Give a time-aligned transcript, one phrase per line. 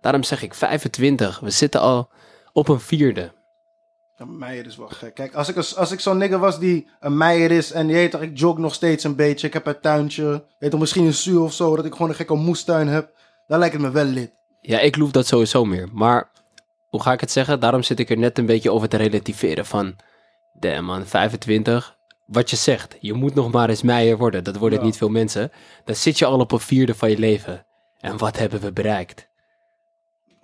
[0.00, 1.40] Daarom zeg ik 25.
[1.40, 2.10] We zitten al
[2.52, 3.32] op een vierde.
[4.16, 5.14] Een meijer is wel gek.
[5.14, 7.92] Kijk, als ik, als, als ik zo'n nigger was die een meijer is en je
[7.94, 9.46] weet toch, ik jog nog steeds een beetje.
[9.46, 10.44] Ik heb een tuintje.
[10.58, 13.12] Weet toch, misschien een zuur of zo, dat ik gewoon een gekke moestuin heb.
[13.46, 14.32] Dan lijkt het me wel lid.
[14.60, 15.88] Ja, ik loef dat sowieso meer.
[15.92, 16.30] Maar
[16.88, 17.60] hoe ga ik het zeggen?
[17.60, 19.66] Daarom zit ik er net een beetje over te relativeren.
[19.66, 19.96] Van,
[20.52, 21.96] damn man, 25.
[22.26, 24.44] Wat je zegt, je moet nog maar eens meijer worden.
[24.44, 24.84] Dat worden Ja.
[24.84, 25.52] niet veel mensen.
[25.84, 27.66] Dan zit je al op een vierde van je leven.
[27.98, 29.27] En wat hebben we bereikt?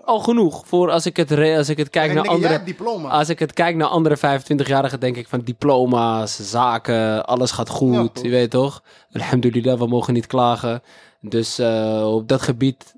[0.04, 2.62] Al genoeg voor als ik het, re- als ik het kijk naar andere...
[2.62, 3.08] diploma.
[3.08, 8.20] Als ik het kijk naar andere 25-jarigen, denk ik van diploma's, zaken, alles gaat goed.
[8.22, 8.82] je weet toch?
[9.12, 10.82] Alhamdulillah, we mogen niet klagen.
[11.20, 12.94] Dus eh, op dat gebied.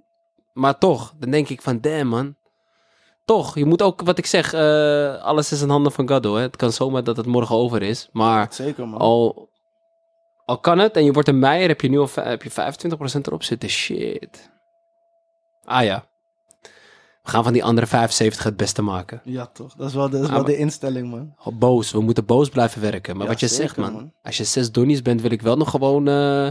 [0.52, 2.36] Maar toch, dan denk ik van damn man.
[3.24, 6.24] Toch, je moet ook, wat ik zeg, eh, alles is in handen van God.
[6.24, 8.08] Het kan zomaar dat het morgen over is.
[8.12, 9.00] Maar Zeker, man.
[9.00, 9.48] al,
[10.44, 12.54] al kan het en je wordt een meijer, heb je nu al heb je 25%
[13.22, 13.68] erop zitten.
[13.68, 14.50] Shit.
[15.64, 16.04] Ah ja.
[17.26, 19.20] We gaan van die andere 75 het beste maken.
[19.24, 19.74] Ja, toch.
[19.74, 21.34] Dat is wel de, is wel de instelling, man.
[21.44, 21.92] Oh, boos.
[21.92, 23.14] We moeten boos blijven werken.
[23.16, 24.12] Maar Ja, wat je zeker, zegt, man, man.
[24.22, 26.08] Als je zes donnies bent, wil ik wel nog gewoon...
[26.08, 26.48] eh,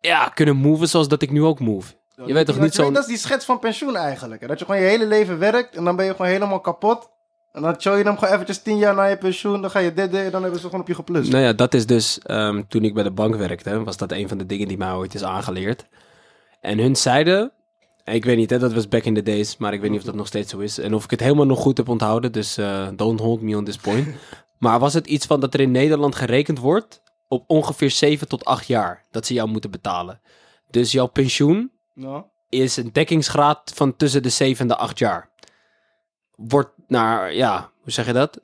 [0.00, 1.92] ja, kunnen moven zoals dat ik nu ook move.
[2.26, 2.92] Je weet toch niet zo'n...
[2.92, 4.40] Dat is die schets van pensioen eigenlijk.
[4.40, 4.46] Hè?
[4.46, 7.08] Dat je gewoon je hele leven werkt en dan ben je gewoon helemaal kapot.
[7.52, 9.60] En dan show je hem gewoon eventjes tien jaar na je pensioen.
[9.60, 11.30] Dan ga je dit, dit en dan hebben ze gewoon op je geplust.
[11.32, 12.18] Nou ja, dat is dus...
[12.18, 14.92] ehm, toen ik bij de bank werkte, was dat een van de dingen die mij
[14.92, 15.86] ooit is aangeleerd.
[16.60, 17.52] En hun zeiden...
[18.04, 20.04] Ik weet niet, hè, dat was back in the days, maar ik weet niet of
[20.04, 20.78] dat nog steeds zo is.
[20.78, 23.64] En of ik het helemaal nog goed heb onthouden, dus eh, don't hold me on
[23.64, 24.08] this point.
[24.58, 28.44] maar was het iets van dat er in Nederland gerekend wordt op ongeveer 7 tot
[28.44, 30.20] 8 jaar dat ze jou moeten betalen.
[30.70, 32.26] Dus jouw pensioen Ja.
[32.48, 35.30] is een dekkingsgraad van tussen de 7 en de 8 jaar.
[36.36, 38.38] Wordt naar, ja, hoe zeg je dat?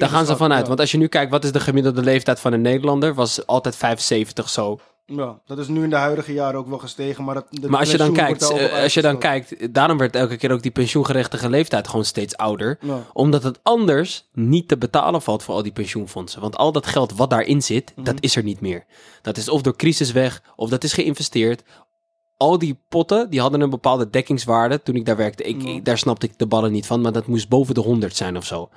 [0.00, 0.60] Daar gaan ze vanuit.
[0.62, 0.68] ja.
[0.68, 3.14] Want als je nu kijkt, wat is de gemiddelde leeftijd van een Nederlander?
[3.14, 4.78] Was altijd 75 zo.
[5.06, 7.24] Ja, dat is nu in de huidige jaren ook wel gestegen.
[7.24, 10.36] Maar, de Maar als je dan kijkt, eh, als je dan kijkt, daarom werd elke
[10.36, 12.78] keer ook die pensioengerechtige leeftijd gewoon steeds ouder.
[12.80, 12.98] Ja.
[13.12, 16.40] Omdat het anders niet te betalen valt voor al die pensioenfondsen.
[16.40, 18.04] Want al dat geld wat daarin zit, Mhm.
[18.04, 18.84] dat is er niet meer.
[19.22, 21.62] Dat is of door crisis weg, of dat is geïnvesteerd.
[22.36, 25.42] Al die potten, die hadden een bepaalde dekkingswaarde toen ik daar werkte.
[25.42, 25.68] Ik, Ja.
[25.68, 28.36] ik- daar snapte ik de ballen niet van, maar dat moest boven de 100 zijn
[28.36, 28.68] of zo.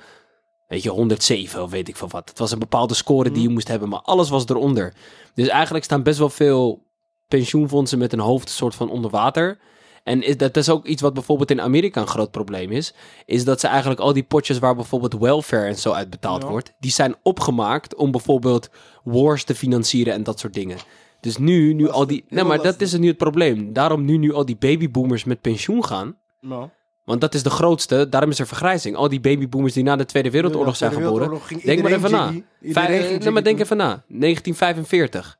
[0.68, 2.28] Weet je, 107 of weet ik veel wat.
[2.28, 4.94] Het was een bepaalde score die je moest hebben, maar alles was eronder.
[5.34, 6.84] Dus eigenlijk staan best wel veel
[7.28, 9.58] pensioenfondsen met een hoofd soort van onder water.
[10.04, 12.94] En is, dat is ook iets wat bijvoorbeeld in Amerika een groot probleem is.
[13.24, 16.48] Is dat ze eigenlijk al die potjes waar bijvoorbeeld welfare en zo uitbetaald Ja.
[16.48, 16.72] wordt.
[16.78, 18.70] Die zijn opgemaakt om bijvoorbeeld
[19.04, 20.78] wars te financieren en dat soort dingen.
[21.20, 22.24] Dus nu, nu al die...
[22.28, 23.72] Nee, maar dat is het nu het probleem.
[23.72, 26.16] Daarom nu, nu al die babyboomers met pensioen gaan.
[26.40, 26.70] Ja.
[27.06, 28.96] Want dat is de grootste, daarom is er vergrijzing.
[28.96, 31.40] Al die babyboomers die na de Tweede Wereldoorlog zijn geboren.
[31.64, 32.32] Denk maar even na.
[32.62, 34.04] Vijf- jiggy maar denk even na.
[34.08, 35.38] 1945.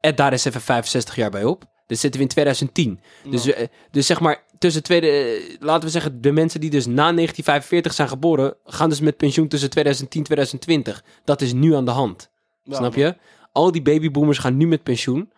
[0.00, 1.64] En daar is even 65 jaar bij op.
[1.86, 3.00] Dus zitten we in 2010.
[3.30, 3.52] Dus, Ja.
[3.52, 6.94] eh, dus zeg maar, tussen tweede, eh, laten we zeggen, de mensen die dus na
[6.94, 11.04] 1945 zijn geboren, gaan dus met pensioen tussen 2010 en 2020.
[11.24, 12.30] Dat is nu aan de hand.
[12.62, 13.16] Ja, Snap je?
[13.52, 15.32] Al die babyboomers gaan nu met pensioen.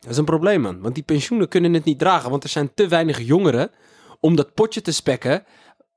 [0.00, 0.80] Dat is een probleem, man.
[0.80, 2.30] Want die pensioenen kunnen het niet dragen.
[2.30, 3.70] Want er zijn te weinig jongeren
[4.24, 5.44] om dat potje te spekken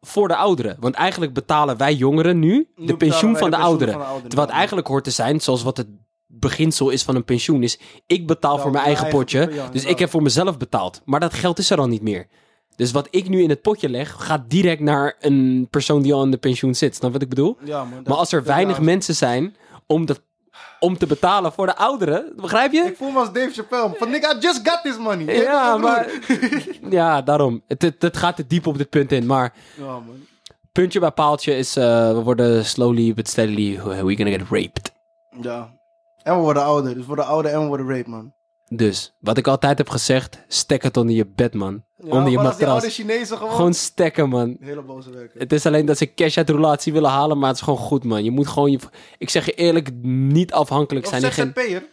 [0.01, 0.77] voor de ouderen.
[0.79, 3.93] Want eigenlijk betalen wij jongeren nu de pensioen van de ouderen.
[3.93, 4.57] van de ouderen, Terwijl het ja.
[4.57, 5.87] eigenlijk hoort te zijn, zoals wat het
[6.25, 9.69] beginsel is van een pensioen, is ik betaal voor mijn eigen eigen potje.
[9.71, 11.01] dus ik heb voor mezelf betaald.
[11.05, 12.27] Maar dat geld is er al niet meer.
[12.75, 16.23] Dus wat ik nu in het potje leg, gaat direct naar een persoon die al
[16.23, 16.95] in de pensioen zit.
[16.95, 17.57] Snap wat ik bedoel?
[17.63, 19.55] Ja, Maar als er weinig mensen zijn
[19.85, 20.21] om, dat,
[20.79, 22.83] om te betalen voor de ouderen, begrijp je?
[22.83, 23.95] Ik voel me als Dave Chappelle.
[23.97, 25.35] Van, nigga, I just got this money.
[25.35, 26.09] Je Ja, maar.
[26.89, 27.63] Ja, daarom.
[27.67, 29.25] Het, het, het gaat te diep op dit punt in.
[29.25, 30.25] Maar Ja, man.
[30.71, 33.81] puntje bij paaltje is: eh, we worden slowly but steadily.
[33.83, 34.91] We gonna get raped.
[35.41, 35.75] Ja.
[36.23, 36.91] En we worden ouder.
[36.93, 38.33] Dus we worden ouder en we worden raped, man.
[38.69, 41.83] Dus, wat ik altijd heb gezegd: stek het onder je bed, man.
[42.03, 42.93] Ja, onder je als die oude matras.
[42.93, 43.53] Chinezen gewoon...
[43.53, 44.57] Gewoon stekken, man.
[44.59, 45.39] Hele boze werken.
[45.39, 47.79] Het is alleen dat ze cash uit de relatie willen halen, maar het is gewoon
[47.79, 48.23] goed, man.
[48.23, 48.79] Je moet gewoon, je,
[49.17, 51.31] ik zeg je eerlijk, niet afhankelijk Of zijn.
[51.31, 51.83] geen- ZZP'er.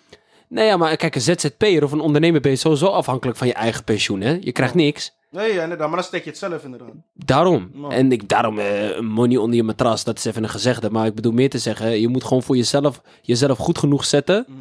[0.48, 3.53] Nee, ja, maar kijk, een ZZP'er of een ondernemer ben je sowieso afhankelijk van je
[3.53, 4.38] eigen pensioen, hè?
[4.41, 5.12] Je krijgt niks.
[5.31, 5.87] Nee, ja, inderdaad.
[5.88, 6.89] Maar dan steek je het zelf inderdaad.
[7.15, 7.71] Daarom.
[7.89, 10.91] En ik, daarom, eh, money onder je matras, dat is even een gezegde.
[10.91, 14.45] Maar ik bedoel meer te zeggen, je moet gewoon voor jezelf, jezelf goed genoeg zetten.
[14.48, 14.59] Mhm.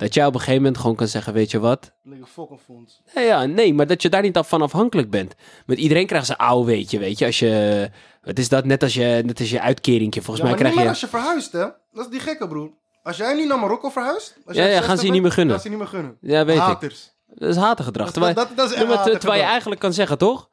[0.00, 1.92] Dat jij op een gegeven moment gewoon kan zeggen, weet je wat?
[2.02, 3.02] Nigga, fuck een fonds.
[3.14, 5.34] Nee, ja, nee, maar dat je daar niet van afhankelijk bent.
[5.66, 7.26] Met iedereen krijgt ze ouw, weet je, weet je.
[7.26, 7.90] Als je,
[8.22, 10.22] het is dat net als je, net als je uitkeringje.
[10.22, 10.80] Volgens Ja, mij maar krijg je...
[10.80, 11.66] meer als je verhuist, hè.
[11.92, 12.70] Dat is die gekke, broer.
[13.02, 14.38] Als jij nu naar Marokko verhuist...
[14.46, 15.54] Als Ja, ja, 60 gaan ze je niet meer gunnen.
[15.54, 16.16] Gaan ze niet meer gunnen.
[16.20, 16.62] Ja, weet ik.
[16.62, 17.12] Haters.
[17.26, 18.10] Dat is hatengedrag.
[18.12, 20.48] Dat, dat, dat, is Ja, maar terwijl je eigenlijk kan zeggen, toch?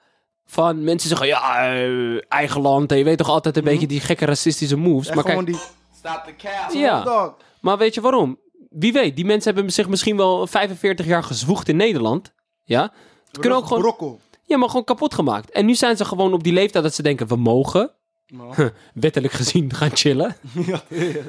[0.46, 2.92] Van mensen zeggen, ja, eh, eigen land.
[2.92, 5.06] En je weet toch altijd een beetje die gekke racistische moves.
[5.08, 5.62] Echt maar, kijk, gewoon die...
[5.98, 6.34] Stop
[6.70, 8.40] the ja, maar weet je waarom?
[8.80, 12.34] Wie weet, die mensen hebben zich misschien wel 45 jaar gezwoegd in Nederland.
[12.64, 12.92] Ja?
[13.28, 14.20] Het kunnen ook gewoon, Brokkel.
[14.44, 15.52] Ja, maar gewoon kapot gemaakt.
[15.52, 17.92] En nu zijn ze gewoon op die leeftijd dat ze denken, we mogen,
[18.28, 20.36] Nou, wettelijk gezien, gaan chillen.
[20.68, 21.22] ja, ja.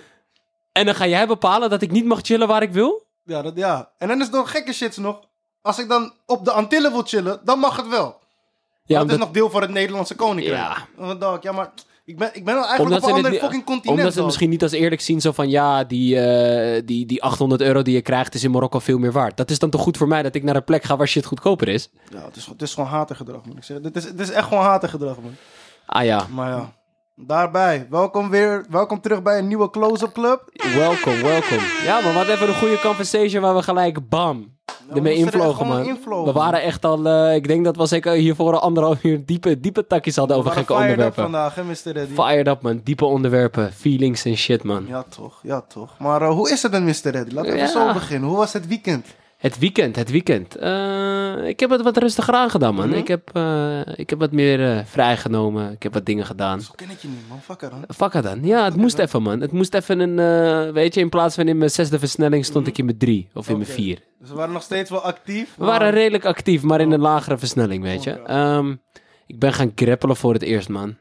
[0.73, 3.07] En dan ga jij bepalen dat ik niet mag chillen waar ik wil?
[3.25, 3.91] Ja, dat, ja.
[3.99, 5.21] En dan is het nog gekke shit nog.
[5.63, 8.05] Als ik dan op de Antillen wil chillen, dan mag het wel.
[8.85, 10.59] Ja, dat omdat, is nog deel van het Nederlandse koninkrijk.
[10.59, 10.87] Ja.
[10.97, 11.73] Wat dog, ja, maar
[12.09, 13.99] ik ben, ik ben al eigenlijk omdat op een ander fucking continent.
[13.99, 17.23] omdat ze het misschien niet als eerlijk zien, zo van ja, die, eh, die, die
[17.23, 19.37] 800 euro die je krijgt is in Marokko veel meer waard.
[19.37, 21.25] Dat is dan toch goed voor mij dat ik naar een plek ga waar shit
[21.25, 21.91] goedkoper is?
[22.11, 23.93] Ja, het is, het is gewoon hatergedrag, moet ik zeggen.
[23.93, 25.35] Dit is, het is echt gewoon hatergedrag, man.
[25.87, 26.73] Ah ja, Maar ja,
[27.15, 27.87] daarbij.
[27.91, 30.51] Welkom weer, welkom terug bij een nieuwe close-up club.
[30.75, 31.59] welkom, welkom.
[31.85, 34.58] Ja, maar wat even een goede conversation waar we gelijk bam
[34.95, 35.87] ermee moesten er echt invlogen, man.
[35.87, 39.25] invlogen, We waren echt al, eh, ik denk dat we zeker hiervoor een anderhalf uur
[39.27, 41.23] diepe, diepe takjes hadden over gekke fired up onderwerpen.
[41.23, 41.93] vandaag, hè, Mr.
[41.93, 42.15] Reddy?
[42.15, 42.81] Fired up, man.
[42.85, 44.85] Diepe onderwerpen, feelings en shit, man.
[44.89, 45.95] Ja, toch, ja, toch.
[45.99, 47.11] Maar eh, hoe is het met Mr.
[47.11, 47.35] Reddy?
[47.35, 47.67] Laten we Ja.
[47.67, 48.29] zo beginnen.
[48.29, 49.07] Hoe was het weekend?
[49.39, 50.57] Het weekend, het weekend.
[50.57, 52.89] Eh, ik heb het wat rustiger aangedaan, man.
[52.89, 52.99] Mhm.
[52.99, 55.73] ik, heb, eh, ik heb wat meer eh, vrijgenomen.
[55.73, 56.61] Ik heb wat dingen gedaan.
[56.61, 57.41] Zo ken ik je niet, man.
[57.43, 57.83] Fuck er dan.
[58.13, 58.45] It dan.
[58.45, 59.41] Ja, het moest even, man.
[59.41, 60.73] Het moest even een...
[60.73, 63.29] weet je, in plaats van in mijn zesde versnelling stond ik in mijn drie.
[63.35, 64.03] Of in mijn vier.
[64.19, 65.55] Dus we waren nog steeds wel actief.
[65.57, 68.11] We waren redelijk actief, maar in een lagere versnelling, weet je.
[68.11, 68.75] Ehm,
[69.27, 70.97] ik ben gaan grappelen voor het eerst, man.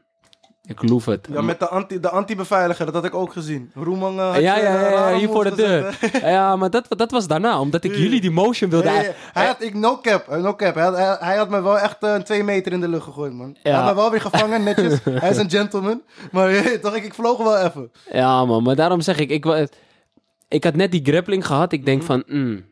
[0.68, 1.28] Ik loef het.
[1.32, 3.70] Ja, met de anti- de anti-beveiliger, dat had ik ook gezien.
[3.74, 5.96] Roeman eh, had ja, ja, eh, ja, ja, hier voor de deur.
[6.00, 6.30] hè?
[6.30, 8.90] ja, maar dat, dat was daarna, omdat ik jullie die motion wilde...
[8.90, 10.74] Nee, hij had, ik, no cap, eh, no cap.
[10.74, 13.04] Hij had, hij, hij had me wel echt eh, een twee meter in de lucht
[13.04, 13.56] gegooid, man.
[13.62, 14.98] Hij had me wel weer gevangen, netjes.
[15.22, 16.02] hij is een gentleman.
[16.32, 17.90] Maar je, toch, ik, ik vloog wel even.
[18.12, 19.68] Ja, man, maar daarom zeg ik, ik,
[20.48, 21.72] ik had net die grappling gehad.
[21.72, 22.06] Ik denk Mhm.
[22.06, 22.64] van, mm,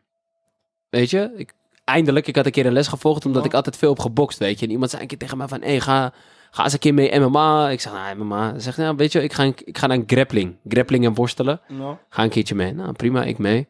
[0.89, 1.53] weet je, ik,
[1.83, 4.59] eindelijk, ik had een keer een les gevolgd, omdat ik altijd veel heb gebokst, weet
[4.59, 4.65] je.
[4.65, 6.13] En iemand zei een keer tegen mij van, hé, hey, ga,
[6.57, 7.69] ga eens een keer mee MMA.
[7.69, 8.49] Ik zeg, nou, MMA.
[8.51, 10.55] Hij zegt, nou, weet je, ik ga, ik ga naar een grappling.
[10.67, 11.61] Grappling en worstelen.
[12.09, 12.73] Ga een keertje mee.
[12.73, 13.67] Nou, prima, ik mee.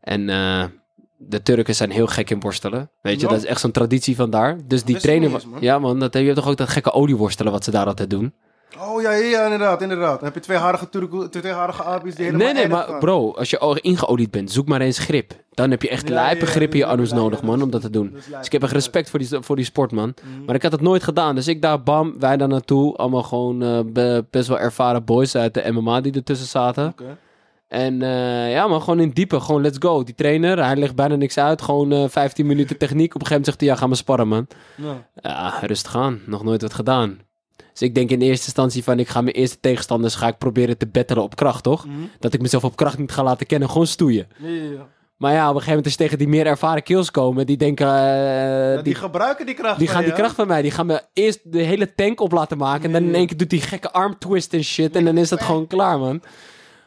[0.00, 0.64] En eh,
[1.16, 2.90] de Turken zijn heel gek in worstelen.
[3.02, 4.58] Weet je, dat is echt zo'n traditie van daar.
[4.66, 5.32] Dus die trainer...
[5.32, 5.60] eens, man.
[5.60, 8.34] Ja, man, dat, je hebt toch ook dat gekke olieworstelen wat ze daar altijd doen?
[8.78, 10.14] Oh ja, ja, inderdaad, inderdaad.
[10.14, 12.98] Dan heb je tweeharige, Turko- tweeharige api's die helemaal Nee, nee, maar gaan.
[12.98, 15.32] bro, als je ingeolied bent, zoek maar eens grip.
[15.50, 17.80] Dan heb je echt Ja, lijpe ja, grip in je lijp, nodig, man, om dat
[17.80, 18.10] te doen.
[18.12, 20.14] Dus ik heb echt respect voor die, voor die sport, man.
[20.24, 20.44] Mhm.
[20.44, 21.34] Maar ik had het nooit gedaan.
[21.34, 22.96] Dus ik daar, bam, wij daar naartoe.
[22.96, 26.86] Allemaal gewoon eh, be- best wel ervaren boys uit de MMA die ertussen zaten.
[26.86, 27.16] Oké.
[27.68, 29.40] En eh, ja, man, gewoon in diepe.
[29.40, 30.02] Gewoon let's go.
[30.02, 31.62] Die trainer, hij legt bijna niks uit.
[31.62, 33.14] Gewoon eh 15 minuten techniek.
[33.14, 34.46] Op een gegeven moment zegt hij, ja, ga maar sparren, man.
[34.76, 35.06] Ja.
[35.22, 36.20] Ja, rustig aan.
[36.26, 37.18] Nog nooit wat gedaan.
[37.72, 40.78] Dus ik denk in eerste instantie van, ik ga mijn eerste tegenstanders ga ik proberen
[40.78, 41.86] te battelen op kracht, toch?
[41.86, 41.96] Mhm.
[42.18, 44.28] Dat ik mezelf op kracht niet ga laten kennen, gewoon stoeien.
[44.38, 44.88] Ja, ja, ja.
[45.22, 47.56] Maar ja, op een gegeven moment als je tegen die meer ervaren kills komen, die
[47.56, 50.70] denken, eh, die, die, gebruiken die kracht die gaan je, die kracht van mij, die
[50.70, 52.84] gaan me eerst de hele tank op laten maken.
[52.84, 54.96] En dan in één keer doet die gekke arm twist en shit.
[54.96, 56.22] En dan is dat gewoon klaar, man.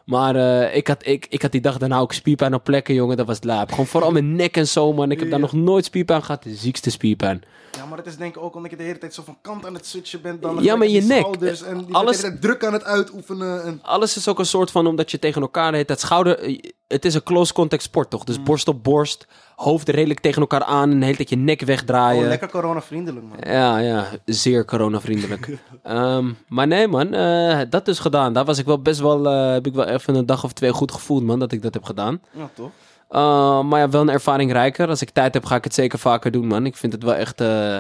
[0.06, 3.18] Maar eh, ik, had, ik, ik had die dag daarna ook spierpijn op plekken, jongen.
[3.18, 3.69] Dat was laap.
[3.69, 5.12] Gewoon vooral mijn nek en zo, man.
[5.12, 6.44] Ik heb daar nog nooit spierpijn gehad.
[6.44, 7.44] De ziekste spierpijn.
[7.72, 9.66] Ja, maar het is denk ik ook omdat je de hele tijd zo van kant
[9.66, 10.42] aan het switchen bent.
[10.42, 11.25] Dan Ja, maar je nek.
[11.25, 13.63] En die Alles- druk aan het uitoefenen.
[13.63, 13.80] En...
[13.81, 15.88] Alles is ook een soort van, omdat je tegen elkaar heet.
[15.88, 18.19] Dat schouder, het is een close contact sport, toch?
[18.19, 18.25] Mm.
[18.25, 20.92] Dus borst op borst, hoofd redelijk tegen elkaar aan.
[20.92, 22.22] En de hele tijd je nek wegdraaien.
[22.22, 23.54] Oh, lekker corona-vriendelijk, man.
[23.54, 25.50] Ja, ja, zeer coronavriendelijk.
[25.84, 28.34] Ehm maar nee, man, eh, dat dus gedaan.
[28.34, 30.72] Daar was ik wel best wel, eh, heb ik wel even een dag of twee
[30.72, 32.22] goed gevoeld, man, dat ik dat heb gedaan.
[32.31, 32.72] Ja, toch?
[33.10, 34.88] Uh, maar ja, wel een ervaring rijker.
[34.88, 36.66] Als ik tijd heb, ga ik het zeker vaker doen, man.
[36.66, 37.78] Ik vind het wel echt, eh,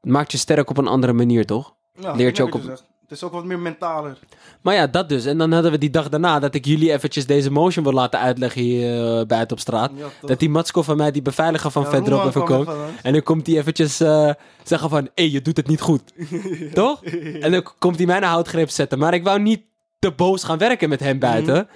[0.00, 1.74] het maakt je sterk op een andere manier, toch?
[1.92, 2.82] Ja, Leert je ook op-.
[3.08, 4.18] Het is ook wat meer mentaler.
[4.60, 5.24] Maar ja, dat dus.
[5.24, 8.20] En dan hadden we die dag daarna dat ik jullie eventjes deze motion wil laten
[8.20, 9.90] uitleggen hier uh, buiten op straat.
[9.96, 10.06] Ja?
[10.20, 12.68] Dat die Matsko van mij, die beveiliger van Ja, Verdrop even komt.
[13.02, 14.30] En dan komt hij eventjes eh,
[14.62, 16.02] zeggen van, hé, je doet het niet goed.
[16.72, 17.04] Toch?
[17.40, 18.98] En dan komt hij mij naar houtgreep zetten.
[18.98, 19.62] Maar ik wou niet
[19.98, 21.68] te boos gaan werken met hem buiten.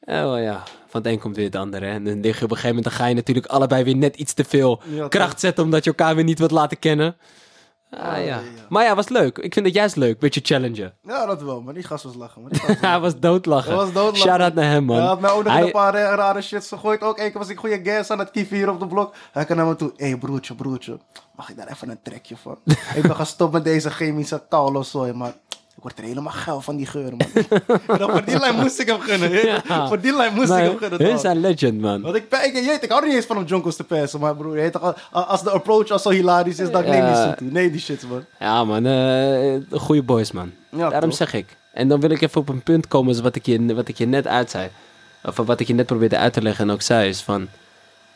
[0.00, 1.86] En wel ja, van het een komt weer het andere.
[1.86, 1.92] hè.
[1.92, 4.16] En dan lig je op een gegeven moment, dan ga je natuurlijk allebei weer net
[4.16, 7.16] iets te veel kracht zetten, omdat je elkaar weer niet wilt laten kennen.
[7.90, 8.40] Ah, Oh, ja.
[8.68, 9.38] Maar ja, was leuk.
[9.38, 10.94] Ik vind het juist leuk, beetje challengen.
[11.02, 12.42] Ja, dat wel, maar die gast was lachen.
[12.42, 13.68] Maar die gast was Hij was doodlachen.
[13.68, 14.16] Hij was doodlachen.
[14.28, 14.96] Shout-out naar hem, man.
[14.96, 17.02] Hij had mij ook nog Hij- een paar eh, rare shits gegooid.
[17.02, 19.14] Ook één keer was ik goede gas aan het kieven hier op de blok.
[19.32, 19.92] Hij kan naar me toe.
[19.96, 20.98] Hé hey, broertje, broertje.
[21.36, 22.58] Mag ik daar even een trekje van?
[22.96, 25.32] ik ben gestopt met deze chemische kaulozooi, maar...
[25.80, 27.28] Ik word er helemaal geil van die geur, man.
[27.98, 29.30] dan voor die lijn moest ik hem gunnen.
[29.46, 29.88] Ja.
[29.88, 31.02] Voor die lijn moest Maar ik hem gunnen.
[31.02, 31.20] hun toch?
[31.20, 32.00] zijn legend, man.
[32.00, 34.20] Want ik, ik, je weet, ik hou er niet eens van om Jonkos te persen,
[34.20, 34.70] maar broer,
[35.10, 37.26] als de approach al zo hilarisch is, dan neem je Ja.
[37.26, 37.50] niet toe.
[37.50, 38.24] Nee, die shit, man.
[38.38, 38.86] Ja, man.
[38.86, 40.52] eh goede boys, man.
[40.70, 41.18] Ja, Daarom toch?
[41.18, 41.46] zeg ik.
[41.72, 43.96] En dan wil ik even op een punt komen, zoals wat ik je, wat ik
[43.98, 44.68] je net uit zei.
[45.24, 47.48] Of wat ik je net probeerde uit te leggen en ook zei, is van...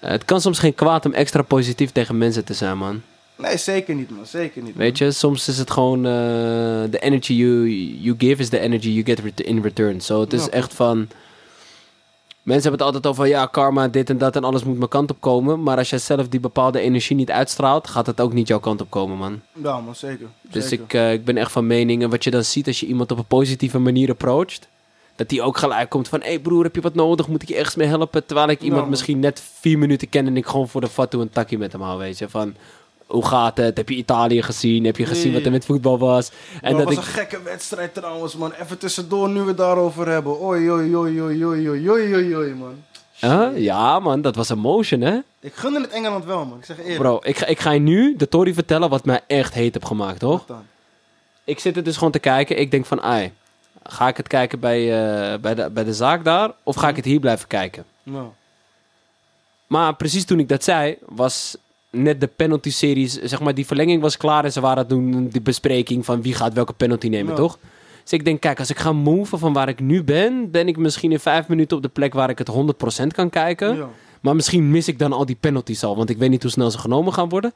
[0.00, 3.02] het kan soms geen kwaad om extra positief tegen mensen te zijn, man.
[3.37, 4.26] Nee, zeker niet, man.
[4.26, 4.76] Zeker niet.
[4.76, 5.99] Weet je, soms is het gewoon...
[6.07, 6.12] eh,
[6.91, 7.69] the energy you,
[8.00, 10.00] you give is the energy you get in return.
[10.00, 10.50] Zo, het is Ja.
[10.50, 11.09] echt van...
[12.43, 15.11] Mensen hebben het altijd over, ja, karma, dit en dat en alles moet mijn kant
[15.11, 15.62] op komen.
[15.62, 18.81] Maar als jij zelf die bepaalde energie niet uitstraalt, gaat het ook niet jouw kant
[18.81, 19.41] op komen, man.
[19.62, 20.26] Ja, man, zeker.
[20.41, 20.85] Dus zeker.
[20.85, 22.03] ik, eh, ik ben echt van mening.
[22.03, 24.69] En wat je dan ziet als je iemand op een positieve manier approacht,
[25.17, 27.29] dat die ook gelijk komt van, hé hey broer, heb je wat nodig?
[27.29, 28.26] Moet ik je ergens mee helpen?
[28.26, 28.91] Terwijl ik iemand man.
[28.91, 31.81] misschien net vier minuten ken en ik gewoon voor de fatu een takkie met hem
[31.81, 32.29] hou, weet je.
[32.29, 32.55] Van,
[33.06, 33.76] hoe gaat het?
[33.76, 34.84] Heb je Italië gezien?
[34.84, 36.30] Heb je gezien wat er met voetbal was?
[36.61, 38.52] En dat was een gekke wedstrijd trouwens, man.
[38.52, 40.40] Even tussendoor nu we het daarover hebben.
[40.40, 42.82] Ooi, oi, oi, oi, oi, oi, oi, man.
[43.20, 43.49] Huh?
[43.56, 45.18] Ja, man, dat was emotion, hè?
[45.40, 46.58] Ik gunde het Engeland wel, man.
[46.58, 46.99] Ik zeg eerlijk.
[46.99, 49.84] Bro, ik ga, ik ga je nu de Tory vertellen wat mij echt heet heb
[49.84, 50.44] gemaakt, toch?
[51.44, 52.58] Ik zit het dus gewoon te kijken.
[52.58, 53.32] Ik denk van, ai,
[53.82, 56.52] ga ik het kijken bij, eh, bij, de, bij de zaak daar?
[56.62, 56.96] Of ga ik mhm.
[56.96, 57.84] het hier blijven kijken?
[58.02, 58.28] Nou.
[59.66, 61.56] Maar precies toen ik dat zei, was
[61.95, 66.05] net de penalty-series, zeg maar, die verlenging was klaar en ze waren toen de bespreking
[66.05, 67.39] van wie gaat welke penalty nemen, Ja.
[67.39, 67.59] toch?
[68.03, 70.77] Dus ik denk, kijk, als ik ga moven van waar ik nu ben, ben ik
[70.77, 73.77] misschien in vijf minuten op de plek waar ik het 100% kan kijken.
[73.77, 73.89] ja.
[74.21, 76.71] Maar misschien mis ik dan al die penalties al, want ik weet niet hoe snel
[76.71, 77.53] ze genomen gaan worden.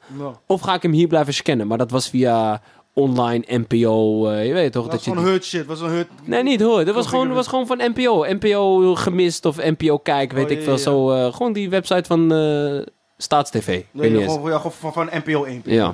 [0.47, 1.67] Of ga ik hem hier blijven scannen?
[1.67, 2.61] Maar dat was via
[2.93, 4.83] online NPO, eh, je weet toch?
[4.83, 5.65] Dat Dat was gewoon hurt shit.
[5.65, 6.07] was een hurt.
[6.23, 6.85] Nee, niet hoor.
[6.85, 8.25] Dat was gewoon, was gewoon van NPO.
[8.39, 10.71] NPO gemist of NPO kijk, weet Oh, ik veel.
[10.73, 12.81] ja, Zo, eh, gewoon die website van eh
[13.21, 13.83] Staatstv.
[13.91, 14.33] Nee, eens.
[14.33, 15.61] gewoon, ja, gewoon van, van NPO 1.
[15.65, 15.93] Ja.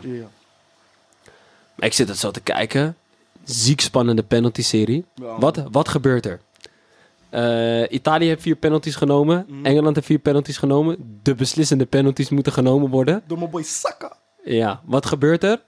[1.77, 2.95] Ik zit het zo te kijken.
[3.43, 5.05] Ziek spannende penalty-serie.
[5.15, 6.39] Ja, Wat, wat gebeurt er?
[7.29, 9.45] Eh, Italië heeft vier penalties genomen.
[9.47, 9.65] Mhm.
[9.65, 11.19] Engeland heeft vier penalties genomen.
[11.23, 13.23] De beslissende penalties moeten genomen worden.
[13.27, 14.17] Door mijn boy Saka.
[14.43, 15.61] Ja, wat gebeurt er?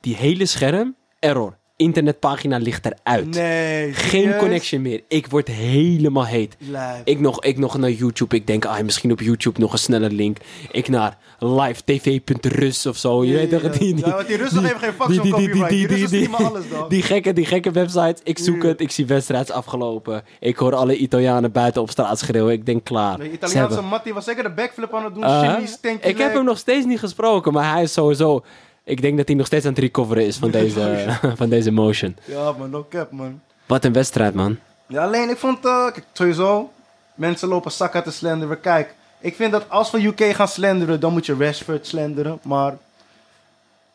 [0.00, 1.56] Die hele scherm, error.
[1.80, 3.34] Internetpagina ligt eruit.
[3.34, 3.92] Nee.
[3.92, 4.38] Geen serieus?
[4.38, 5.02] connection meer.
[5.08, 6.56] Ik word helemaal heet.
[7.04, 8.36] Ik nog, ik nog naar YouTube.
[8.36, 10.36] Ik denk, ah, misschien op YouTube nog een snelle link.
[10.70, 13.24] Ik naar livetv.rus of zo.
[13.24, 13.60] Je weet toch?
[13.78, 15.52] Die, die, Ja, want die Russen geven geen fuck die- die- die-.
[15.52, 18.20] Die die- die- Russen die- streamen alles, die gekke, die gekke websites.
[18.24, 18.80] Ik zoek het.
[18.80, 20.22] Ik zie wedstrijds afgelopen.
[20.40, 22.52] Ik hoor alle Italianen buiten op straat schreeuwen.
[22.52, 23.18] Ik denk, klaar.
[23.18, 25.22] De Italiaanse Mattie was zeker de backflip aan het doen.
[25.24, 25.56] Uh,
[26.00, 27.52] ik heb hem nog steeds niet gesproken.
[27.52, 28.44] Maar hij is sowieso...
[28.84, 31.06] Ik denk dat hij nog steeds aan het recoveren is van deze,
[31.40, 32.16] van deze motion.
[32.24, 33.40] Ja, man, no cap, man.
[33.66, 34.58] Wat een wedstrijd, man.
[34.86, 36.70] Ja, alleen ik vond, eh, kijk, sowieso,
[37.14, 38.60] mensen lopen Saka te slenderen.
[38.60, 42.38] Kijk, ik vind dat als we UK gaan slenderen, dan moet je Rashford slenderen.
[42.42, 42.76] Maar,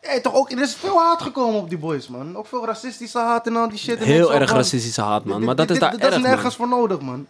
[0.02, 2.36] ja, toch ook, er is veel haat gekomen op die boys, man.
[2.36, 3.98] Ook veel racistische haat en al die shit.
[3.98, 5.44] En Heel erg racistische haat, man.
[5.44, 7.26] Maar dat is daar erg, Dat is nergens voor nodig, man.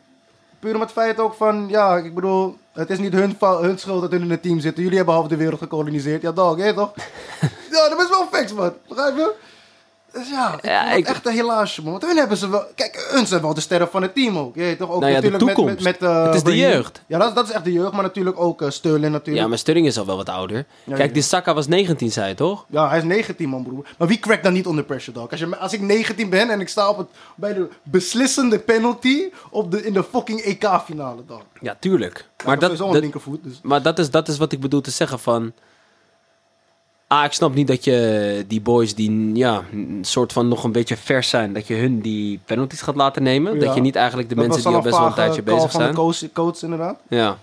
[0.59, 3.37] Puur om het feit ook van, ja, ik bedoel, het is niet hun,
[3.78, 4.83] schuld dat hun in het team zitten.
[4.83, 6.23] Jullie hebben half de wereld gekoloniseerd.
[6.23, 6.92] Ja, dog, hè, toch?
[7.73, 8.73] ja, dat is wel facts, man.
[8.88, 9.35] Begrijp je?
[10.13, 11.91] Dus ja, ik Ja, echt een helaasje, man.
[11.93, 12.65] Want hun hebben ze wel...
[12.75, 14.55] Kijk, hun zijn wel de sterren van het team ook.
[14.55, 15.85] Je toch ook Nou ja, de natuurlijk toekomst.
[15.85, 17.03] Met, met, met, eh, Het is de jeugd.
[17.07, 17.93] Ja, dat, is- dat is echt de jeugd.
[17.93, 19.43] Maar natuurlijk ook eh, Sterling natuurlijk.
[19.45, 20.57] Ja, maar Sterling is al wel wat ouder.
[20.85, 21.15] Ja, Kijk, ja.
[21.15, 22.65] die Saka was 19, zei je toch?
[22.69, 23.87] Ja, hij is 19 man, broer.
[23.99, 25.31] Maar wie crackt dan niet onder pressure, dog?
[25.31, 29.29] Als, je, als ik 19 ben en ik sta op het, bij de beslissende penalty
[29.51, 31.43] op de, in de fucking EK-finale, dog.
[31.61, 32.15] Ja, tuurlijk.
[32.15, 33.61] Maar Maar dat dat, dus...
[33.63, 35.53] maar dat, is, dat is wat ik bedoel te zeggen van...
[37.09, 40.73] Ah, ik snap niet dat je die boys die ja, een soort van nog een
[40.73, 41.53] beetje vers zijn...
[41.53, 43.55] dat je hun die penalties gaat laten nemen.
[43.55, 43.65] Ja.
[43.65, 45.71] Dat je niet eigenlijk de Dat mensen die al best wel een tijdje call bezig
[45.71, 45.95] van zijn...
[45.95, 46.99] de coach, coach inderdaad.
[47.09, 47.39] Ja.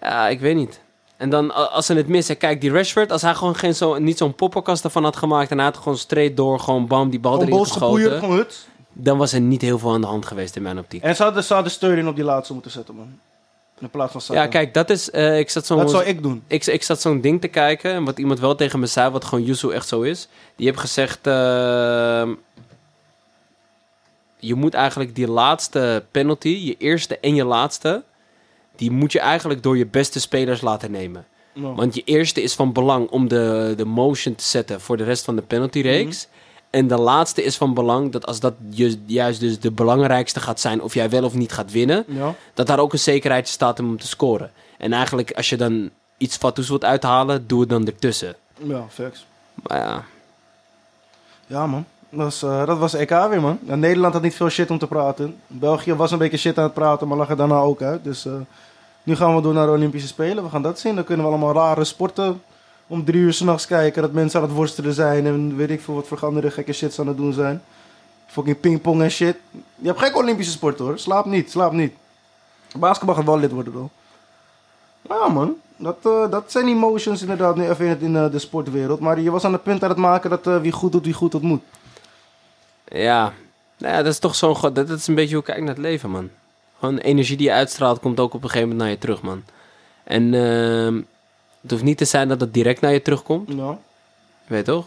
[0.00, 0.80] Ja, ik weet niet.
[1.16, 4.18] En dan als ze het missen, kijk, die Rashford, als hij gewoon geen zo, niet
[4.18, 7.42] zo'n poppenkast ervan had gemaakt en hij had gewoon straight door, gewoon bam, die bal
[7.42, 8.46] erin geschoten,
[8.92, 11.02] dan was er niet heel veel aan de hand geweest in mijn optiek.
[11.02, 13.18] En ze hadden, ze hadden Sterling op die laatste moeten zetten, man.
[13.80, 14.36] In plaats van.
[14.36, 15.78] Ja, kijk, dat is, eh, ik zat zo'n...
[15.78, 16.42] Dat zou ik doen.
[16.46, 17.92] Ik, ik zat zo'n ding te kijken.
[17.92, 20.28] En wat iemand wel tegen me zei, wat gewoon Yusu echt zo is.
[20.56, 21.26] Die heeft gezegd...
[21.26, 22.32] ehm,
[24.38, 28.02] je moet eigenlijk die laatste penalty, je eerste en je laatste...
[28.76, 31.26] Die moet je eigenlijk door je beste spelers laten nemen.
[31.52, 35.24] Want je eerste is van belang om de, de motion te zetten voor de rest
[35.24, 36.28] van de penaltyreeks.
[36.74, 40.60] En de laatste is van belang dat als dat ju- juist dus de belangrijkste gaat
[40.60, 40.82] zijn...
[40.82, 42.34] of jij wel of niet gaat winnen Ja.
[42.54, 44.50] dat daar ook een zekerheid staat om te scoren.
[44.78, 48.34] En eigenlijk, als je dan iets fatsoens wilt uithalen, doe het dan ertussen.
[48.62, 49.26] Ja, facts.
[49.54, 50.04] Maar ja,
[51.46, 51.84] Ja, man.
[52.08, 53.58] Dat was, eh, dat was EK weer, man.
[53.66, 55.36] Ja, Nederland had niet veel shit om te praten.
[55.46, 58.04] België was een beetje shit aan het praten, maar lag er daarna ook uit.
[58.04, 58.32] Dus eh,
[59.02, 60.44] nu gaan we door naar de Olympische Spelen.
[60.44, 60.94] We gaan dat zien.
[60.94, 62.42] Dan kunnen we allemaal rare sporten
[62.86, 64.02] om drie uur s'nachts kijken.
[64.02, 67.00] Dat mensen aan het worstelen zijn en weet ik veel wat voor andere gekke shits
[67.00, 67.62] aan het doen zijn.
[68.26, 69.36] Fucking pingpong en shit.
[69.78, 70.98] Je hebt geen Olympische sport hoor.
[70.98, 71.92] Slaap niet, slaap niet.
[72.76, 73.90] Basketbal gaat wel lid worden dan.
[75.08, 79.00] Ja man, dat, eh, dat zijn emotions inderdaad nu even in, eh, de sportwereld.
[79.00, 81.14] Maar je was aan het punt aan het maken dat eh, wie goed doet, wie
[81.14, 81.62] goed dat moet.
[82.84, 83.32] ja.
[83.78, 84.56] Nou ja, dat is toch zo'n...
[84.60, 86.30] Dat, dat is een beetje hoe ik kijk naar het leven, man.
[86.78, 89.42] Gewoon energie die je uitstraalt, komt ook op een gegeven moment naar je terug, man.
[90.04, 91.00] En ehm,
[91.64, 93.78] het hoeft niet te zijn dat het direct naar je terugkomt, Ja.
[94.46, 94.86] weet je toch?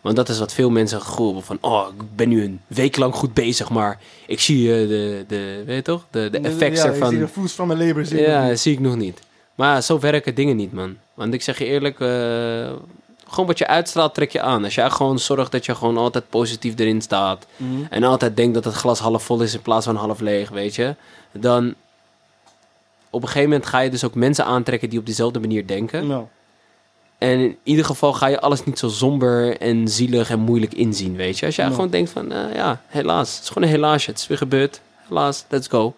[0.00, 3.14] Want dat is wat veel mensen gevoel van, oh, ik ben nu een week lang
[3.14, 6.86] goed bezig, maar ik zie eh, de, de, weet je toch, de, de effects ja,
[6.86, 7.08] ervan.
[7.08, 8.28] Ik zie de voet van mijn labor zitten.
[8.28, 9.20] Ja, zie ik nog niet.
[9.54, 10.96] Maar zo werken dingen niet, man.
[11.14, 12.72] Want ik zeg je eerlijk, eh,
[13.28, 14.64] gewoon wat je uitstraalt, trek je aan.
[14.64, 17.46] Als jij gewoon zorgt dat je gewoon altijd positief erin staat.
[17.56, 17.70] Mhm.
[17.90, 20.74] En altijd denkt dat het glas half vol is in plaats van half leeg, weet
[20.74, 20.94] je.
[21.32, 21.74] Dan
[23.10, 26.06] op een gegeven moment ga je dus ook mensen aantrekken die op diezelfde manier denken.
[26.06, 26.24] Nou,
[27.18, 31.16] En in ieder geval ga je alles niet zo somber en zielig en moeilijk inzien,
[31.16, 31.46] weet je.
[31.46, 31.70] Als jij Ja.
[31.70, 33.34] gewoon denkt van, eh, ja, helaas.
[33.34, 34.10] Het is gewoon een helaasje.
[34.10, 34.80] Het is weer gebeurd.
[35.08, 35.94] Helaas, let's go.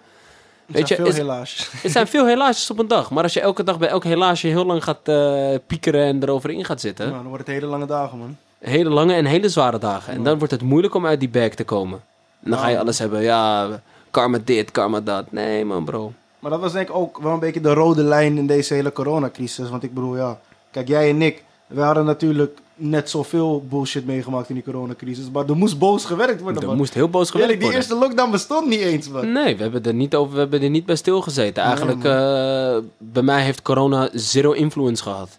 [0.67, 1.71] het Weet zijn je, veel is- helaas.
[1.83, 3.11] Er zijn veel helaasjes op een dag.
[3.11, 6.51] Maar als je elke dag bij elk helaasje heel lang gaat eh, piekeren en erover
[6.51, 7.05] in gaat zitten.
[7.09, 8.37] Nou, dan wordt het hele lange dagen, man.
[8.59, 10.13] Hele lange en hele zware dagen.
[10.13, 12.01] En dan wordt het moeilijk om uit die bag te komen.
[12.45, 13.23] En dan ga je alles hebben.
[13.23, 13.69] Ja,
[14.11, 15.33] karma dit, karma dat.
[15.33, 16.13] Nee man bro.
[16.43, 18.93] Maar dat was denk ik ook wel een beetje de rode lijn in deze hele
[18.93, 19.71] coronacrisis.
[19.71, 24.49] Want ik bedoel, ja, kijk, jij en ik, we hadden natuurlijk net zoveel bullshit meegemaakt
[24.49, 25.31] in die coronacrisis.
[25.31, 26.77] Maar er moest boos gewerkt worden, Er man.
[26.77, 27.99] moest heel boos gewerkt Eerlijk, die worden.
[27.99, 29.33] eerste lockdown bestond niet eens, man.
[29.33, 31.63] Nee, we hebben er niet over, we hebben er niet bij stilgezeten.
[31.63, 35.39] Eigenlijk, eh, bij mij heeft corona zero influence gehad.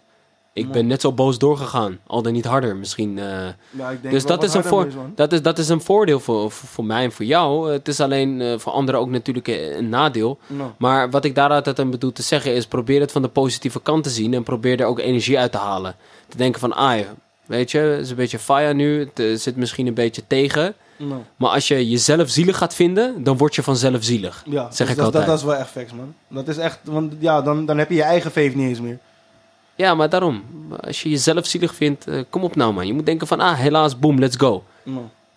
[0.54, 1.98] Ik ben net zo boos doorgegaan.
[2.06, 3.18] Al dan niet harder misschien.
[3.18, 3.24] eh.
[3.70, 6.20] Ja, ik denk Dus dat is, een voor, is, dat, is, dat is een voordeel
[6.20, 7.72] voor, voor, voor mij en voor jou.
[7.72, 10.38] Het is alleen eh, voor anderen ook natuurlijk een, een nadeel.
[10.76, 12.66] Maar wat ik daaruit aan bedoel te zeggen is...
[12.66, 14.34] probeer het van de positieve kant te zien...
[14.34, 15.96] en probeer er ook energie uit te halen.
[16.28, 17.14] Te denken van, ah ja,
[17.46, 18.98] weet je, het is een beetje fire nu.
[19.00, 20.74] Het eh, zit misschien een beetje tegen.
[21.36, 23.22] Maar als je jezelf zielig gaat vinden...
[23.24, 24.42] dan word je vanzelf zielig.
[24.46, 25.26] Ja, Zeg dus ik dat, altijd.
[25.26, 26.14] Dat, dat is wel echt facts, man.
[26.28, 28.98] Dat is echt, want ja, dan, dan heb je je eigen veef niet eens meer.
[29.74, 30.44] Ja, maar daarom.
[30.80, 32.86] Als je jezelf zielig vindt, eh, kom op nou man.
[32.86, 34.62] Je moet denken van, ah, helaas, boom, let's go.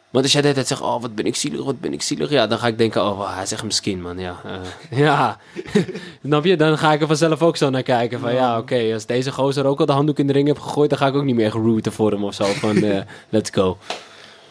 [0.10, 2.02] Want als jij de hele tijd zegt, oh, wat ben ik zielig, wat ben ik
[2.02, 2.30] zielig.
[2.30, 4.20] Ja, dan ga ik denken, oh, hij is echt misschien, man.
[4.20, 5.38] Ja, eh, ja.
[6.24, 6.56] snap je?
[6.56, 8.20] Dan ga ik er vanzelf ook zo naar kijken.
[8.20, 10.90] Van, ja, oké, als deze gozer ook al de handdoek in de ring heeft gegooid...
[10.90, 12.44] dan ga ik ook niet meer rooten voor hem of zo.
[12.44, 13.78] Van, eh, let's go.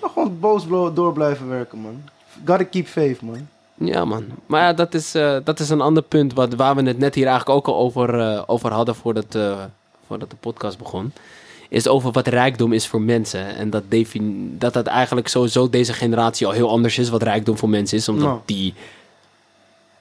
[0.01, 2.03] Maar gewoon boos door blijven werken, man.
[2.45, 3.49] Gotta keep faith, man.
[3.79, 4.25] Ja, man.
[4.47, 6.33] Maar ja, dat is, eh, dat is een ander punt...
[6.35, 8.95] Wat, waar we het net hier eigenlijk ook al over, eh, over hadden...
[8.95, 9.59] Voordat, eh,
[10.07, 11.13] voordat de podcast begon.
[11.69, 13.57] Is over wat rijkdom is voor mensen.
[13.57, 17.09] En dat, defin- dat dat eigenlijk sowieso deze generatie al heel anders is...
[17.09, 18.09] wat rijkdom voor mensen is.
[18.09, 18.41] Omdat Nou.
[18.45, 18.75] die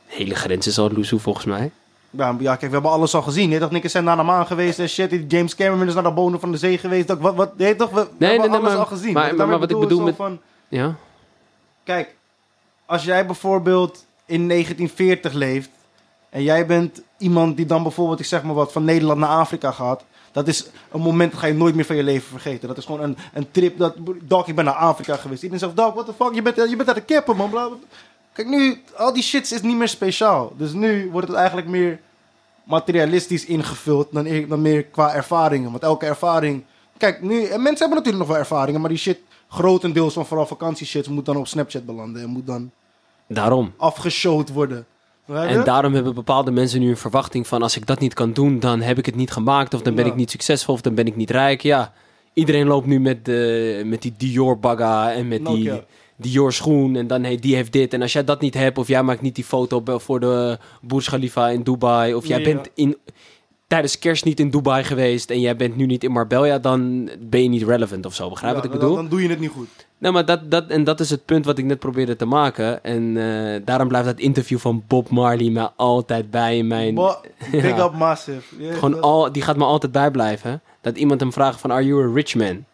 [0.06, 1.71] hele grens is al loesoe volgens mij.
[2.10, 3.49] Ja, ja, kijk, we hebben alles al gezien.
[3.49, 5.23] Je toch, Nick zijn naar de maan geweest en shit.
[5.32, 7.08] James Cameron is naar de bodem van de zee geweest.
[7.08, 9.13] Dat, wat, wat, toch, we, we nee, hebben nee, alles maar- al gezien.
[9.13, 10.95] maar- maar daarmee wat ik is bedoel met- Van, Ja?
[11.84, 12.15] kijk,
[12.86, 15.69] als jij bijvoorbeeld in 1940 leeft...
[16.30, 19.71] en jij bent iemand die dan bijvoorbeeld, ik zeg maar wat, van Nederland naar Afrika
[19.71, 20.04] gaat...
[20.32, 22.67] dat is een moment dat ga je nooit meer van je leven vergeten.
[22.67, 23.95] Dat is gewoon een, een trip dat...
[24.24, 25.43] Dog, ik ben naar Afrika geweest.
[25.43, 27.80] Iedereen zegt, dog, what the fuck, je bent, je bent aan de kippen, man.
[28.34, 30.54] Kijk, nu, al die shit is niet meer speciaal.
[30.58, 32.00] Dus nu wordt het eigenlijk meer
[32.63, 35.71] materialistisch ingevuld dan, dan meer qua ervaringen.
[35.71, 36.63] Want elke ervaring...
[36.98, 40.45] Kijk, nu, en mensen hebben natuurlijk nog wel ervaringen, maar die shit, grotendeels van vooral
[40.45, 42.71] vakantieshit, moet dan op Snapchat belanden en moet dan
[43.27, 43.73] Daarom.
[43.77, 44.86] afgeshowd worden.
[45.27, 47.62] En daarom hebben bepaalde mensen nu een verwachting van...
[47.62, 49.73] als ik dat niet kan doen, dan heb ik het niet gemaakt...
[49.73, 50.12] of dan ben Ja.
[50.12, 51.62] ik niet succesvol of dan ben ik niet rijk.
[51.62, 51.93] Ja,
[52.34, 55.71] iedereen loopt nu met, de, met die Dior bagga en met die.
[56.17, 56.95] Dior schoen...
[56.95, 57.93] en dan hey, die heeft dit.
[57.93, 59.84] En als jij dat niet hebt of jij maakt niet die foto...
[59.97, 62.13] voor de Burj Khalifa in Dubai...
[62.13, 62.45] of jij Ja.
[62.53, 62.97] bent in,
[63.67, 65.30] tijdens kerst niet in Dubai geweest...
[65.30, 66.60] en jij bent nu niet in Marbella...
[66.60, 68.30] dan ben je niet relevant of zo.
[68.30, 68.95] Begrijp je Ja, wat ik bedoel?
[68.95, 69.67] Dan, doe je het niet goed.
[69.97, 72.84] Nou, maar dat, dat, en dat is het punt wat ik net probeerde te maken.
[72.84, 76.95] En eh, daarom blijft dat interview van Bob Marley me altijd bij in mijn...
[76.95, 78.41] Bo- Big up massive.
[78.73, 80.62] Gewoon al, die gaat me altijd bijblijven.
[80.82, 82.65] Dat iemand hem vraagt van, are you a rich man?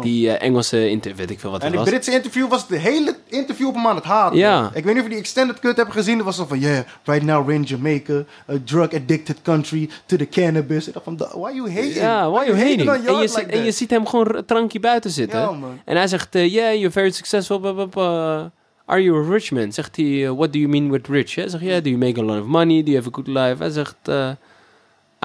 [0.00, 1.90] Die eh, Engelse interview, weet ik veel wat En het die was.
[1.90, 4.38] Britse interview was de hele interview op hem aan het haten.
[4.38, 4.70] Ja.
[4.74, 6.16] Ik weet niet of je die extended cut hebt gezien.
[6.16, 8.24] Dat was zo van, yeah, right now we're in Jamaica.
[8.50, 10.86] A drug addicted country to the cannabis.
[10.86, 11.94] Ik dacht van, why you hating?
[11.94, 12.80] Ja, why you hating?
[12.90, 13.74] En je, like ziet- en je that?
[13.74, 15.40] ziet hem gewoon een drankje buiten zitten.
[15.40, 15.80] Ja, man.
[15.84, 17.58] En hij zegt, eh, yeah, you're very successful.
[17.58, 18.44] blah, blah, blah.
[18.86, 19.72] Are you a rich man?
[19.72, 21.34] Zegt hij, eh, what do you mean with rich?
[21.34, 22.82] Hij zegt, yeah, do you make a lot of money?
[22.82, 23.56] Do you have a good life?
[23.58, 23.96] Hij zegt,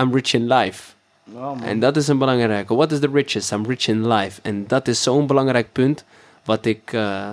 [0.02, 0.93] I'm rich in life.
[1.24, 1.64] Man.
[1.64, 2.76] En dat is een belangrijke.
[2.76, 3.52] What is the richest?
[3.52, 4.42] I'm rich in life.
[4.42, 6.06] En dat is zo'n belangrijk punt.
[6.46, 7.30] Wat ik eh,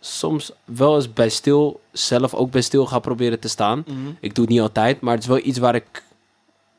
[0.00, 3.84] soms wel eens bij stil, zelf ook bij stil ga proberen te staan.
[3.86, 3.98] Mhm.
[4.20, 6.02] Ik doe het niet altijd, maar het is wel iets waar ik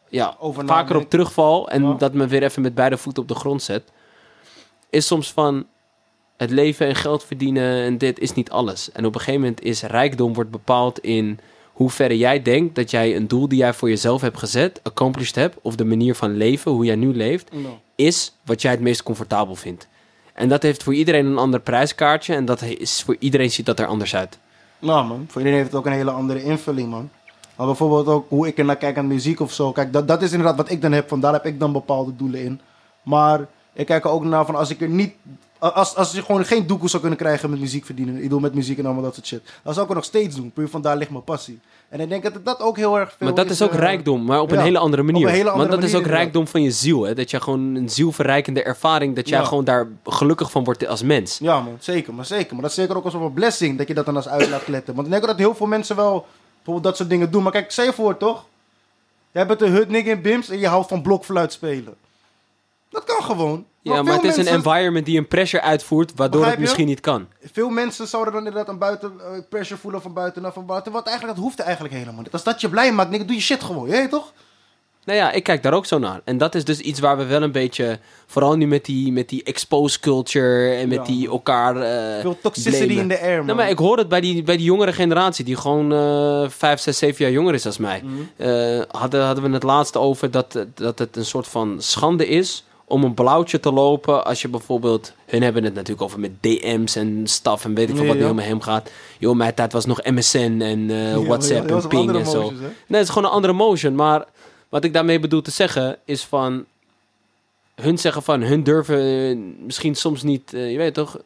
[0.10, 1.70] ja, Over vaker op terugval.
[1.70, 3.92] En dat me weer even met beide voeten op de grond zet.
[4.89, 5.66] Is soms van
[6.38, 8.92] het leven en geld verdienen en dit is niet alles.
[8.92, 11.39] En op een gegeven moment is rijkdom wordt bepaald in
[11.74, 15.36] hoe ver jij denkt dat jij een doel die jij voor jezelf hebt gezet, accomplished
[15.36, 17.50] hebt, of de manier van leven, hoe jij nu leeft,
[17.96, 19.88] is wat jij het meest comfortabel vindt.
[20.34, 23.80] En dat heeft voor iedereen een ander prijskaartje en dat is voor iedereen ziet dat
[23.80, 24.40] er anders uit.
[24.80, 27.10] Nou man, voor iedereen heeft het ook een hele andere invulling man.
[27.56, 29.72] Maar bijvoorbeeld ook hoe ik er naar kijk aan muziek of zo.
[29.72, 31.08] Kijk, dat, dat is inderdaad wat ik dan heb.
[31.08, 32.62] Van daar heb ik dan bepaalde doelen in.
[33.04, 35.14] Maar Ik kijk er ook naar van als ik er niet...
[35.71, 38.23] Als, als je gewoon geen doekoe zou kunnen krijgen met muziek verdienen.
[38.23, 39.41] Ik doe met muziek en allemaal dat soort shit.
[39.63, 40.52] Dan zou ik het nog steeds doen.
[40.52, 41.60] Puur van daar ligt mijn passie.
[41.89, 44.26] En ik denk dat dat ook heel erg veel Maar dat is ook eh, rijkdom,
[44.26, 45.30] maar op een hele andere manier.
[45.30, 47.04] hele andere Want dat is ook rijkdom van je ziel.
[47.04, 47.13] Hè?
[47.15, 49.45] Dat je gewoon een zielverrijkende ervaring, dat jij Ja.
[49.45, 51.38] gewoon daar gelukkig van wordt als mens.
[51.38, 52.54] Ja, man, zeker, maar zeker.
[52.54, 54.63] Maar dat is zeker ook als een blessing dat je dat dan als uit laat
[54.63, 54.93] kletten.
[54.93, 57.43] Want ik denk ook dat heel veel mensen wel bijvoorbeeld dat soort dingen doen.
[57.43, 58.45] Maar kijk, stel je voor, toch?
[59.32, 61.93] Jij bent een hut nigga in Bims en je houdt van blokfluit spelen.
[62.93, 63.65] Dat kan gewoon.
[63.82, 67.27] Ja, maar het is een environment die een pressure uitvoert, waardoor het misschien niet kan.
[67.51, 70.91] Veel mensen zouden dan inderdaad een buiten, eh, pressure voelen van buitenaf van buiten.
[70.91, 72.32] Wat eigenlijk, dat hoeft eigenlijk helemaal niet.
[72.32, 73.89] Als dat je blij maakt, nigga, doe je shit gewoon.
[73.89, 74.32] Je toch?
[75.06, 76.21] Nou ja, ik kijk daar ook zo naar.
[76.23, 79.29] En dat is dus iets waar we wel een beetje, vooral nu met die, met
[79.29, 81.03] die expose culture en met Ja.
[81.03, 81.75] die elkaar.
[81.82, 83.01] eh, Veel toxicity blamen.
[83.01, 83.45] in de air, man.
[83.45, 86.79] Nou, maar ik hoor het bij die, bij die jongere generatie, die gewoon eh 5,
[86.79, 88.03] 6, 7 jaar jonger is als mij.
[88.03, 88.84] Mhm.
[88.91, 93.04] Hadden, hadden we het laatst over dat, dat het een soort van schande is om
[93.04, 95.13] een blauwtje te lopen als je bijvoorbeeld...
[95.26, 98.22] Hun hebben het natuurlijk over met DM's en staf en weet ik veel wat nu
[98.22, 98.28] ja.
[98.28, 98.91] helemaal hem gaat.
[99.19, 102.41] Joh, mijn tijd was nog MSN en eh, WhatsApp en ping en zo.
[102.41, 102.60] motions?
[102.60, 103.96] Nee, het is gewoon een andere motion.
[103.96, 104.26] Maar
[104.69, 106.65] wat ik daarmee bedoel te zeggen is van...
[107.76, 111.17] Hun zeggen van, hun durven eh, misschien soms niet, eh, je weet toch,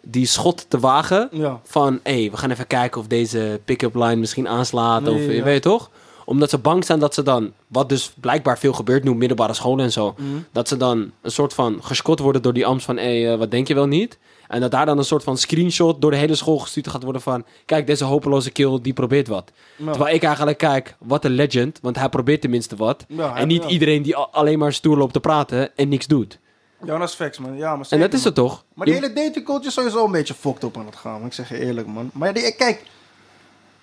[0.00, 1.28] die schot te wagen.
[1.64, 5.02] Van, hé, hey, we gaan even kijken of deze pick-up line misschien aanslaat.
[5.02, 5.90] Nee, of je weet toch?
[6.24, 9.84] Omdat ze bang zijn dat ze dan, wat dus blijkbaar veel gebeurt nu middelbare scholen
[9.84, 10.14] en zo.
[10.16, 10.28] Mhm.
[10.52, 13.38] Dat ze dan een soort van geschot worden door die amst van, hé, hey, eh,
[13.38, 14.18] wat denk je wel niet?
[14.48, 17.22] En dat daar dan een soort van screenshot door de hele school gestuurd gaat worden
[17.22, 17.44] van...
[17.66, 19.52] Kijk, deze hopeloze kill, die probeert wat.
[19.76, 19.90] Ja.
[19.90, 21.78] Terwijl ik eigenlijk kijk, wat een legend.
[21.82, 23.04] Want hij probeert tenminste wat.
[23.08, 23.68] Ja, en niet ja.
[23.68, 26.38] iedereen die alleen maar stoer loopt te praten en niks doet.
[26.84, 27.56] Ja, dat is facts, man.
[27.56, 28.64] Ja, maar En dat is het toch?
[28.74, 31.24] Maar die hele dating culture is sowieso een beetje fucked op aan het gaan.
[31.24, 32.10] Ik zeg je eerlijk, man.
[32.12, 32.82] Maar ja, die- kijk,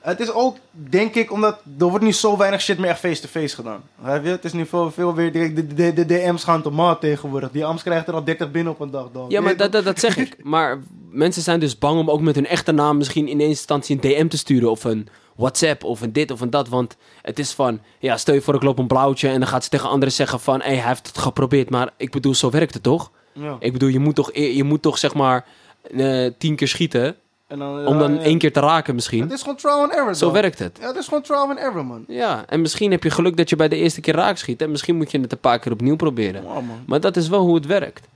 [0.01, 3.55] het is ook, denk ik, omdat er wordt nu zo weinig shit meer echt face-to-face
[3.55, 3.83] gedaan.
[4.01, 4.29] Heb je?
[4.29, 7.51] Het is nu veel, veel weer direct, de, de, de DM's gaan te maat tegenwoordig.
[7.51, 9.31] Die Ams krijgt er al 30 binnen op een dag, dog.
[9.31, 10.35] Ja, maar dat, dat, dat zeg ik.
[10.43, 13.95] Maar mensen zijn dus bang om ook met hun echte naam misschien in eerste instantie
[13.95, 14.71] een DM te sturen.
[14.71, 16.69] Of een WhatsApp of een dit of een dat.
[16.69, 19.63] Want het is van, ja, stel je voor ik loop een blauwtje en dan gaat
[19.63, 21.69] ze tegen anderen zeggen van, hé, hij heeft het geprobeerd.
[21.69, 23.11] Maar ik bedoel, zo werkt het toch?
[23.33, 23.57] Ja.
[23.59, 25.45] Ik bedoel, je moet toch, e- je moet toch zeg maar
[25.97, 27.15] eh, tien keer schieten
[27.51, 28.19] En dan, om dan ja.
[28.19, 29.21] één keer te raken misschien.
[29.21, 30.77] Het is gewoon trial and error, Zo werkt het.
[30.81, 32.03] Ja, het is gewoon trial and error, man.
[32.07, 34.61] Ja, en misschien heb je geluk dat je bij de eerste keer raak schiet.
[34.61, 36.43] En misschien moet je het een paar keer opnieuw proberen.
[36.85, 38.07] Maar dat is wel hoe het werkt.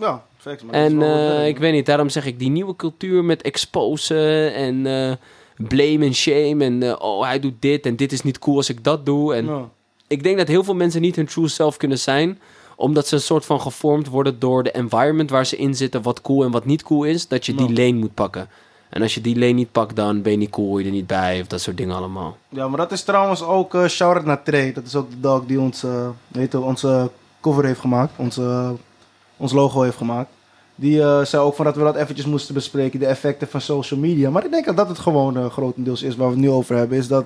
[0.00, 0.74] Ja, facts, man.
[0.74, 1.62] En eh, ik man.
[1.62, 5.12] weet niet, daarom zeg ik die nieuwe cultuur met exposen en eh,
[5.68, 6.64] blame en shame.
[6.64, 9.34] En eh, oh, hij doet dit en dit is niet cool als ik dat doe.
[9.34, 9.68] En Ja.
[10.06, 12.38] ik denk dat heel veel mensen niet hun true self kunnen zijn.
[12.76, 16.02] Omdat ze een soort van gevormd worden door de environment waar ze in zitten.
[16.02, 17.28] Wat cool en wat niet cool is.
[17.28, 17.82] Dat je die Ja.
[17.82, 18.48] lane moet pakken.
[18.88, 21.06] En als je die lane niet pakt, dan ben je niet cool, je er niet
[21.06, 21.40] bij.
[21.40, 22.36] Of dat soort dingen allemaal.
[22.48, 24.72] Ja, maar dat is trouwens ook uh, shout-out naar Trey.
[24.72, 28.12] Dat is ook de dog die ons, eh, weet je, onze cover heeft gemaakt.
[28.16, 28.74] Onze,
[29.36, 30.30] ons logo heeft gemaakt.
[30.74, 33.00] Die eh, zei ook van dat we dat eventjes moesten bespreken.
[33.00, 34.30] De effecten van social media.
[34.30, 36.76] Maar ik denk dat dat het gewoon eh, grotendeels is waar we het nu over
[36.76, 36.98] hebben.
[36.98, 37.24] Is dat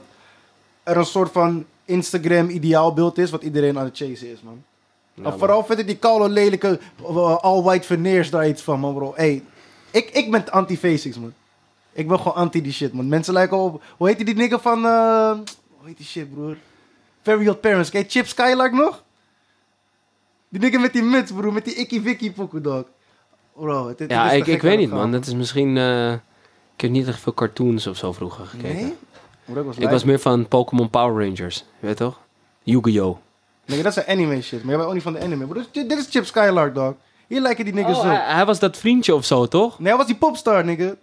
[0.83, 3.31] er een soort van Instagram ideaalbeeld is.
[3.31, 4.63] Wat iedereen aan het chasen is, man.
[5.15, 6.79] Ja, Maar vooral vind ik die koude, lelijke,
[7.41, 9.13] all-white veneers daar iets van, man, bro.
[9.17, 9.43] Hey,
[9.91, 11.33] ik, ik ben anti-facings, man.
[11.93, 13.09] Ik ben gewoon anti die shit, man.
[13.09, 13.83] Mensen lijken op...
[13.97, 14.85] Hoe heet die, nigger van...
[14.85, 15.31] eh,
[15.79, 16.57] hoe heet die shit, broer?
[17.23, 17.91] Very Old Parents.
[17.91, 19.03] Kijk, Chip Skylark nog?
[20.49, 21.53] Die nigger met die muts, broer.
[21.53, 22.85] Met die Icky Vicky pokoe, dog.
[23.57, 25.13] Bro, het, het Ja, ik, ik weet niet, man.
[25.13, 25.77] Dat is misschien...
[25.77, 26.13] eh,
[26.75, 28.75] ik heb niet echt veel cartoons of zo vroeger gekeken.
[28.77, 28.95] Nee?
[29.45, 31.57] Bro, ik was, Ik was meer van Pokémon Power Rangers.
[31.81, 32.21] Je weet toch?
[32.63, 33.17] Yu-Gi-Oh!
[33.67, 34.59] Nigga, dat is anime shit.
[34.59, 35.47] Maar jij bent ook niet van de anime.
[35.47, 36.95] Bro, dit, dit is Chip Skylark, dog.
[37.27, 38.09] Hier lijken die niggers Oh, zo.
[38.09, 39.79] hij, hij was dat vriendje of zo, toch?
[39.79, 40.95] Nee, hij was die popstar, nigga.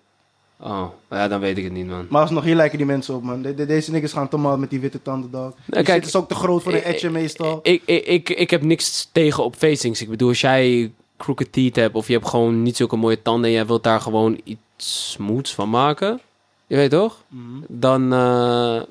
[0.61, 2.05] Oh, ja, dan weet ik het niet, man.
[2.09, 3.41] Maar alsnog, hier lijken die mensen op, man.
[3.41, 5.53] De- de- deze niggas gaan tomaat met die witte tanden, dog.
[5.65, 7.59] Die kijk, shit is ook te groot voor een etje meestal.
[7.63, 10.01] Ik, ik, ik, ik heb niks tegen op facings.
[10.01, 13.49] Ik bedoel, als jij crooked teeth hebt of je hebt gewoon niet zulke mooie tanden
[13.49, 16.19] en jij wilt daar gewoon iets smooths van maken,
[16.67, 17.23] je weet toch?
[17.27, 17.43] Mhm.
[17.67, 18.81] Dan eh,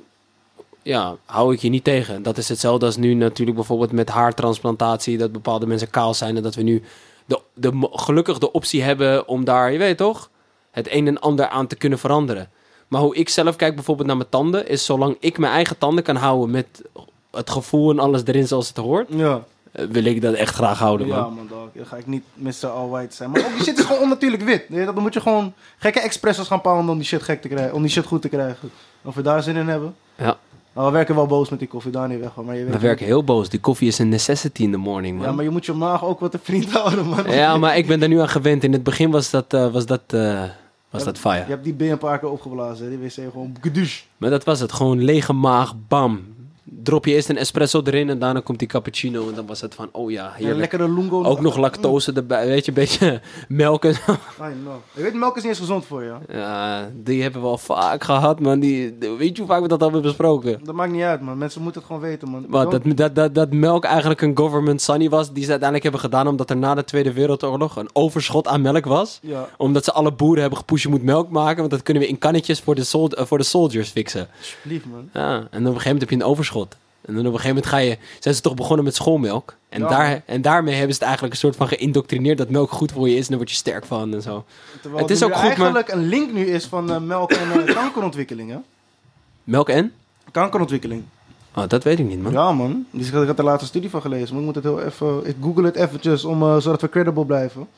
[0.83, 2.23] ja, hou ik je niet tegen.
[2.23, 6.43] Dat is hetzelfde als nu natuurlijk bijvoorbeeld met haartransplantatie, dat bepaalde mensen kaal zijn en
[6.43, 6.83] dat we nu
[7.27, 10.31] de, de, gelukkig de optie hebben om daar, je weet toch,
[10.71, 12.51] het een en ander aan te kunnen veranderen.
[12.89, 16.05] Maar hoe ik zelf kijk bijvoorbeeld naar mijn tanden, is zolang ik mijn eigen tanden
[16.05, 16.83] kan houden met
[17.31, 19.43] het gevoel en alles erin zoals het hoort, Ja.
[19.73, 21.17] eh, wil ik dat echt graag houden, man.
[21.19, 21.69] Ja, man, dog.
[21.75, 22.67] Dan ga ik niet Mr.
[22.67, 23.31] All White zijn.
[23.31, 24.65] Maar ook die shit is gewoon onnatuurlijk wit.
[24.69, 27.75] Dan moet je gewoon gekke expressors gaan palen om die shit gek te krijgen.
[27.75, 28.71] Om die shit goed te krijgen.
[29.05, 29.95] Of we daar zin in hebben.
[30.17, 30.37] Ja.
[30.73, 32.35] Nou, we werken wel boos met die koffie, daar niet weg.
[32.35, 33.49] Maar je weet We werken heel boos.
[33.49, 35.35] Die koffie is een necessity in the morning, Ja, man.
[35.35, 37.31] maar je moet je maag ook wat te vriend houden, man.
[37.31, 38.65] Ja, maar ik ben daar nu aan gewend.
[38.65, 40.43] In het begin was dat, eh, was dat, eh,
[40.91, 41.45] was dat Je fire.
[41.49, 42.85] hebt die been een paar keer opgeblazen.
[42.85, 42.91] hè.
[42.91, 43.53] Die wc gewoon.
[44.17, 44.73] Maar dat was het.
[44.73, 46.21] Gewoon lege maag, bam.
[46.83, 49.29] Drop je eerst een espresso erin en daarna komt die cappuccino.
[49.29, 50.59] En dan was het van, oh ja, Een heerlijk.
[50.59, 51.25] lekkere lungo.
[51.25, 54.17] Ook nog lactose erbij, weet je, een beetje melk en zo.
[54.93, 56.13] Weet, melk is niet eens gezond voor je.
[56.29, 58.61] Ja, die hebben we al vaak gehad, man.
[58.61, 60.61] Die, weet je hoe vaak we dat hebben besproken?
[60.65, 61.39] Dat maakt niet uit, man.
[61.39, 62.47] Mensen moeten het gewoon weten, man.
[62.71, 66.27] Dat, dat, dat, dat melk eigenlijk een government sunny was, die ze uiteindelijk hebben gedaan
[66.29, 69.19] omdat er na de Tweede Wereldoorlog een overschot aan melk was.
[69.23, 72.09] Ja, Omdat ze alle boeren hebben gepusht, je moet melk maken, want dat kunnen we
[72.09, 74.29] in kannetjes voor de, sol- eh, voor de soldiers fixen.
[74.39, 75.09] alsjeblieft, man.
[75.13, 76.58] Ja, en op een gegeven moment heb je een overschot.
[77.09, 79.55] En dan op een gegeven moment ga je, zijn ze toch begonnen met schoolmelk.
[79.69, 79.89] En, Ja.
[79.89, 83.09] daar, en daarmee hebben ze het eigenlijk een soort van geïndoctrineerd dat melk goed voor
[83.09, 84.45] je is en daar word je sterk van en zo.
[84.81, 87.67] Terwijl Het is ook goed, maar- eigenlijk een link nu is van eh, melk en
[87.67, 88.57] eh, kankerontwikkeling, hè?
[89.45, 89.93] Melk en?
[90.31, 91.03] Kankerontwikkeling.
[91.55, 92.33] Oh, dat weet ik niet, man.
[92.33, 92.87] Ja, man.
[92.91, 94.29] Dus ik had- ik had er laatst een studie van gelezen.
[94.31, 95.27] Maar ik moet het heel even...
[95.27, 97.69] Ik google het eventjes, om, eh, zodat we credible blijven.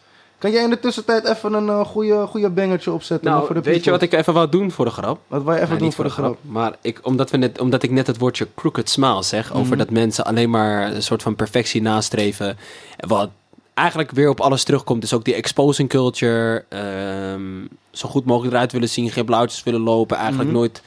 [0.41, 3.31] Kan jij in de tussentijd even een eh, goede, goede bangertje opzetten?
[3.31, 5.19] Nou, voor de weet je wat ik even wou doen voor de grap?
[5.27, 6.39] Wat wij even Nou, doen voor de grap?
[6.43, 9.79] Maar ik, omdat, we net, omdat ik net het woordje crooked smile zeg, over Mhm.
[9.79, 12.57] dat mensen alleen maar een soort van perfectie nastreven.
[12.97, 13.31] Wat
[13.75, 15.01] eigenlijk weer op alles terugkomt.
[15.01, 16.65] Dus ook die exposing culture.
[16.69, 17.43] ehm,
[17.91, 19.11] zo goed mogelijk eruit willen zien.
[19.11, 20.17] Geen blauwtjes willen lopen.
[20.17, 20.59] Eigenlijk Mhm.
[20.59, 20.83] nooit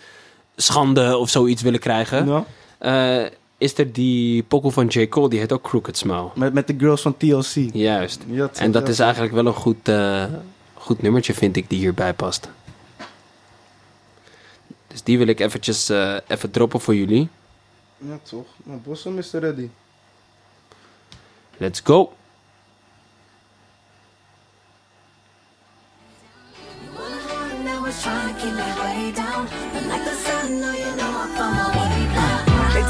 [0.55, 2.27] schande of zoiets willen krijgen.
[2.27, 2.43] Ja.
[2.77, 3.29] Eh,
[3.63, 5.07] is er die pokoe van J.
[5.07, 6.29] Cole, die heet ook Crooked Smile.
[6.35, 7.73] Met, met de girls van TLC.
[7.73, 8.21] Juist.
[8.27, 10.25] Ja, En dat is eigenlijk wel een goed, eh,
[10.73, 12.49] goed nummertje, vind ik, die hierbij past.
[14.87, 17.29] Dus die wil ik eventjes eh, even droppen voor jullie.
[17.97, 18.45] Ja, toch.
[18.63, 19.69] Maar Bossum is er ready.
[21.57, 22.13] Let's go.
[27.63, 29.47] Now was trying to keep me way down.
[29.73, 31.02] But like the sun, no, you know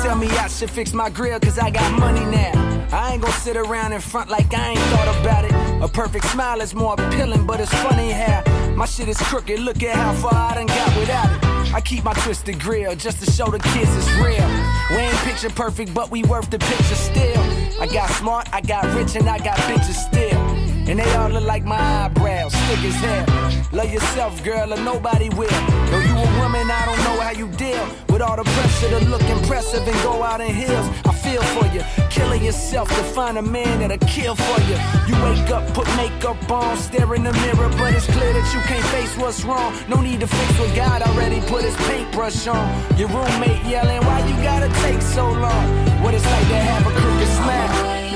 [0.03, 2.51] tell me I should fix my grill cause I got money now.
[2.91, 5.53] I ain't gonna sit around in front like I ain't thought about it.
[5.81, 8.43] A perfect smile is more appealing, but it's funny how
[8.75, 9.59] my shit is crooked.
[9.59, 11.73] Look at how far I done got without it.
[11.73, 14.49] I keep my twisted grill just to show the kids it's real.
[14.89, 17.41] We ain't picture perfect, but we worth the picture still.
[17.81, 20.41] I got smart, I got rich, and I got bitches still.
[20.89, 23.42] And they all look like my eyebrows, thick as hell.
[23.73, 25.49] Love yourself, girl, or nobody will.
[25.89, 28.99] Though you a woman, I don't know how you deal with all the pressure to
[29.09, 30.87] look impressive and go out in heels.
[31.05, 31.81] I feel for you,
[32.11, 34.77] killing yourself to find a man that'll kill for you.
[35.07, 38.61] You wake up, put makeup on, stare in the mirror, but it's clear that you
[38.61, 39.73] can't face what's wrong.
[39.89, 42.69] No need to fix what God already put his paintbrush on.
[42.95, 45.65] Your roommate yelling, why you gotta take so long?
[46.03, 47.69] What it's like to have a crooked smile.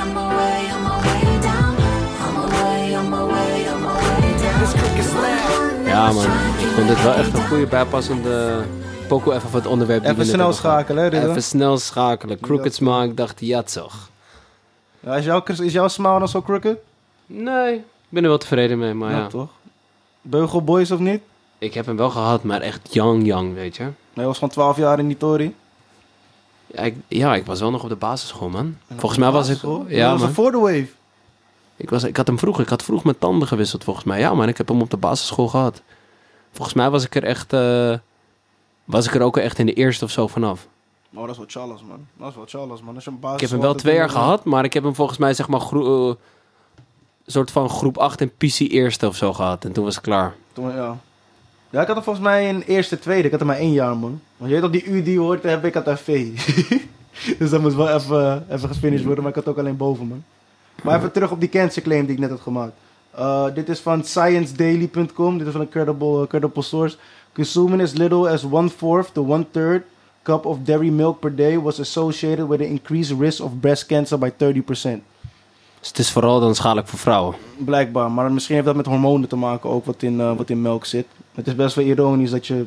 [0.05, 1.75] I'm away, I'm away down.
[2.25, 4.61] I'm away, I'm away, I'm away down.
[4.61, 5.36] This crooked smile.
[5.97, 8.63] Ja man, ik vond dit wel echt een goede bijpassende
[9.07, 10.03] pokoe even voor het onderwerp.
[10.05, 11.29] Even snel schakelen, hè?
[11.29, 12.39] Even snel schakelen.
[12.39, 14.09] Crooked ik dacht, ja toch.
[14.99, 16.77] Ja, is, jouw, is jouw smile dan zo crooked?
[17.25, 19.27] Nee, ik ben er wel tevreden mee, maar ja, ja.
[19.27, 19.49] toch?
[20.21, 21.21] Beugel Boys of niet?
[21.57, 23.87] Ik heb hem wel gehad, maar echt young, young, weet je.
[24.13, 25.53] Hij was van 12 jaar in die Tory.
[26.65, 28.77] Ja ik, ja, ik was wel nog op de basisschool, man.
[28.95, 29.61] Volgens mij was ik...
[29.61, 30.33] Ja, Ja, was man.
[30.33, 30.87] voor de wave.
[31.77, 34.19] Ik, was, ik had hem vroeg, ik had vroeg mijn tanden gewisseld volgens mij.
[34.19, 35.81] Ja man, ik heb hem op de basisschool gehad.
[36.51, 37.97] Volgens mij was ik er echt, eh,
[38.85, 40.67] was ik er ook echt in de eerste of zo vanaf.
[41.13, 42.07] Oh, dat is wel Charles, man.
[42.17, 42.95] Dat is wel Charles, man.
[42.95, 45.17] Als je een Ik heb hem wel twee jaar gehad, maar ik heb hem volgens
[45.17, 46.11] mij zeg maar eh,
[47.25, 49.65] soort van groep 8 en PC eerste of zo gehad.
[49.65, 50.35] En toen was het klaar.
[50.53, 50.97] Toen, ja.
[51.69, 53.23] ja, ik had hem volgens mij in eerste, tweede.
[53.23, 54.21] Ik had hem maar één jaar, man.
[54.37, 56.29] Want je weet op die U die hoort, heb ik had FV.
[57.39, 60.23] dus dat moest wel even, even gefinished worden, maar ik had ook alleen boven, man.
[60.83, 62.71] Maar even terug op die cancer claim die ik net had gemaakt.
[63.19, 65.37] Uh, dit is van sciencedaily.com.
[65.37, 66.97] Dit is van een credible, uh, credible source.
[67.33, 69.83] Consuming as little as one-fourth to one-third
[70.23, 74.17] cup of dairy milk per day was associated with an increased risk of breast cancer
[74.19, 75.01] by 30%.
[75.79, 77.35] Dus het is vooral dan schadelijk voor vrouwen.
[77.57, 80.61] Blijkbaar, maar misschien heeft dat met hormonen te maken ook wat in, uh, wat in
[80.61, 81.05] melk zit.
[81.33, 82.65] Het is best wel ironisch dat je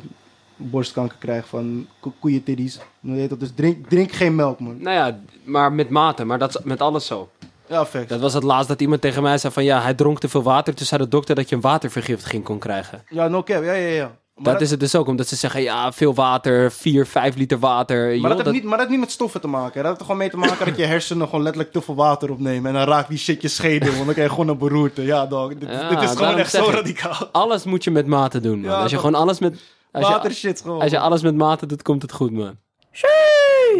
[0.55, 2.79] borstkanker krijgt van ko- koeientiddies.
[3.01, 4.81] Dus drink, drink geen melk, man.
[4.81, 7.29] Nou ja, maar met mate, maar dat is met alles zo.
[7.71, 8.07] Ja, facts.
[8.07, 10.43] Dat was het laatst dat iemand tegen mij zei van ja, hij dronk te veel
[10.43, 10.73] water.
[10.75, 13.03] Toen zei de dokter dat je een watervergiftiging kon krijgen.
[13.09, 13.63] Ja, no cap.
[13.63, 14.19] Ja, ja, ja.
[14.35, 17.59] Maar dat, is het dus ook, omdat ze zeggen ja, veel water, 4, 5 liter
[17.59, 17.97] water.
[18.05, 19.71] Maar joh, dat, heeft dat- niet, maar dat heeft niet met stoffen te maken.
[19.73, 19.77] hè.
[19.77, 22.31] Dat heeft er gewoon mee te maken dat je hersenen gewoon letterlijk te veel water
[22.31, 22.71] opnemen.
[22.71, 25.01] En dan raakt die shit je schedel, want dan krijg je gewoon een beroerte.
[25.01, 25.53] Ja, dog.
[25.55, 27.29] Dit, Ja, dit is gewoon echt zo radicaal.
[27.31, 28.69] Alles moet je met mate doen, man.
[28.71, 29.59] Ja, als je gewoon alles met...
[29.91, 30.81] Als Water je, shit gewoon.
[30.81, 32.57] als je alles met mate doet, komt het goed, man.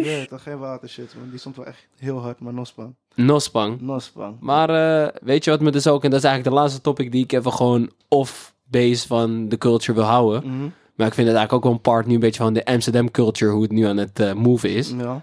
[0.02, 1.30] Nee, toch geen water shit, man.
[1.30, 2.94] Die stond wel echt heel hard, maar nospang.
[3.14, 3.80] Nospang.
[3.80, 4.36] Nospang.
[4.40, 4.70] Maar
[5.02, 6.04] eh, weet je wat me dus ook...
[6.04, 9.92] En dat is eigenlijk de laatste topic die ik even gewoon off-base van de culture
[9.98, 10.42] wil houden.
[10.46, 10.68] Mhm.
[10.96, 13.10] Maar ik vind het eigenlijk ook wel een part nu een beetje van de Amsterdam
[13.10, 14.94] culture, hoe het nu aan het eh move is.
[14.98, 15.20] Ja.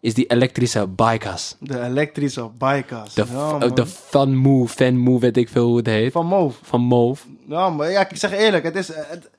[0.00, 1.54] Is die elektrische bikers.
[1.60, 3.14] De elektrische bikers.
[3.14, 6.12] De, ja, de fun move, fan move, weet ik veel hoe het heet.
[6.12, 6.58] Van Move.
[6.62, 7.24] Van Move.
[7.48, 8.88] Ja, maar ja, ik zeg eerlijk, het is...
[8.94, 9.30] Het,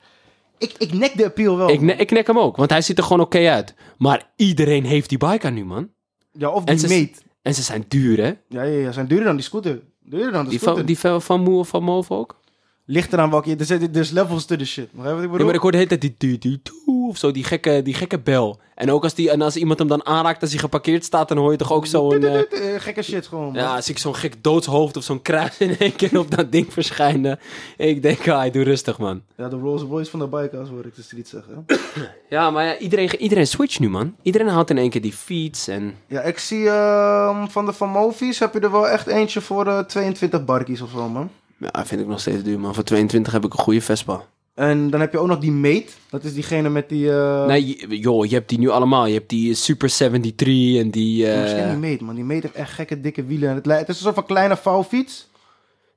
[0.57, 1.69] Ik, ik nek de appeal wel.
[1.69, 3.73] Ik, ne- ik nek hem ook, want hij ziet er gewoon oké uit.
[3.97, 5.89] Maar iedereen heeft die bike aan nu, man.
[6.31, 7.23] ja, of En die ze, meet.
[7.41, 8.27] En ze zijn duur, hè?
[8.49, 9.81] Ja, ja, ja, zijn duurder dan die scooter.
[10.03, 10.77] Duurder dan de Die scooter.
[10.77, 12.39] van, die van, van Moe of van Move ook?
[12.85, 13.55] Ligt eraan welke...
[13.55, 14.91] Er zitten dus levels to the shit.
[14.91, 15.45] Begrijp je wat ik bedoel?
[15.45, 16.61] maar ik hoor de hele tijd die
[17.09, 18.59] of zo, die gekke, die gekke bel.
[18.75, 21.37] En ook als, die, en als iemand hem dan aanraakt als hij geparkeerd staat, dan
[21.37, 22.23] hoor je toch ook zo'n...
[22.23, 23.53] eh, Eh, Gekke shit gewoon, man.
[23.53, 26.73] ja, als ik zo'n gek doodshoofd of zo'n kruis in één keer op dat ding
[26.73, 27.39] verschijnen.
[27.77, 29.21] Ik denk, ah, doe rustig, man.
[29.37, 31.65] Ja, de Rolls Royce van de bikehouse hoor ik de street zeggen.
[32.29, 34.15] Ja, maar ja, iedereen, iedereen switcht nu, man.
[34.21, 35.95] Iedereen houdt in één keer die fiets en...
[36.07, 39.67] Ja, ik zie ehm, van de Van Movies heb je er wel echt eentje voor
[39.67, 41.29] eh 22 barkies of zo, man.
[41.57, 42.73] Ja, vind ik nog steeds duur, man.
[42.75, 44.21] Voor 22 heb ik een goede Vespa.
[44.59, 45.85] En dan heb je ook nog die Mate.
[46.09, 47.11] Dat is diegene met die...
[47.11, 49.05] eh Nee, joh, je hebt die nu allemaal.
[49.05, 51.17] Je hebt die Super 73 en die...
[51.17, 52.15] Ja, eh Misschien die Mate, man.
[52.15, 53.49] Die Mate heeft echt gekke dikke wielen.
[53.49, 55.27] En Het, het is een soort van kleine vouwfiets.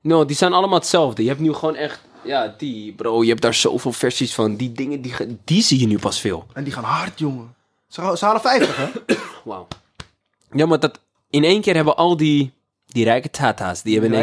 [0.01, 1.21] No, die zijn allemaal hetzelfde.
[1.23, 2.01] Je hebt nu gewoon echt...
[2.23, 4.55] Ja, die, bro, je hebt daar zoveel versies van.
[4.55, 6.45] Die dingen, die, die zie je nu pas veel.
[6.53, 7.55] En die gaan hard, jongen.
[7.87, 9.15] Ze, ze halen 50, hè?
[9.49, 9.67] Wauw.
[10.51, 10.99] Ja, maar dat...
[11.29, 12.51] In één keer hebben al die...
[12.93, 14.11] Die rijke tata's, die hebben...
[14.11, 14.19] Die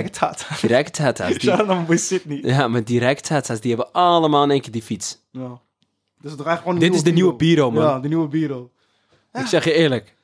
[0.69, 2.39] rijke tata's, die, naar mijn boy Sydney.
[2.43, 5.19] Ja, maar die rijke tata's, die hebben allemaal in één keer die fiets.
[5.31, 5.61] Ja.
[6.21, 7.83] Dus het gewoon Dit is de nieuwe Biro, man.
[7.83, 8.71] Ja, de nieuwe Biro.
[9.33, 10.17] Ik zeg je eerlijk.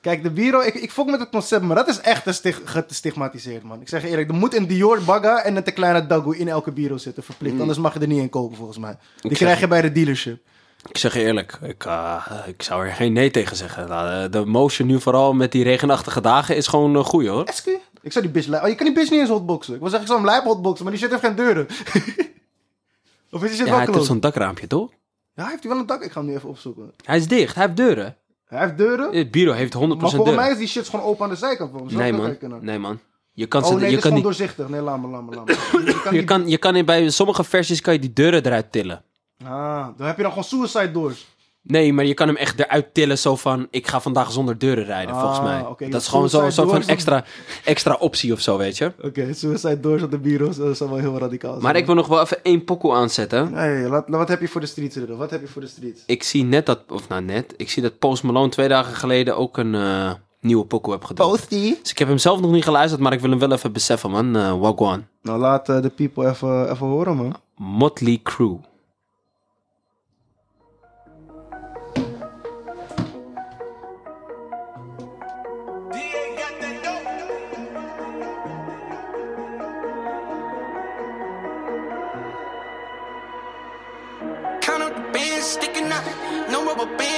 [0.00, 3.62] Kijk, de Biro, ik, ik fok met het concept, maar dat is echt stig- gestigmatiseerd,
[3.62, 3.80] man.
[3.80, 6.48] Ik zeg je eerlijk, er moet een Dior Bagga en een te kleine Dagu in
[6.48, 7.60] elke Biro zitten, verplicht.
[7.60, 8.96] Anders mag je er niet in kopen, volgens mij.
[9.20, 10.42] Die krijg je bij de dealership.
[10.88, 13.88] Ik zeg je eerlijk, ik, eh, ik zou er geen nee tegen zeggen.
[13.88, 17.44] Nou, eh, de motion nu vooral met die regenachtige dagen is gewoon uh, goed hoor.
[17.44, 17.78] Escu?
[18.02, 18.46] Ik zou die bitch...
[18.46, 19.74] li- Oh, je kan die bitch niet eens hotboxen.
[19.74, 21.66] Ik wil zeggen, ik zou hem lijp hotboxen, maar die shit heeft geen deuren.
[23.30, 24.90] of is die shit Ja, wel hij heeft zo'n dakraampje toch?
[25.34, 26.02] Ja, heeft hij wel een dak?
[26.02, 26.92] Ik ga hem nu even opzoeken.
[27.04, 28.16] Hij is dicht, hij heeft deuren.
[28.46, 30.34] Hij heeft deuren, Het bureau heeft 100% maar volgens deuren.
[30.34, 31.70] mij is die shit gewoon open aan de zijkant.
[31.70, 32.10] Volgens mij.
[32.10, 32.98] Nee man, nee man.
[33.32, 34.68] Je kan, Oh ze, nee, je is die, doorzichtig.
[34.68, 35.52] Nee, laat me, laat me, laat me.
[35.84, 38.46] Je kan je die- kan, je kan in, bij sommige versies kan je die deuren
[38.46, 39.04] eruit tillen.
[39.44, 41.26] Ah, dan heb je dan gewoon suicide doors.
[41.62, 44.84] Nee, maar je kan hem echt eruit tillen zo van, ik ga vandaag zonder deuren
[44.84, 45.60] rijden, Ah, volgens mij.
[45.60, 47.24] oké, dat is gewoon zo'n soort van extra,
[47.64, 48.92] extra optie of zo, weet je.
[49.02, 51.62] Oké, suicide doors op de bureaus, dat zou wel heel radicaal zijn.
[51.62, 53.52] Maar ik wil nog wel even één pokoe aanzetten.
[53.88, 55.16] Laat- wat heb je voor de streets, Riddle?
[55.16, 56.02] Wat heb je voor de streets?
[56.06, 59.36] Ik zie net dat, of nou net, ik zie dat Post Malone twee dagen geleden
[59.36, 61.28] ook een eh, nieuwe pokoe heb gedaan.
[61.28, 61.74] Posty?
[61.82, 64.10] Dus ik heb hem zelf nog niet geluisterd, maar ik wil hem wel even beseffen,
[64.10, 64.36] man.
[64.36, 65.06] Eh Wagwan.
[65.22, 67.36] Nou, laat eh, de people even, even horen, man.
[67.56, 68.58] Motley Crue.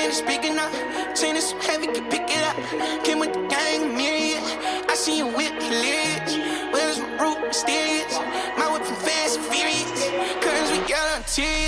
[0.09, 0.73] Is speaking out.
[1.15, 2.57] Chain is so heavy, can pick it up.
[3.05, 4.43] Came with the gang, myriad.
[4.89, 6.33] I see you whip hilarious.
[6.73, 8.15] Where's my root mysterious?
[8.57, 10.09] My whip from fast and furious.
[10.41, 11.68] Curtains with yellow interior.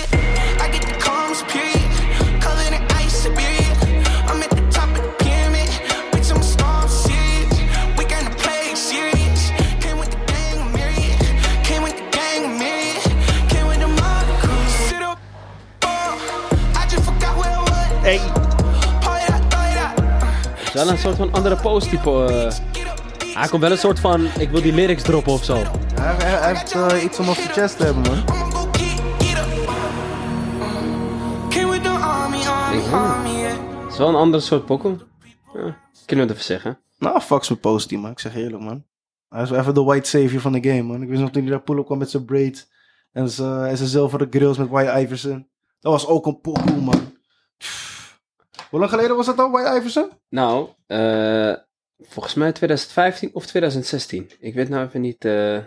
[20.73, 22.25] is wel een soort van andere post type.
[22.25, 22.51] eh.
[23.35, 25.55] hij komt wel een soort van, ik wil die lyrics droppen of zo.
[25.55, 25.65] Hij,
[26.15, 28.23] hij- hij heeft eh, iets om op zijn chest te hebben, man.
[33.81, 34.97] Het is wel een andere soort pokoe.
[35.53, 36.79] Ja, kunnen we het even zeggen.
[36.99, 38.11] Nou, fucks met Posty, man.
[38.11, 38.83] Ik zeg eerlijk, man.
[39.29, 41.01] Hij is wel even de white savior van de game, man.
[41.01, 42.69] Ik wist nog toen hij daar pull-up kwam met zijn braids.
[43.11, 45.47] En zijn, en zijn zilveren grills met White Iverson.
[45.79, 47.10] Dat was ook een pokoe, man.
[48.71, 50.09] Hoe lang geleden was dat al, White Iverson?
[50.29, 51.53] Nou, eh,
[51.99, 54.29] volgens mij 2015 of 2016.
[54.39, 55.25] Ik weet nou even niet.
[55.25, 55.57] eh,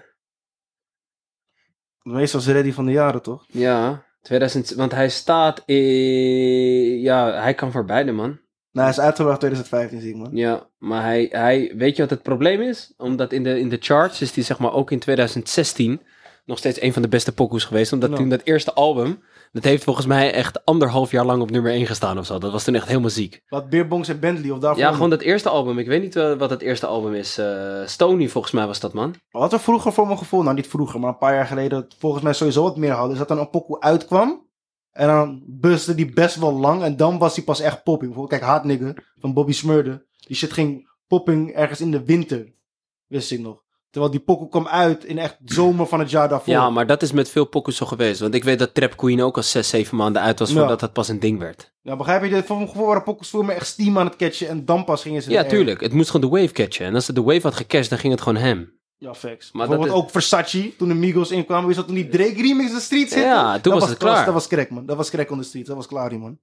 [2.02, 3.44] Meestal is ready van de jaren, toch?
[3.48, 7.00] ja, 2000, want hij staat in.
[7.00, 8.38] Ja, hij kan voor beide, man.
[8.72, 10.30] Nou, hij is uitgebracht 2015, zie ik, man.
[10.32, 12.92] Ja, maar hij, hij, weet je wat het probleem is?
[12.96, 16.00] Omdat in de, in de charts is hij zeg maar ook in 2016
[16.44, 17.92] nog steeds een van de beste pokoes geweest.
[17.92, 18.16] Omdat Ja.
[18.16, 19.22] toen dat eerste album,
[19.54, 22.38] dat heeft volgens mij echt anderhalf jaar lang op nummer 1 gestaan of zo.
[22.38, 23.42] Dat was toen echt helemaal ziek.
[23.48, 24.82] Wat Beerbongs en Bentley of daarvoor.
[24.82, 25.78] Ja, gewoon dat eerste album.
[25.78, 27.38] Ik weet niet eh, wat het eerste album is.
[27.38, 29.14] Eh Stony volgens mij was dat, man.
[29.30, 32.22] Wat er vroeger voor mijn gevoel, nou niet vroeger, maar een paar jaar geleden, volgens
[32.22, 34.48] mij sowieso wat meer hadden, is dat dan een pokoe uitkwam.
[34.90, 38.12] En dan bustte die best wel lang en dan was die pas echt popping.
[38.12, 40.06] Bijvoorbeeld, kijk, Hard Nigger van Bobby Smurder.
[40.26, 42.54] Die shit ging popping ergens in de winter,
[43.06, 43.63] wist ik nog.
[43.94, 46.52] Terwijl die pokoe kwam uit in echt zomer van het jaar daarvoor.
[46.52, 48.20] Ja, maar dat is met veel pokoes zo geweest.
[48.20, 50.58] Want ik weet dat Trap Queen ook al 6, 7 maanden uit was Ja.
[50.58, 51.72] voordat het pas een ding werd.
[51.82, 52.42] Ja, begrijp je?
[52.42, 55.02] Voor mijn gevoel waren pokoes veel meer echt steam aan het catchen en dan pas
[55.02, 55.80] gingen ze Ja, tuurlijk.
[55.80, 56.86] Het moest gewoon de wave catchen.
[56.86, 58.78] En als het de wave had gecatcht, dan ging het gewoon hem.
[58.96, 59.52] Ja, facts.
[59.52, 61.70] Maar dat ook Versace, toen de Migos inkwamen.
[61.70, 63.28] Is dat toen die Drake remix de streets hitte?
[63.28, 64.24] Ja, toen Dat was het dat klaar.
[64.24, 64.86] Dat was crack, man.
[64.86, 65.68] Dat was crack on the streets.
[65.68, 66.38] Dat was klaar, man.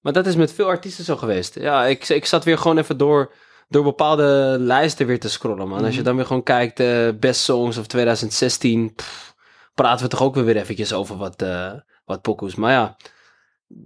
[0.00, 1.54] Maar dat is met veel artiesten zo geweest.
[1.54, 3.32] Ja, ik, ik zat weer gewoon even door,
[3.68, 5.78] door bepaalde lijsten weer te scrollen, man.
[5.84, 6.04] Als je Mhm.
[6.04, 9.34] dan weer gewoon kijkt, eh, Best Songs of 2016, pff,
[9.74, 11.72] praten we toch ook weer weer eventjes over wat, eh
[12.04, 12.54] wat pokoes.
[12.54, 12.96] Maar ja,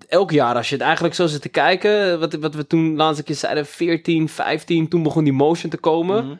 [0.08, 3.18] elk jaar als je het eigenlijk zo zit te kijken, wat, wat we toen laatst
[3.18, 6.24] een keer zeiden, 14, 15, toen begon die motion te komen.
[6.24, 6.36] Mhm.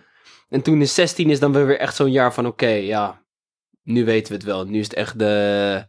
[0.49, 3.23] En toen is 16 is dan weer echt zo'n jaar van oké, ja,
[3.83, 4.65] nu weten we het wel.
[4.65, 5.87] Nu is het echt de,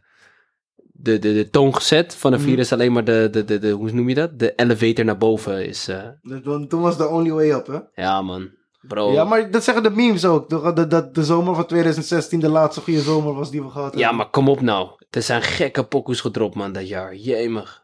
[1.02, 2.14] de, de, de toon gezet.
[2.16, 2.48] Vanaf Mhm.
[2.48, 4.38] hier is alleen maar de, de, de, de, hoe noem je dat?
[4.38, 6.08] De elevator naar boven is, eh,
[6.42, 7.78] toen- Toen was de only way up, hè?
[8.02, 9.12] ja man, bro.
[9.12, 10.50] Ja, maar dat zeggen de memes ook.
[10.50, 13.82] Dat de, de, de zomer van 2016 de laatste goede zomer was die we gehad
[13.84, 14.00] hebben.
[14.00, 14.88] Ja, maar kom op nou.
[15.10, 17.82] Er zijn gekke pokoes gedropt man dat jaar, jemig.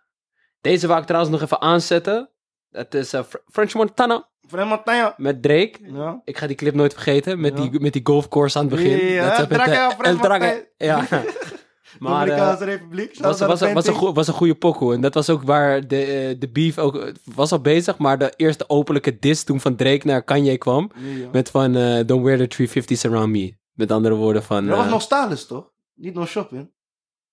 [0.60, 2.30] Deze wou ik trouwens nog even aanzetten.
[2.70, 5.14] Het is eh, Fr- French Montana Vrij Matanja.
[5.16, 5.74] met Drake.
[5.92, 6.20] Ja.
[6.24, 7.68] Ik ga die clip nooit vergeten, met, Ja.
[7.68, 9.06] die, met die golfcourse aan het begin.
[9.06, 10.64] Ja, Dat El Drake, eh, El French El Drake, Montana.
[10.76, 11.06] Ja.
[11.98, 13.18] Maar, eh, Dominicaanse Republiek.
[13.20, 14.94] was, was, de was, een goe- was een goede pokoe.
[14.94, 17.98] En dat was ook waar de, eh, de beef ook was al bezig.
[17.98, 20.90] Maar de eerste openlijke diss toen van Drake naar Kanye kwam.
[20.96, 21.28] Ja.
[21.32, 23.56] Met van eh, Don't wear the 350s around me.
[23.72, 24.66] Met andere woorden van...
[24.66, 25.70] Dat was eh, nog Stalis, toch?
[25.94, 26.70] Niet nog shopping.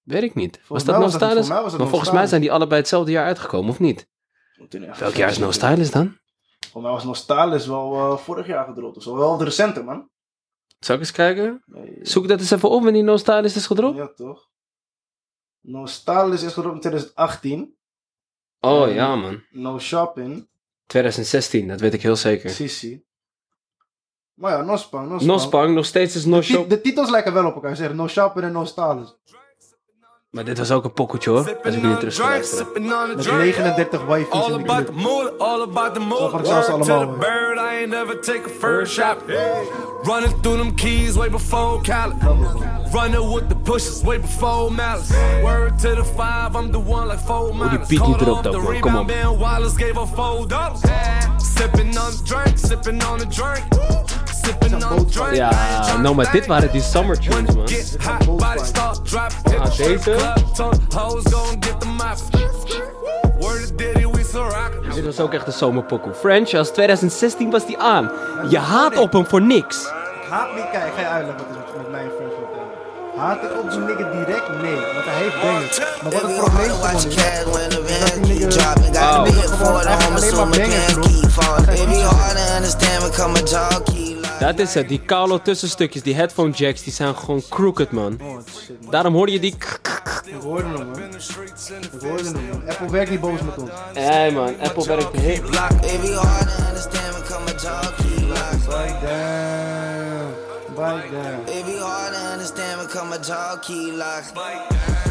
[0.03, 0.57] Weet ik niet.
[0.67, 1.37] Was Volgens was dat- Stylist?
[1.47, 3.79] voor mij was het Maar No volgens mij zijn die allebei hetzelfde jaar uitgekomen, of
[3.79, 4.07] niet?
[4.99, 6.17] Welk jaar is No Stylist dan?
[6.71, 8.97] Voor mij was nog Stalis wel eh, vorig jaar gedropt.
[8.97, 9.15] of zo.
[9.17, 10.09] wel de recente, man.
[10.79, 11.63] Zal ik eens kijken?
[11.65, 13.97] Nee, Zoek dat eens even op wanneer No Stylist is gedropt.
[13.97, 14.49] Ja, toch?
[15.65, 15.85] No
[16.43, 17.75] is gedropt in 2018.
[18.59, 19.43] Oh ja man.
[19.51, 20.47] No Shopping.
[20.87, 22.49] 2016, dat weet ik heel zeker.
[22.49, 23.03] Sissi.
[24.33, 25.09] Maar ja, No Spang.
[25.09, 25.31] No Spang.
[25.31, 26.69] No Spang, nog steeds is No De, ti- Shop.
[26.69, 27.69] de titels lijken wel op elkaar.
[27.69, 28.65] Ze zeggen No Shopping en No.
[30.33, 31.57] Maar dit was ook een pokoetje hoor.
[31.63, 32.67] Als ik nu terug ga luisteren.
[32.73, 35.03] Met 39 wife's All in de about the clip.
[35.05, 36.19] mood, all about the mood.
[36.19, 37.17] Zo van zelfs Word to allemaal, the hoor.
[37.17, 39.17] bird, I ain't never take a first shot.
[40.03, 42.15] Running through them keys way before Cali.
[42.91, 45.13] Running with the pushes way before Malice.
[45.43, 47.87] Word to the five, I'm the one like four die miles.
[47.87, 48.79] beat niet erop man.
[48.79, 49.11] Kom op.
[51.37, 53.63] Sipping on the drink, sipping on the drink.
[55.33, 57.65] Ja, nou maar dit waren die summer tunes man.
[59.59, 60.15] Ah, deze?
[64.93, 66.13] Dit was ook echt een zomerpokoe.
[66.13, 68.11] French, als 2016 was die aan.
[68.49, 69.85] Je haat op hem voor niks.
[69.85, 71.62] Ik haat niet, kijk, ga je uitleggen wat is
[73.23, 74.61] Haat ik op die nigga direct?
[74.61, 75.79] Nee, want hij heeft bangers.
[75.79, 78.73] Maar wat het probleem gewoon is, is dat die nigga...
[79.15, 79.65] Alleen maar
[83.21, 84.39] bangers.
[84.39, 88.19] Dat is het, die koude tussenstukjes, die headphone jacks, die zijn gewoon crooked man.
[88.21, 88.91] Oh, shit, man.
[88.91, 89.55] Daarom hoorde je die...
[89.55, 89.79] Ik
[90.41, 90.99] hoorde hem, man.
[91.81, 92.69] Ik hoorde hem, man.
[92.69, 93.69] Apple werkt niet boos met ons.
[93.93, 95.41] Hey man, Apple werkt heel...
[100.73, 101.52] Down.
[103.13, 105.03] To understand, become a jockey.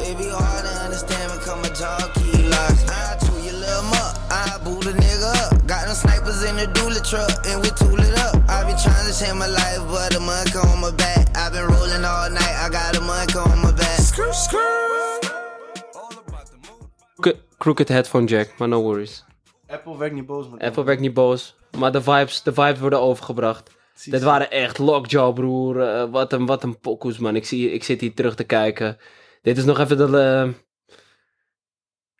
[0.00, 2.48] Baby, hard to understand, become a jockey.
[2.88, 5.66] I chew your little muck, I boot a nigga up.
[5.66, 8.40] Got them snipers in the dually truck, and we tool it up.
[8.48, 11.36] I been trying to change my life, but a monk on my back.
[11.36, 14.00] i been rolling all night, I got a monk on my back.
[17.16, 19.24] Crooked- Crooked headphone jack, maar no worries.
[19.68, 20.46] Apple werkt niet boos.
[20.58, 23.78] Apple werkt niet boos, maar de vibes, de vibes worden overgebracht.
[24.00, 25.82] Zie- Dit waren echt lockjaw, broer.
[25.82, 27.36] Eh, wat een, wat een pokoes, man.
[27.36, 28.98] Ik, zie, ik zit hier terug te kijken.
[29.42, 30.04] Dit is nog even de...
[30.18, 30.52] eh,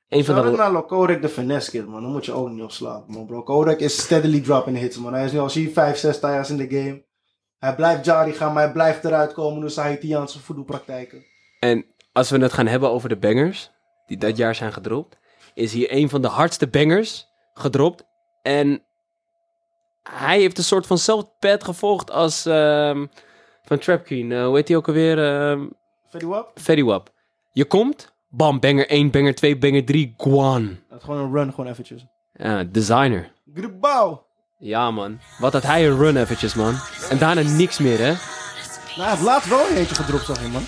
[0.08, 0.50] een van de...
[0.56, 2.02] naar Lokodek de finesse kid, man.
[2.02, 3.26] Dan moet je ook niet op slapen, man.
[3.26, 5.12] Bro, Kodak is steadily dropping hits, man.
[5.14, 7.04] Hij is nu al zie je 5, 6 tires in de game.
[7.58, 11.24] Hij blijft Jari gaan, maar hij blijft eruit komen door zijn Haitiaanse voodoo-praktijken.
[11.60, 13.70] En als we het gaan hebben over de bangers,
[14.06, 15.18] die dat jaar zijn gedropt,
[15.54, 18.04] is hier een van de hardste bangers gedropt.
[18.42, 18.82] En
[20.02, 23.06] hij heeft een soort van pad gevolgd als ehm,
[23.62, 24.32] van Trap Queen.
[24.32, 25.18] Eh, hoe heet die ook alweer?
[25.24, 25.66] Ehm
[26.10, 26.50] Fetty Wap?
[26.54, 27.12] Fetty Wap.
[27.52, 30.78] Je komt, bam, banger 1, banger 2, banger 3, Guan.
[30.88, 32.06] Dat is gewoon een run, gewoon eventjes.
[32.32, 33.32] Ja, designer.
[33.54, 34.18] Gribau!
[34.58, 35.18] Ja, man.
[35.38, 36.74] Wat had hij een run eventjes, man.
[37.10, 38.12] En daarna niks meer, hè.
[38.12, 38.18] Nou,
[38.96, 40.62] hij heeft laatst wel een eentje gedropt, zag je, man.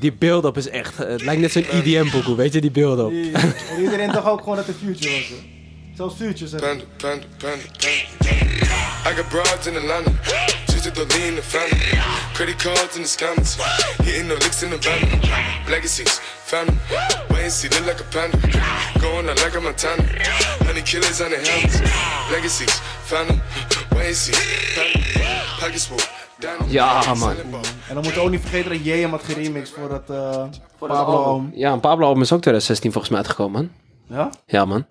[0.00, 1.00] Die build-up is echt...
[1.00, 3.10] eh, het lijkt net zo'n EDM-boekoe, weet je, die build-up.
[3.74, 5.34] En iedereen dacht ook gewoon dat het Future was, hè.
[5.96, 6.62] Zelfs Future zegt.
[6.62, 7.64] Panda, panda, panda.
[9.10, 10.10] I got broads in Atlanta.
[10.22, 12.00] Just Twisted the lean in the family.
[12.34, 13.56] Credit cards in the scammers.
[14.02, 15.20] Hitting the licks in the van.
[15.68, 16.76] Legacies, family.
[17.30, 18.38] Wait and see, look like a panda.
[19.00, 20.02] Going out like a Montana.
[20.66, 21.80] Honey killers on the helmets.
[22.30, 23.40] Legacies, family.
[23.96, 24.32] Wait and see,
[24.74, 25.02] family.
[25.60, 26.27] Pockets full.
[26.66, 27.30] Ja, man.
[27.30, 30.44] En dan moeten we ook niet vergeten dat J hem had geremixed voor dat eh
[30.78, 31.50] Pablo album.
[31.54, 33.70] Ja, een Pablo album is ook 2016 volgens mij uitgekomen,
[34.08, 34.16] man.
[34.18, 34.30] Ja?
[34.46, 34.86] Ja, man.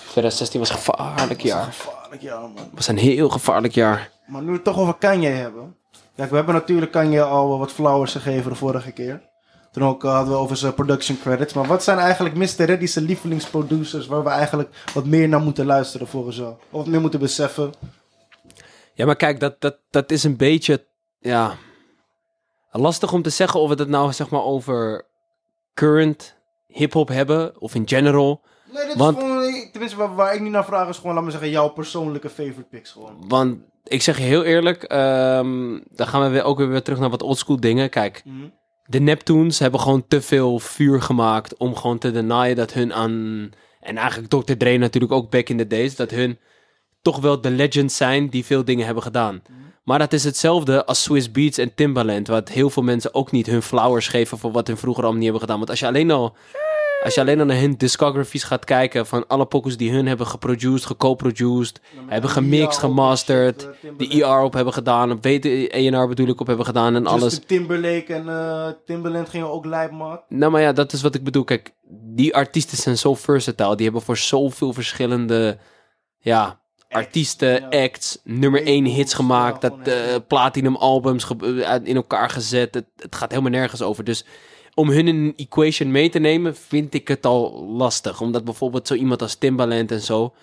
[0.00, 1.64] 2016 was een gevaarlijk jaar.
[1.64, 2.70] Gevaarlijk, ja man.
[2.74, 4.10] was een heel gevaarlijk jaar.
[4.26, 5.76] Maar nu we het toch over Kanye hebben.
[6.16, 9.22] Kijk, we hebben natuurlijk Kanye al wat flowers gegeven de vorige keer.
[9.72, 11.52] Toen ook eh, hadden we over zijn production credits.
[11.52, 12.64] Maar wat zijn eigenlijk Mr.
[12.64, 16.52] Reddy's lievelingsproducers waar we eigenlijk wat meer naar moeten luisteren volgens jou?
[16.52, 17.72] Of wat meer moeten beseffen?
[18.94, 20.86] Ja, maar kijk, dat, dat, dat is een beetje,
[21.20, 21.56] ja,
[22.70, 25.06] lastig om te zeggen of we het nou, zeg maar, over
[25.74, 26.36] current
[26.66, 28.40] hip-hop hebben of in general.
[28.72, 31.24] Nee, dit Want- is gewoon, tenminste waar, waar ik niet naar vraag is gewoon, laat
[31.24, 33.24] me zeggen, jouw persoonlijke favorite picks gewoon.
[33.28, 37.10] Want ik zeg je heel eerlijk, ehm, dan gaan we weer, ook weer terug naar
[37.10, 37.90] wat oldschool dingen.
[37.90, 38.48] Kijk, Mhm.
[38.84, 43.50] de Neptunes hebben gewoon te veel vuur gemaakt om gewoon te denyen dat hun aan...
[43.80, 44.52] En eigenlijk Dr.
[44.56, 46.38] Dre natuurlijk ook back in the days, dat hun
[47.02, 49.42] toch wel de legends zijn die veel dingen hebben gedaan.
[49.84, 53.46] Maar dat is hetzelfde als Swiss Beats en Timbaland, wat heel veel mensen ook niet
[53.46, 55.58] hun flowers geven voor wat hun vroeger allemaal niet hebben gedaan.
[55.58, 56.36] Want als je alleen al,
[57.04, 60.26] als je alleen al naar hun discographies gaat kijken van alle pokus die hun hebben
[60.26, 66.46] geproduced, geco-produced, hebben gemixt, gemasterd, die ER op hebben gedaan, op ENR bedoel ik op
[66.46, 67.22] hebben gedaan en alles.
[67.22, 67.40] Alles.
[67.46, 70.36] Timberlake en eh Timberland gingen ook lijp maken.
[70.38, 71.44] Nou, maar ja, dat is wat ik bedoel.
[71.44, 71.74] Kijk,
[72.14, 73.76] die artiesten zijn zo versatile.
[73.76, 75.58] Die hebben voor zoveel verschillende
[76.18, 76.60] ja,
[76.92, 79.60] artiesten, acts, nummer één Labels, hits gemaakt.
[79.60, 82.74] dat eh, platinum albums eh, in elkaar gezet.
[82.74, 84.04] Het, het gaat helemaal nergens over.
[84.04, 84.24] Dus
[84.74, 88.20] om hun een equation mee te nemen, vind ik het al lastig.
[88.20, 90.34] Omdat bijvoorbeeld zo iemand als Timbaland en zo,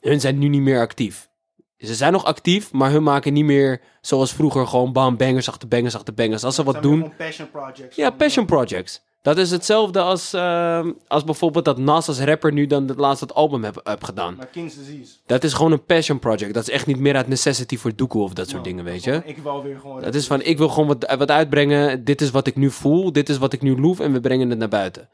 [0.00, 1.30] hun zijn nu niet meer actief.
[1.78, 5.68] Ze zijn nog actief, maar hun maken niet meer zoals vroeger gewoon bam, bangers achter
[5.68, 6.44] bangers achter bangers.
[6.44, 7.96] Als ze wat doen, passion projects.
[7.96, 9.02] ja, passion eh, projects.
[9.22, 13.26] Dat is hetzelfde als, ehm, als bijvoorbeeld dat Nas als rapper nu dan het laatste
[13.26, 14.34] album heb, heb gedaan.
[14.34, 15.12] Maar King's Disease.
[15.26, 16.54] Dat is gewoon een passion project.
[16.54, 19.22] Dat is echt niet meer uit necessity voor doekoe of dat soort dingen, weet je.
[19.24, 20.02] Ik wou weer gewoon...
[20.02, 22.04] Dat is van, ik wil gewoon wat, wat uitbrengen.
[22.04, 23.12] Dit is wat ik nu voel.
[23.12, 24.00] Dit is wat ik nu loef.
[24.00, 25.08] En we brengen het naar buiten.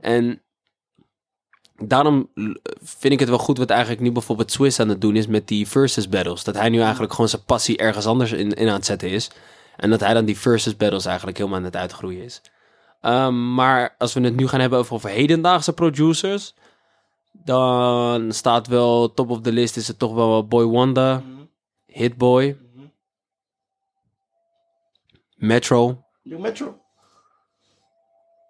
[0.00, 0.42] En
[1.76, 2.28] daarom
[2.82, 5.48] vind ik het wel goed wat eigenlijk nu bijvoorbeeld Swiss aan het doen is met
[5.48, 6.44] die versus battles.
[6.44, 9.30] Dat hij nu eigenlijk gewoon zijn passie ergens anders in, in aan het zetten is.
[9.76, 12.40] En dat hij dan die versus battles eigenlijk helemaal aan het uitgroeien is.
[13.02, 16.54] Ehm, maar als we het nu gaan hebben over, over hedendaagse producers,
[17.32, 21.40] dan staat wel top of the list is het toch wel Boy Wonder, Mhm.
[21.86, 22.86] Hitboy, Mhm.
[25.36, 26.04] Metro.
[26.22, 26.80] Yo, Metro.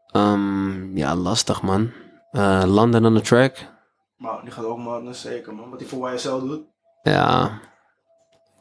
[0.06, 1.90] Ehm, ja, lastig man.
[2.30, 3.56] Eh, London on the track.
[4.16, 5.70] Maar die gaat ook maar zeker man.
[5.70, 6.62] Wat hij voor YSL doet.
[7.02, 7.60] Ja.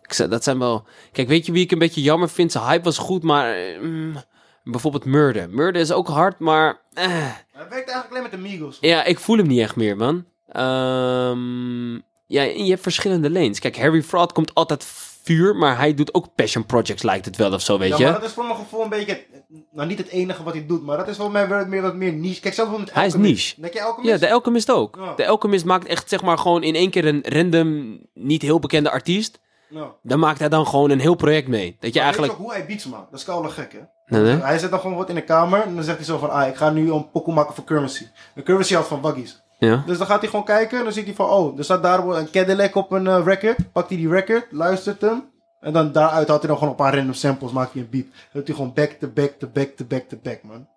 [0.01, 0.85] Ik zei, dat zijn wel...
[1.11, 2.51] Kijk, weet je wie ik een beetje jammer vind?
[2.51, 3.55] Zijn hype was goed, maar...
[3.81, 4.15] mm,
[4.63, 5.49] bijvoorbeeld Murder.
[5.49, 6.79] Murder is ook hard, maar...
[6.93, 7.03] eh.
[7.51, 8.77] Hij werkt eigenlijk alleen met de Migos.
[8.81, 10.25] Ja, ik voel hem niet echt meer, man.
[10.47, 11.93] Ehm,
[12.27, 13.59] ja, en je hebt verschillende lanes.
[13.59, 14.85] Kijk, Harry Fraud komt altijd
[15.23, 18.03] vuur, maar hij doet ook passion projects, lijkt het wel of zo, weet ja, je?
[18.03, 19.23] maar dat is voor mijn gevoel een beetje...
[19.71, 21.95] Nou, niet het enige wat hij doet, maar dat is voor mij wel meer, wat
[21.95, 22.41] meer niche.
[22.41, 23.61] Kijk, zelfs met Hij is niche.
[23.61, 24.11] Denk je Alchemist?
[24.21, 24.95] Ja, de Alchemist ook.
[24.95, 25.13] Ja.
[25.15, 28.91] De Alchemist maakt echt, zeg maar, gewoon in één keer een random, niet heel bekende
[28.91, 29.39] artiest.
[29.69, 29.95] Ja.
[30.03, 31.75] Dan maakt hij dan gewoon een heel project mee.
[31.79, 32.31] Dat je Maar eigenlijk...
[32.33, 33.11] Weet je ook hoe hij beats maakt?
[33.11, 33.79] Dat is koude gek, hè?
[34.11, 34.35] Nee, nee.
[34.41, 36.29] Hij zet dan gewoon wat in de kamer en dan zegt hij zo van...
[36.29, 38.07] Ah, ik ga nu een pokoe maken voor Currency.
[38.35, 39.41] En Currency houdt van waggies.
[39.59, 39.83] Ja.
[39.85, 41.29] Dus dan gaat hij gewoon kijken en dan ziet hij van...
[41.29, 43.71] Oh, er staat daar een Cadillac op een eh, record.
[43.71, 45.29] Pakt hij die record, luistert hem.
[45.59, 48.05] En dan daaruit haalt hij dan gewoon een paar random samples, maakt hij een beat.
[48.05, 50.67] Dan doet hij gewoon back to back to back to back to back, man.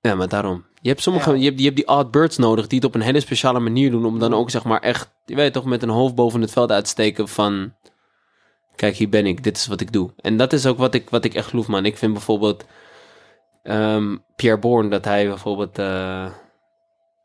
[0.00, 0.64] Ja, maar daarom.
[0.80, 1.36] Je hebt sommige, Ja.
[1.36, 3.90] je, hebt, je hebt die odd birds nodig die het op een hele speciale manier
[3.90, 6.50] doen om dan ook zeg maar echt, je weet toch, met een hoofd boven het
[6.50, 7.72] veld uit te steken van,
[8.80, 10.10] kijk hier ben ik, dit is wat ik doe.
[10.16, 11.84] En dat is ook wat ik, wat ik echt geloof, man.
[11.84, 12.64] Ik vind bijvoorbeeld
[13.62, 16.26] ehm, Pierre Bourne, dat hij bijvoorbeeld, eh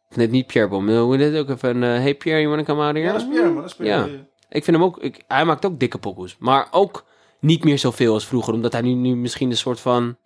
[0.10, 2.82] net niet Pierre Bourne, maar hoe het ook even, eh, hey Pierre, you wanna come
[2.82, 3.06] out here?
[3.06, 3.62] Ja, dat is Pierre, man.
[3.62, 4.12] Dat is Pierre.
[4.12, 4.18] Ja.
[4.50, 7.06] Ik vind hem ook, ik, hij maakt ook dikke pokoes, maar ook
[7.40, 10.18] niet meer zoveel als vroeger, omdat hij nu, nu misschien een soort van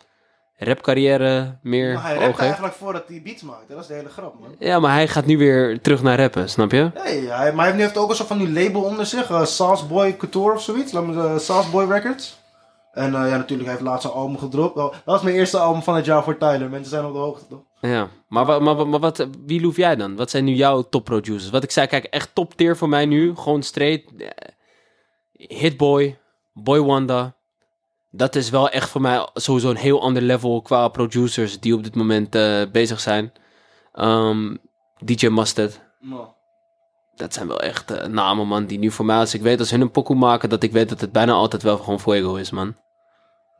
[0.60, 2.40] rapcarrière meer Maar hij voor rapt ogen heeft.
[2.40, 3.70] eigenlijk voordat hij beats maakt.
[3.70, 4.56] Dat is de hele grap, man.
[4.60, 6.92] Ja, maar hij gaat nu weer terug naar rappen, snap je?
[7.04, 9.30] Nee, hij, maar hij heeft nu ook een soort van nieuw label onder zich.
[9.30, 10.92] eh Sauce Boy Couture of zoiets.
[10.92, 12.38] Laat me zeggen, Sauce Boy Records.
[12.92, 14.76] En eh, ja, natuurlijk, hij heeft laatst een album gedropt.
[14.76, 16.70] Dat was mijn eerste album van het jaar voor Tyler.
[16.70, 17.60] Mensen zijn op de hoogte, toch?
[17.82, 20.16] Ja, maar, maar, maar wat, wie loef jij dan?
[20.16, 21.50] Wat zijn nu jouw top producers?
[21.50, 23.36] Wat ik zei, kijk, echt top tier voor mij nu.
[23.36, 24.04] Gewoon straight.
[24.18, 24.28] eh,
[25.34, 26.18] Hitboy,
[26.54, 27.36] Boy Wanda.
[28.12, 31.84] Dat is wel echt voor mij sowieso een heel ander level qua producers die op
[31.84, 33.32] dit moment eh, bezig zijn.
[33.94, 34.56] Ehm,
[35.06, 35.80] DJ Mustard.
[37.16, 39.72] Dat zijn wel echt eh, namen, man, die nu voor mij, als ik weet, als
[39.72, 42.50] hun een pokoe maken, dat ik weet dat het bijna altijd wel gewoon Fuego is,
[42.52, 42.76] man.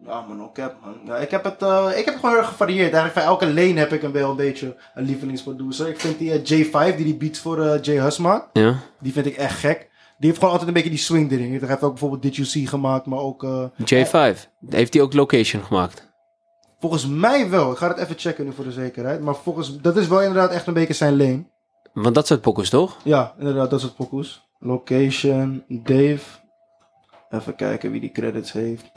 [0.06, 1.00] Ja, man, ook heb, man.
[1.06, 2.94] Ja, ik, heb het, eh, ik heb gewoon heel erg gevarieerd.
[2.94, 5.88] Eigenlijk van elke lane heb ik een wel een beetje een lievelingsproducer.
[5.88, 8.76] Ik vind die eh, J5, die die beats voor J Hus maakt, Ja?
[9.00, 9.89] die vind ik echt gek.
[10.20, 11.50] Die heeft gewoon altijd een beetje die swing erin.
[11.60, 13.44] Hij heeft ook bijvoorbeeld Did You See gemaakt, maar ook...
[13.44, 14.38] eh, J5,
[14.70, 16.08] heeft hij ook Location gemaakt?
[16.80, 17.72] volgens mij wel.
[17.72, 19.22] Ik ga het even checken nu voor de zekerheid.
[19.22, 19.78] Maar volgens...
[19.82, 21.44] Dat is wel inderdaad echt een beetje zijn lane.
[21.94, 22.98] Want dat soort pokoes, toch?
[23.04, 24.48] Ja, inderdaad, dat soort pokoes.
[24.60, 26.20] Location, Dave.
[27.30, 28.92] Even kijken wie die credits heeft.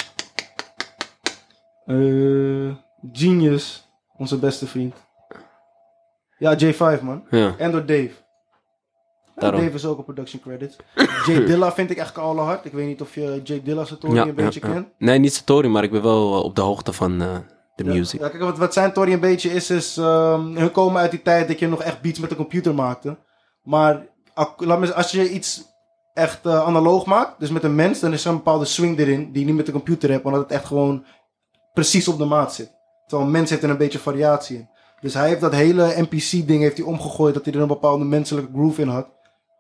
[1.85, 2.75] Eh,
[3.13, 4.95] Genius, onze beste vriend.
[6.39, 7.25] Ja, J5 man.
[7.31, 8.11] Ja, En door Dave.
[9.43, 9.61] Daarom.
[9.61, 10.77] Dave is ook een production credit.
[11.27, 12.65] J Dilla vind ik echt hard.
[12.65, 14.89] Ik weet niet of je J Dilla's Ja, een beetje ja, kent.
[14.99, 17.37] Nee, niet Satori, maar ik ben wel eh, op de hoogte van eh,
[17.77, 18.21] de music.
[18.21, 21.23] Ja, kijk, wat, wat zijn story een beetje is, is um, hun komen uit die
[21.23, 23.17] tijd dat je nog echt beats met de computer maakte.
[23.63, 24.07] Maar
[24.95, 25.63] als je iets
[26.15, 29.33] echt eh, analoog maakt, dus met een mens, dan is er een bepaalde swing erin
[29.33, 31.05] die je niet met de computer hebt, omdat het echt gewoon
[31.73, 32.73] precies op de maat zit.
[33.07, 34.69] Terwijl een mens heeft er een beetje variatie in.
[35.01, 38.53] Dus hij heeft dat hele NPC-ding heeft hij omgegooid, dat hij er een bepaalde menselijke
[38.53, 39.07] groove in had.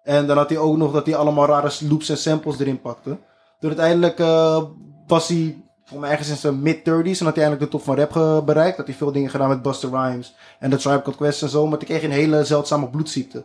[0.02, 3.18] En dan had hij ook nog dat hij allemaal rare loops en samples erin pakte.
[3.60, 4.62] Toen uiteindelijk eh,
[5.06, 7.96] was hij, voor mij ergens in zijn mid-30s, en had hij eindelijk de top van
[7.96, 8.76] rap bereikt.
[8.76, 11.66] Dat hij veel dingen gedaan met Buster Rhymes en The Tribe Called Quest en zo.
[11.66, 13.44] Maar toen kreeg hij een hele zeldzame bloedziekte.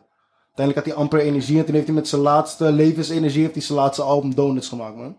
[0.57, 3.63] Uiteindelijk had hij amper energie en toen heeft hij met zijn laatste levensenergie heeft hij
[3.63, 5.17] zijn laatste album Donuts gemaakt, man.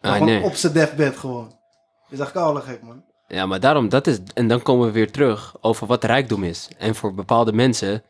[0.00, 0.42] Ah, gewoon nee.
[0.42, 1.58] op zijn deathbed gewoon.
[2.10, 3.04] Is echt koude gek, man.
[3.28, 4.18] Ja, maar daarom, dat is...
[4.34, 6.68] En dan komen we weer terug over wat rijkdom is.
[6.78, 8.02] En voor bepaalde mensen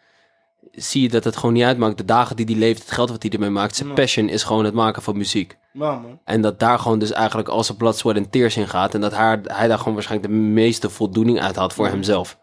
[0.83, 1.99] zie je dat het gewoon niet uitmaakt.
[1.99, 3.77] De dagen die hij leeft, het geld wat hij ermee maakt.
[3.77, 5.59] Zijn passion is gewoon het maken van muziek.
[5.73, 6.19] Man.
[6.25, 8.95] En dat daar gewoon dus eigenlijk al zijn blood, sweat en tears in gaat.
[8.95, 12.39] En dat hij, hij daar gewoon waarschijnlijk de meeste voldoening uit had voor hemzelf.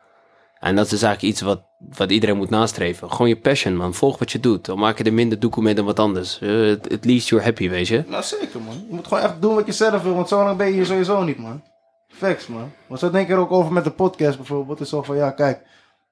[0.60, 1.62] En dat is dus eigenlijk iets wat,
[1.98, 3.12] wat iedereen moet nastreven.
[3.12, 3.94] Gewoon je passion, man.
[3.94, 4.66] Volg wat je doet.
[4.66, 6.40] Dan maak je er minder doekoe mee dan wat anders.
[6.42, 8.04] Uh, at least you're happy, weet je.
[8.08, 8.74] Nou, zeker, man.
[8.74, 10.86] Je moet gewoon echt doen wat je zelf wil, want zo lang ben je hier
[10.86, 11.64] sowieso niet, man.
[12.08, 12.72] Facts, man.
[12.88, 14.80] Want zo denk ik er ook over met de podcast bijvoorbeeld.
[14.80, 15.62] Het is zo van, ja, kijk,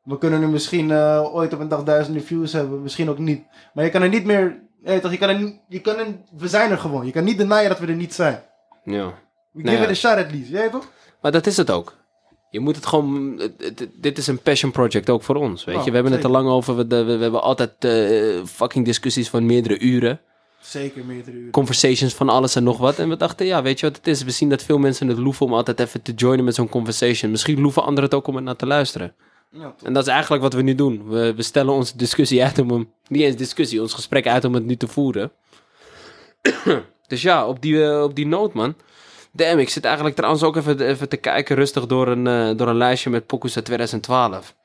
[0.06, 3.44] we kunnen nu misschien eh, ooit op een dag duizenden views hebben, misschien ook niet.
[3.74, 6.06] Maar je kan er niet meer, ja, toch, je kan er je kan er,
[6.38, 7.06] we zijn er gewoon.
[7.06, 8.44] Je kan niet denyen dat we er niet zijn.
[8.84, 9.14] Ja.
[9.52, 9.84] We Nou give ja.
[9.84, 10.88] it a shot at least, jij toch?
[11.22, 11.96] Maar dat is het ook.
[12.50, 13.34] Je moet het gewoon.
[13.38, 15.64] het- het- dit is een passion project ook voor ons.
[15.64, 16.76] Weet je, we hebben het er lang over.
[16.76, 20.20] We, we, we hebben altijd eh, fucking discussies van meerdere uren.
[20.60, 21.52] Zeker meerdere uren.
[21.52, 23.00] Conversations van alles en nog wat.
[23.00, 24.24] En we dachten, ja, weet je wat het is?
[24.24, 27.32] We zien dat veel mensen het loeven om altijd even te joinen met zo'n conversation.
[27.32, 29.14] Misschien loeven anderen het ook om er naar te luisteren.
[29.60, 29.76] Ja.
[29.84, 31.10] En dat is eigenlijk wat we nu doen.
[31.10, 32.92] We, we stellen onze discussie uit om hem.
[33.08, 35.32] Niet eens discussie, ons gesprek uit om het nu te voeren.
[37.08, 38.76] dus ja, op die, eh, op die noot, man.
[39.32, 42.68] Damn, ik zit eigenlijk trouwens ook even, even te kijken rustig door een, eh, door
[42.68, 44.56] een lijstje met pokoes uit 2012.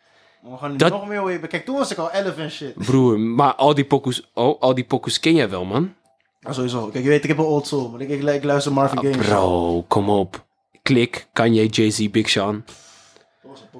[0.43, 1.39] Maar we gaan nu Dat- nog meer weer.
[1.39, 2.75] Kijk, toen was ik al 11 en shit.
[2.75, 5.95] Broer, maar al die pokoes, oh, al die pokoes ken jij wel, man.
[6.41, 6.87] Ja, sowieso.
[6.87, 9.05] Kijk, je weet, ik heb een old soul, maar ik, ik, ik luister Marvin Ah,
[9.05, 9.17] Gaye.
[9.17, 10.45] bro, kom op.
[10.83, 12.65] Klik, Kanye, Jay-Z, Big Sean.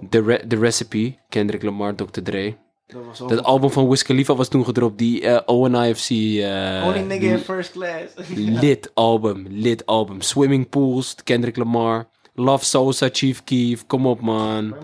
[0.09, 2.23] The, Re- The Recipe, Kendrick Lamar, Dr.
[2.23, 2.57] Dre.
[2.87, 6.11] Dat was ook Dat album van Wiz Khalifa was toen gedropt, die eh ONIFC.
[6.11, 8.29] eh Only nigga in first class.
[8.61, 10.21] Lit album, lit album.
[10.21, 12.09] Swimming Pools, Kendrick Lamar.
[12.35, 13.87] Love Sosa, Chief Keef.
[13.87, 14.75] Kom op, man.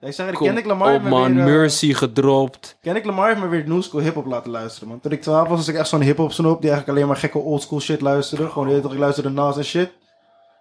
[0.00, 1.34] Ik Kendrick Lamar op, man.
[1.34, 2.76] weer, eh, Mercy gedropt.
[2.82, 5.00] Kendrick Lamar heeft me weer new school hip-hop laten luisteren, man.
[5.00, 7.38] Toen ik 12 was, was ik echt zo'n hip-hop snoop die eigenlijk alleen maar gekke
[7.38, 8.48] old school shit luisterde.
[8.48, 9.90] Gewoon, weet toch, ik luisterde Nas en shit.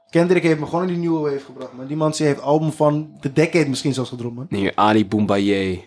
[0.09, 1.87] Kendrick heeft me gewoon in die nieuwe wave gebracht, man.
[1.87, 4.45] Die man heeft album van de decade misschien zelfs gedropt, man.
[4.49, 5.83] Hier, Ali Boombaye.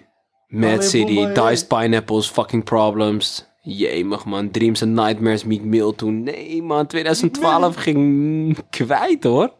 [0.49, 1.51] Mad Ali City, Boombaye.
[1.51, 3.47] Diced Pineapples, Fucking Problems.
[3.63, 4.51] Jemig, man.
[4.51, 6.23] Dreams and Nightmares, Meek Mill toen.
[6.23, 6.87] Nee, man.
[6.87, 9.53] 2012 ging kwijt, hoor.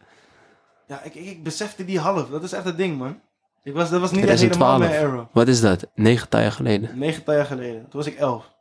[0.87, 2.29] Ja, ik, ik, ik besefte die half.
[2.29, 3.19] Dat is echt het ding, man.
[3.63, 4.79] Ik was, dat was niet echt helemaal 2012.
[4.79, 5.29] mijn era.
[5.33, 5.87] Wat is dat?
[5.95, 6.97] Negen jaar geleden.
[6.99, 7.81] Negen jaar geleden.
[7.81, 8.51] Toen was ik 11.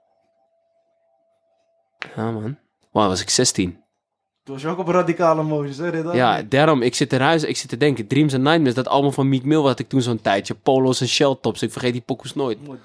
[2.17, 2.59] Ja, man.
[2.93, 3.83] Wauw, was ik 16.
[4.49, 5.91] Toen was je ook op radicale moties, hè?
[5.91, 8.07] Dit, Ja, daarom, ik zit, eruit, ik zit te denken.
[8.07, 10.55] Dreams and Nightmares, dat album van Meek Mill had ik toen zo'n tijdje.
[10.55, 11.63] Polo's en shell tops.
[11.63, 12.67] Ik vergeet die pokoes nooit.
[12.67, 12.79] Mooi.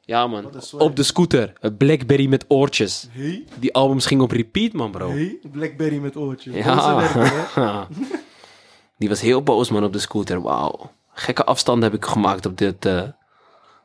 [0.00, 0.50] Ja, man.
[0.78, 1.52] Op de scooter.
[1.78, 3.08] Blackberry met oortjes.
[3.10, 5.08] Hey, Die albums ging op repeat, man, bro.
[5.10, 6.54] hey, Blackberry met oortjes.
[6.54, 7.88] Ja.
[8.98, 10.42] Die was heel boos, man, op de scooter.
[10.42, 10.90] Wauw.
[11.12, 13.12] Gekke afstanden heb ik gemaakt op dit, op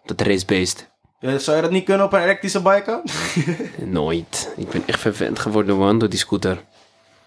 [0.06, 0.89] dat racebeest.
[1.20, 3.04] Ja, zou je dat niet kunnen op een elektrische bike?
[3.86, 4.54] Nooit.
[4.58, 6.64] Ik ben echt vervent geworden, man, door die scooter.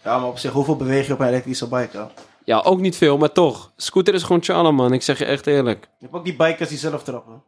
[0.05, 1.97] Ja, maar op zich, hoeveel beweeg je op een elektrische bike?
[1.97, 2.05] hè?
[2.45, 3.73] Ja, ook niet veel, maar toch.
[3.77, 4.93] Scooter is gewoon chillen, man.
[4.93, 5.89] Ik zeg je echt eerlijk.
[5.99, 7.43] Je hebt ook die bikers die zelf trappen.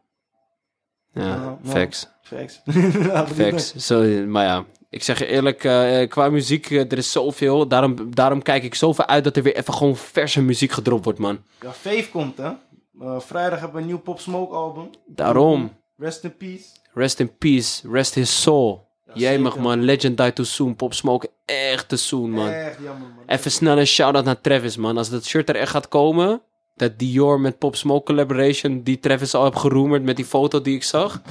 [1.13, 1.57] Ja, Ja, ja.
[1.63, 2.07] facts.
[2.21, 2.61] Facts.
[3.35, 3.89] Facts.
[4.27, 7.67] Maar ja, ik zeg je eerlijk, eh, qua muziek, eh, er is zoveel.
[7.67, 11.19] Daarom, daarom kijk ik zoveel uit dat er weer even gewoon verse muziek gedropt wordt,
[11.19, 11.39] man.
[11.61, 12.51] Ja, Fave komt, hè?
[12.99, 14.89] Eh, vrijdag hebben we een nieuw Pop Smoke album.
[15.05, 15.71] Daarom.
[15.97, 16.65] Rest in peace.
[16.93, 18.87] Rest in peace, rest his soul.
[19.13, 20.75] Jij mag man, legend die too soon.
[20.75, 22.49] Pop Smoke, echt te soon man.
[22.49, 23.23] Echt jammer, man.
[23.25, 24.97] Even snel een shout-out naar Travis, man.
[24.97, 26.41] Als dat shirt er echt gaat komen,
[26.75, 30.75] dat Dior met Pop Smoke collaboration, die Travis al heb geroemerd met die foto die
[30.75, 31.21] ik zag.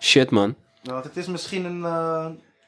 [0.00, 0.54] Shit, man.
[0.82, 2.26] Nou, het is misschien een, eh,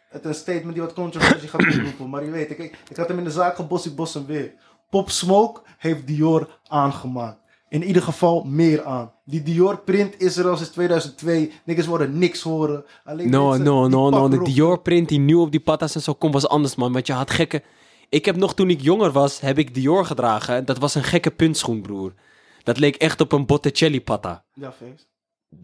[0.09, 2.11] het een statement die wat controversie gaat oproepen.
[2.11, 4.53] Maar je weet, ik, ik had hem in de zaak gebost, ik bos hem weer.
[4.91, 7.39] Pop Smoke heeft Dior aangemaakt.
[7.69, 9.13] In ieder geval meer aan.
[9.25, 11.53] Die Dior print is er al sinds 2002.
[11.65, 12.85] Niggas worden niks horen.
[13.05, 14.29] Alleen No, mensen no, no, no.
[14.29, 14.43] De.
[14.43, 16.93] Dior print die nu op die patas en zo komt was anders, man.
[16.93, 17.63] Want je had gekke...
[18.09, 20.65] Ik heb nog, toen ik jonger was, heb ik Dior gedragen.
[20.65, 22.15] Dat was een gekke puntschoen, broer.
[22.63, 24.45] Dat leek echt op een Botticelli patta.
[24.53, 25.05] Ja, face.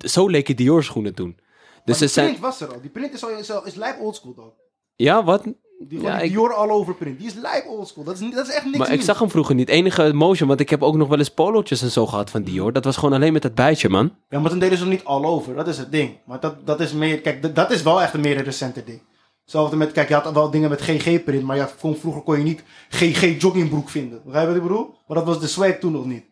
[0.09, 1.37] Zo leken Dior schoenen toen.
[1.37, 1.43] Dus
[1.85, 2.27] Maar die zijn...
[2.27, 2.81] print was er al.
[2.81, 4.53] Die print is, al, is, al, is lijp oldschool, toch?
[4.97, 5.45] Ja, wat?
[5.89, 7.19] Die, Ja, die ik- Dior all over print.
[7.19, 8.05] Die is lijp oldschool.
[8.05, 9.69] Dat is, dat is echt niks Maar ik zag hem vroeger niet.
[9.69, 12.73] Enige motion, want ik heb ook nog wel eens polootjes en zo gehad van Dior.
[12.73, 14.15] Dat was gewoon alleen met het bijtje, man.
[14.29, 15.55] Ja, maar toen deden ze hem niet all over.
[15.55, 16.19] Dat is het ding.
[16.27, 17.21] Maar dat, dat is meer...
[17.21, 19.01] Kijk, dat is wel echt een meer recente ding.
[19.43, 19.93] Hetzelfde met...
[19.93, 21.43] Kijk, je had wel dingen met GG-print.
[21.43, 24.21] Maar ja, kon, vroeger kon je niet GG joggingbroek vinden.
[24.25, 24.95] Begrijp je wat ik bedoel?
[25.07, 26.25] Maar dat was de swag toen nog niet.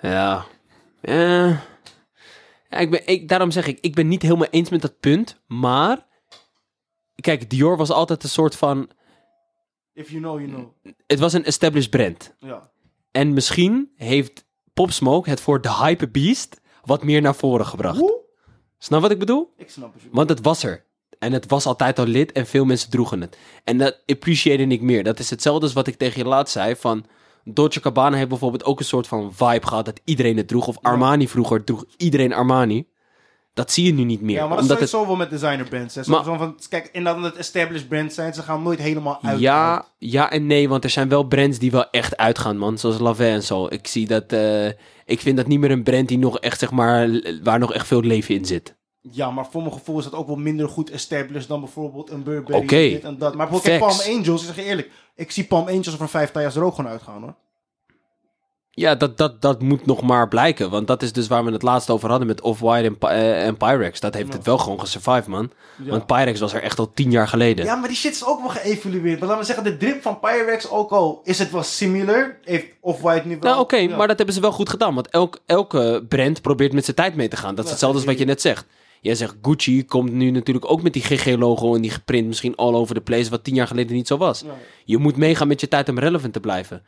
[0.00, 0.44] Ja.
[1.00, 1.48] Eh.
[2.70, 5.40] ja ik ben, ik, daarom zeg ik, ik ben niet helemaal eens met dat punt.
[5.46, 6.06] Maar,
[7.14, 8.90] kijk, Dior was altijd een soort van...
[9.92, 10.94] If you know, you know.
[11.06, 12.34] Het was een established brand.
[12.38, 12.70] Ja.
[13.10, 17.98] En misschien heeft Pop Smoke het voor de hype beast wat meer naar voren gebracht.
[17.98, 18.20] Hoe?
[18.78, 19.52] Snap wat ik bedoel?
[19.56, 20.02] Ik snap het.
[20.10, 20.84] Want het was er.
[21.18, 23.38] En het was altijd al lid en veel mensen droegen het.
[23.64, 25.04] En dat appreciëerde ik meer.
[25.04, 27.04] Dat is hetzelfde als wat ik tegen je laatst zei van...
[27.44, 30.66] Dolce Gabbana heeft bijvoorbeeld ook een soort van vibe gehad dat iedereen het droeg.
[30.66, 32.88] Of Armani vroeger droeg iedereen Armani.
[33.54, 34.36] Dat zie je nu niet meer.
[34.36, 35.94] Ja, maar dat omdat is het, sowieso wel met designer brands.
[35.94, 36.02] Hè.
[36.06, 39.40] Maar- van, kijk, en dat het established brands zijn, ze gaan nooit helemaal uit.
[39.40, 39.84] ja, uit.
[39.98, 42.78] ja en nee, want er zijn wel brands die wel echt uitgaan, man.
[42.78, 43.66] Zoals Lavé en zo.
[43.66, 44.32] Ik zie dat...
[44.32, 44.66] eh,
[45.04, 47.20] ik vind dat niet meer een brand die nog echt, zeg maar...
[47.42, 48.76] Waar nog echt veel leven in zit.
[49.00, 52.22] Ja, maar voor mijn gevoel is dat ook wel minder goed established dan bijvoorbeeld een
[52.22, 52.62] Burberry.
[52.62, 52.76] Oké.
[52.76, 53.34] dit en dat.
[53.34, 53.80] Maar bijvoorbeeld.
[53.80, 54.90] Palm Angels, ik zeg je eerlijk.
[55.14, 57.34] Ik zie Palm Angels over vijf jaar er ook gewoon uitgaan hoor.
[58.74, 60.70] Ja, dat, dat, dat moet nog maar blijken.
[60.70, 63.56] Want dat is dus waar we het laatst over hadden met Off-White en, eh, en
[63.56, 64.00] Pyrex.
[64.00, 65.50] Dat heeft het wel gewoon gesurvived, man.
[65.76, 67.64] Want Pyrex was er echt al tien jaar geleden.
[67.64, 69.18] Ja, maar die shit is ook wel geëvalueerd.
[69.18, 72.38] Maar laten we zeggen, de drip van Pyrex ook al is het wel similar.
[72.44, 73.50] Heeft Off-White nu wel...
[73.50, 73.96] Nou, oké, ja.
[73.96, 74.94] maar dat hebben ze wel goed gedaan.
[74.94, 77.54] Want elk, elke brand probeert met zijn tijd mee te gaan.
[77.54, 78.66] Dat is hetzelfde als wat je net zegt.
[79.00, 82.74] Jij zegt Gucci komt nu natuurlijk ook met die GG-logo en die geprint misschien all
[82.74, 84.40] over the place, wat tien jaar geleden niet zo was.
[84.40, 84.54] Ja.
[84.84, 86.82] Je moet meegaan met je tijd om relevant te blijven.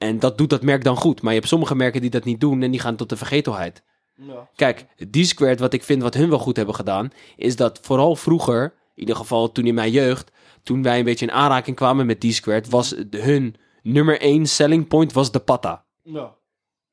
[0.00, 1.22] En dat doet dat merk dan goed.
[1.22, 3.82] Maar je hebt sommige merken die dat niet doen en die gaan tot de vergetelheid.
[4.14, 4.48] Ja.
[4.54, 8.64] Kijk, D-Squared, wat ik vind wat hun wel goed hebben gedaan, is dat vooral vroeger,
[8.64, 10.32] in ieder geval toen in mijn jeugd,
[10.62, 15.12] toen wij een beetje in aanraking kwamen met D-Squared, was hun nummer één selling point
[15.12, 15.84] was de patta.
[16.02, 16.34] Ja.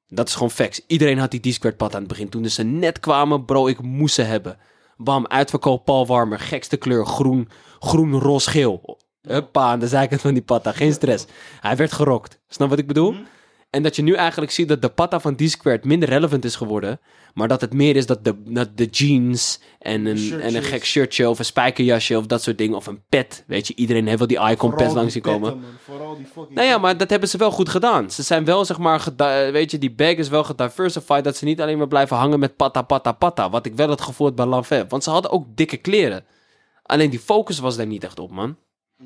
[0.07, 0.81] Dat is gewoon facts.
[0.87, 2.29] Iedereen had die D-Squared patta aan het begin.
[2.29, 4.57] Toen ze net kwamen, bro, ik moest ze hebben.
[4.97, 7.49] Bam, uitverkoop, Paul Warmer, gekste kleur, groen,
[7.79, 8.99] groen, roze, geel.
[9.27, 11.25] Huppa, aan de zijkant van die patta, geen stress.
[11.59, 12.39] Hij werd gerokt.
[12.47, 13.11] Snap wat ik bedoel?
[13.11, 13.21] Mhm.
[13.69, 16.99] En dat je nu eigenlijk ziet dat de patta van D-Squared minder relevant is geworden.
[17.33, 20.41] Maar dat het meer is dat de, dat de jeans en een, shirtjes.
[20.41, 22.75] en een gek shirtje of een spijkerjasje of dat soort dingen.
[22.75, 23.43] Of een pet.
[23.47, 25.41] Weet je, iedereen heeft wel die icon die langs zien komen.
[25.41, 25.71] petten, man.
[25.83, 26.55] Vooral die fucking...
[26.55, 28.11] Nou ja, maar dat hebben ze wel goed gedaan.
[28.11, 29.03] Ze zijn wel, zeg maar,
[29.51, 31.23] weet je, die bag is wel gediversified.
[31.23, 33.49] Dat ze niet alleen maar blijven hangen met patta, patta, patta.
[33.49, 34.85] Wat ik wel het gevoel had bij Lanvin.
[34.89, 36.25] Want ze hadden ook dikke kleren.
[36.83, 38.55] Alleen die focus was daar niet echt op, man.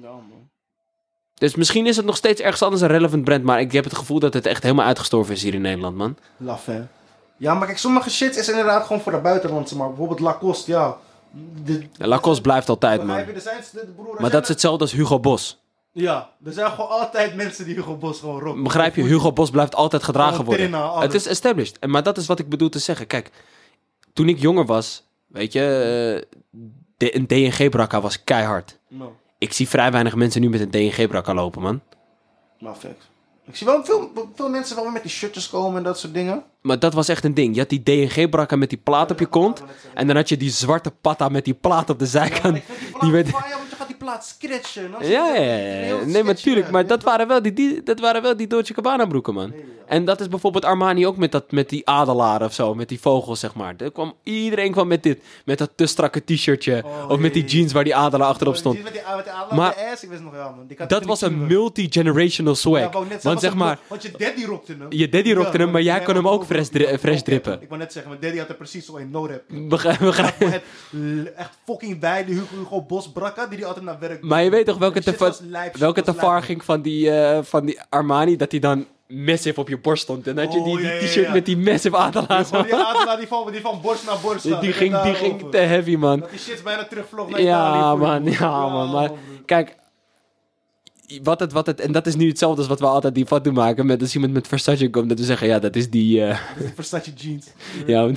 [0.01, 0.49] Ja, man.
[1.33, 3.43] Dus misschien is het nog steeds ergens anders een relevant brand.
[3.43, 6.17] Maar ik heb het gevoel dat het echt helemaal uitgestorven is hier in Nederland, man.
[6.37, 6.81] Laf, hè.
[7.37, 9.95] Ja, maar kijk, sommige shit is inderdaad gewoon voor de buitenlandse markt.
[9.95, 10.97] Bijvoorbeeld Lacoste, ja.
[11.63, 13.35] De, Ja, Lacoste blijft altijd, Begrijp man.
[13.35, 15.59] je, zijn, de, de broer, Maar dat is hetzelfde als Hugo Boss.
[15.91, 18.63] Ja, er zijn gewoon altijd mensen die Hugo Boss gewoon rocken.
[18.63, 19.03] Begrijp je?
[19.03, 20.73] Hugo Boss blijft altijd gedragen worden.
[21.01, 21.79] Het is established.
[21.79, 23.07] En- Maar dat is wat ik bedoel te zeggen.
[23.07, 23.31] Kijk,
[24.13, 26.39] toen ik jonger was, weet je, eh,
[26.97, 28.77] de, een DNG-brakka was keihard.
[28.87, 29.09] Nou,
[29.41, 31.81] Ik zie vrij weinig mensen nu met een DNG-brakka lopen, man.
[32.59, 32.97] maar vet.
[33.47, 36.13] Ik zie wel veel, veel mensen wel weer met die shirtjes komen en dat soort
[36.13, 36.43] dingen.
[36.61, 37.53] Maar dat was echt een ding.
[37.53, 39.63] Je had die DNG-brakka met die plaat op je kont.
[39.93, 42.59] En dan had je die zwarte patta met die plaat op de zijkant.
[42.63, 44.91] vind die die want je gaat die plaat scratchen.
[44.99, 45.95] Ja, ja, ja, ja.
[45.95, 46.71] Nee, sketchy maar tuurlijk.
[46.71, 49.53] Maar dat waren wel die, die, dat waren wel die Dolce Gabbana broeken, man.
[49.91, 52.75] En dat is bijvoorbeeld Armani ook met, dat, met die adelaren of zo.
[52.75, 53.73] Met die vogels, zeg maar.
[53.77, 55.23] Er kwam, iedereen kwam met dit.
[55.45, 56.81] Met dat te strakke t-shirtje.
[56.85, 58.83] Oh, of met die jeans waar die adelaar achterop Die stond.
[58.83, 60.67] Met die, met die Maar- maar, ass, ik wist nog wel, man.
[60.67, 62.93] Die Dat was die een multi-generational swag.
[62.93, 63.79] Ja, net Want zeg maar...
[63.87, 64.85] Want je daddy rockte hem.
[64.89, 67.61] Je daddy rockte hem, maar jij kon hem ook fresh dri- fresh drippen.
[67.61, 69.41] Ik wou net zeggen, mijn daddy had er precies zo een no-rap.
[69.47, 70.39] Begrijp, begrijp.
[70.39, 74.49] Het echt fucking wijde Hugo, Hugo Bos brakka die hij altijd naar werk Maar je
[74.49, 75.33] weet toch welke Die te,
[75.79, 78.35] welke ging van die, eh, van die Armani?
[78.35, 80.27] Dat hij dan massive op je borst stond.
[80.27, 82.45] En had je die, Oh, die ja, ja, t-shirt met die massive adelaar.
[82.45, 85.51] Gewoon die Adela die van, die van borst naar borst Die, die ging, die ging
[85.51, 86.19] te heavy, man.
[86.19, 87.41] Dat die shit bijna terugvloog naar.
[87.41, 88.25] Ja, man.
[88.25, 88.91] Ja, man.
[88.91, 89.11] Maar
[89.45, 89.75] kijk,
[91.23, 93.51] wat het, wat het, en dat is nu hetzelfde als wat we altijd die fatu
[93.51, 96.39] maken met als iemand met Versace komt, dat we zeggen, ja, dat is die, eh,
[96.57, 97.47] Dat is Versace jeans.
[97.87, 98.11] ja,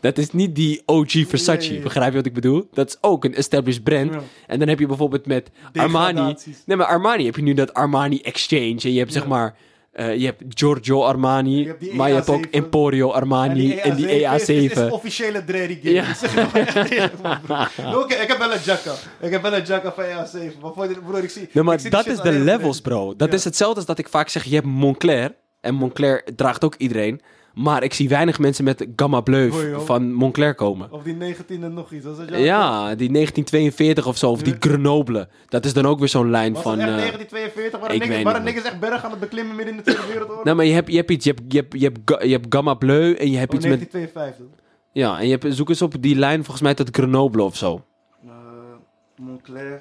[0.00, 1.78] dat is niet die OG Versace.
[1.78, 2.68] Begrijp je wat ik bedoel?
[2.72, 4.12] Dat is ook een established brand.
[4.12, 4.22] Ja.
[4.46, 6.36] En dan heb je bijvoorbeeld met Armani.
[6.66, 8.80] Nee, maar Armani heb je nu dat Armani Exchange.
[8.82, 9.56] En je hebt zeg maar,
[10.00, 12.50] eh, je hebt Giorgio Armani, Je maar je hebt ook EA7.
[12.50, 14.72] Emporio Armani en die, E Is, is, EA7.
[14.84, 15.94] is officiële Dreddy game.
[15.94, 17.10] Ja.
[18.00, 18.92] Oké, ik heb wel een jacka.
[19.20, 20.60] Ik heb wel een jacka van EA7.
[20.60, 21.48] Maar voor dit, broer, ik zie...
[21.52, 23.16] Nee, maar zie dat is de levels, bro.
[23.16, 23.34] Dat Ja.
[23.34, 25.34] is hetzelfde als dat ik vaak zeg, je hebt Moncler.
[25.60, 27.20] En Moncler draagt ook iedereen.
[27.54, 29.80] Maar ik zie weinig mensen met Gamma Bleu Hoi, joh.
[29.80, 30.92] van Moncler komen.
[30.92, 32.04] Of die 19 en nog iets.
[32.04, 35.28] Was dat jouw- Ja, die 1942 of zo, of die Grenoble.
[35.48, 36.72] Dat is dan ook weer zo'n lijn Was van...
[36.78, 37.80] het echt eh, 1942?
[37.80, 39.90] Waren ik niggas, weet waren niet, niggas echt berg aan het beklimmen midden in de
[39.92, 40.44] Tweede Wereldoorlog?
[40.44, 42.32] nou, maar je hebt, je hebt iets, je hebt, je hebt, je hebt, ga- je
[42.32, 43.78] hebt Gamma Bleu en je hebt Oh, iets met...
[43.92, 44.46] 1952.
[44.92, 47.84] Ja, en je hebt, zoek eens op die lijn volgens mij tot Grenoble of zo.
[48.24, 48.30] Eh,
[49.16, 49.80] Montclair.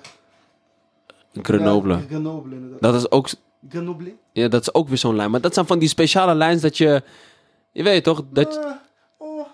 [1.42, 1.94] Grenoble.
[1.94, 2.82] Ja, Grenoble inderdaad.
[2.82, 3.30] Dat is ook...
[3.70, 4.14] Grenoble?
[4.34, 5.32] Ja, dat is ook weer zo'n lijn.
[5.32, 7.04] Maar dat zijn van die speciale lijns dat je...
[7.72, 8.26] Je weet toch?
[8.32, 8.72] Dat, Eh,
[9.18, 9.48] oh,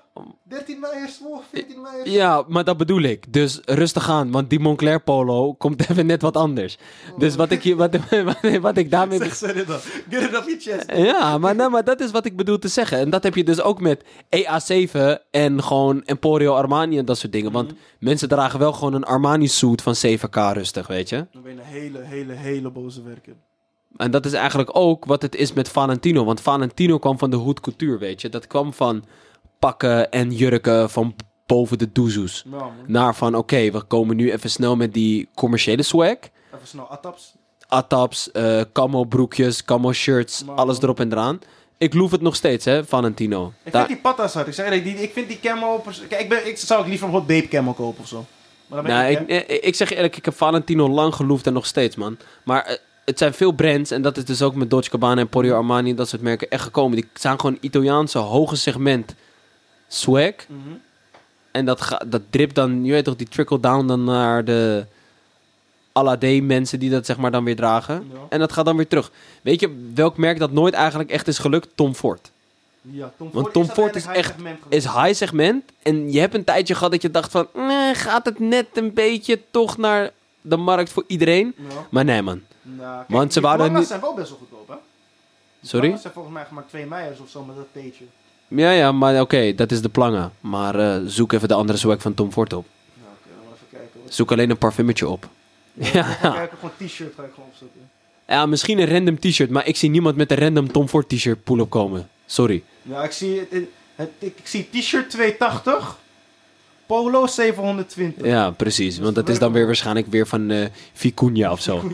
[0.43, 2.09] 13 meijers, oh, 14 meijers.
[2.09, 3.34] Ja, maar dat bedoel ik.
[3.34, 6.78] Dus rustig aan, want die Moncler polo komt even net wat anders.
[7.18, 7.97] Dus wat ik, hier, wat,
[8.41, 9.34] wat, wat ik daarmee...
[9.34, 9.80] Zeg dan.
[10.09, 10.91] Get it off your chest.
[10.93, 12.97] Ja, maar, nou, maar dat is wat ik bedoel te zeggen.
[12.97, 14.03] En dat heb je dus ook met
[14.36, 14.99] EA7
[15.32, 17.51] en gewoon Emporio Armani en dat soort dingen.
[17.51, 21.28] Want mensen dragen wel gewoon een Armani-suit van 7K rustig, weet je.
[21.32, 23.36] Dan ben je een hele, hele, hele boze werker.
[23.98, 26.24] En dat is eigenlijk ook wat het is met Valentino.
[26.26, 28.30] Want Valentino kwam van de hoed couture, weet je.
[28.30, 29.04] Dat kwam van
[29.60, 31.16] pakken en jurken van
[31.46, 32.46] boven de doezoes.
[32.52, 32.70] Ja.
[32.88, 36.16] Naar van, oké, we komen nu even snel met die commerciële swag.
[36.56, 37.34] Even snel, Ataps.
[37.68, 41.39] Ataps, eh camo broekjes, camo shirts, alles erop en eraan.
[41.78, 43.54] Ik loef het nog steeds, hè, Valentino.
[43.64, 44.58] Ik Daar- vind die patas hard.
[44.58, 45.84] Ik, die, ik vind die camo...
[46.10, 48.26] Kijk, ik, ben, ik zou ik liever wat babe camo kopen of zo.
[48.68, 51.48] Maar dan ben Nou, ik, ik, ik, ik zeg eerlijk, ik heb Valentino lang geloofd
[51.48, 52.18] en nog steeds, man.
[52.43, 52.76] Maar eh,
[53.06, 55.89] het zijn veel brands, en dat is dus ook met Dolce Gabbana en Porio Armani
[55.89, 56.95] en dat soort merken echt gekomen.
[56.95, 59.16] Die zijn gewoon Italiaanse hoge segment
[59.88, 60.34] swag.
[60.47, 60.60] Mhm.
[61.51, 64.86] En dat, ga, dat drip dan, je weet toch, die trickle down dan naar de
[65.91, 68.10] Alade mensen die dat zeg maar dan weer dragen.
[68.14, 68.20] Ja.
[68.30, 69.12] En dat gaat dan weer terug.
[69.41, 71.70] Weet je welk merk dat nooit eigenlijk echt is gelukt?
[71.76, 72.32] Tom Ford.
[72.82, 74.34] Ja, Tom Want Ford Tom is Ford is echt
[74.70, 75.64] is high segment.
[75.82, 77.47] En je hebt een tijdje gehad dat je dacht van...
[77.53, 80.12] "Nee, gaat het net een beetje toch naar
[80.46, 81.54] de markt voor iedereen?
[81.58, 81.88] Ja.
[81.89, 82.41] Maar nee, man.
[82.62, 84.74] Nou, kijk, Want ze die niet- zijn wel best wel goedkoop, hè?
[85.60, 85.80] Die Sorry?
[85.86, 88.04] Plangas zijn volgens mij maar 2 meijers of zo met dat theetje.
[88.48, 90.32] Ja, ja, maar oké, dat is de planga.
[90.39, 92.66] Maar eh, zoek even de andere swag van Tom Ford op.
[92.93, 93.89] Ja, oké, even kijken.
[94.02, 94.12] hoor.
[94.14, 95.28] Zoek alleen een parfumetje op.
[95.74, 96.08] Ja, Ja.
[96.10, 97.89] even kijken, gewoon t-shirt ga ik gewoon opzetten.
[98.28, 101.43] Ja, misschien een random t-shirt, maar ik zie niemand met een random Tom Ford t-shirt
[101.43, 102.10] pull-up komen.
[102.26, 102.64] Sorry.
[102.82, 103.52] Ja, ik zie, het,
[104.20, 105.98] ik, ik zie t-shirt 280,
[106.88, 108.26] polo 720.
[108.26, 109.00] Ja, precies.
[109.00, 111.80] Want dat is dan weer waarschijnlijk weer van eh Vicuña of zo.
[111.80, 111.92] Voor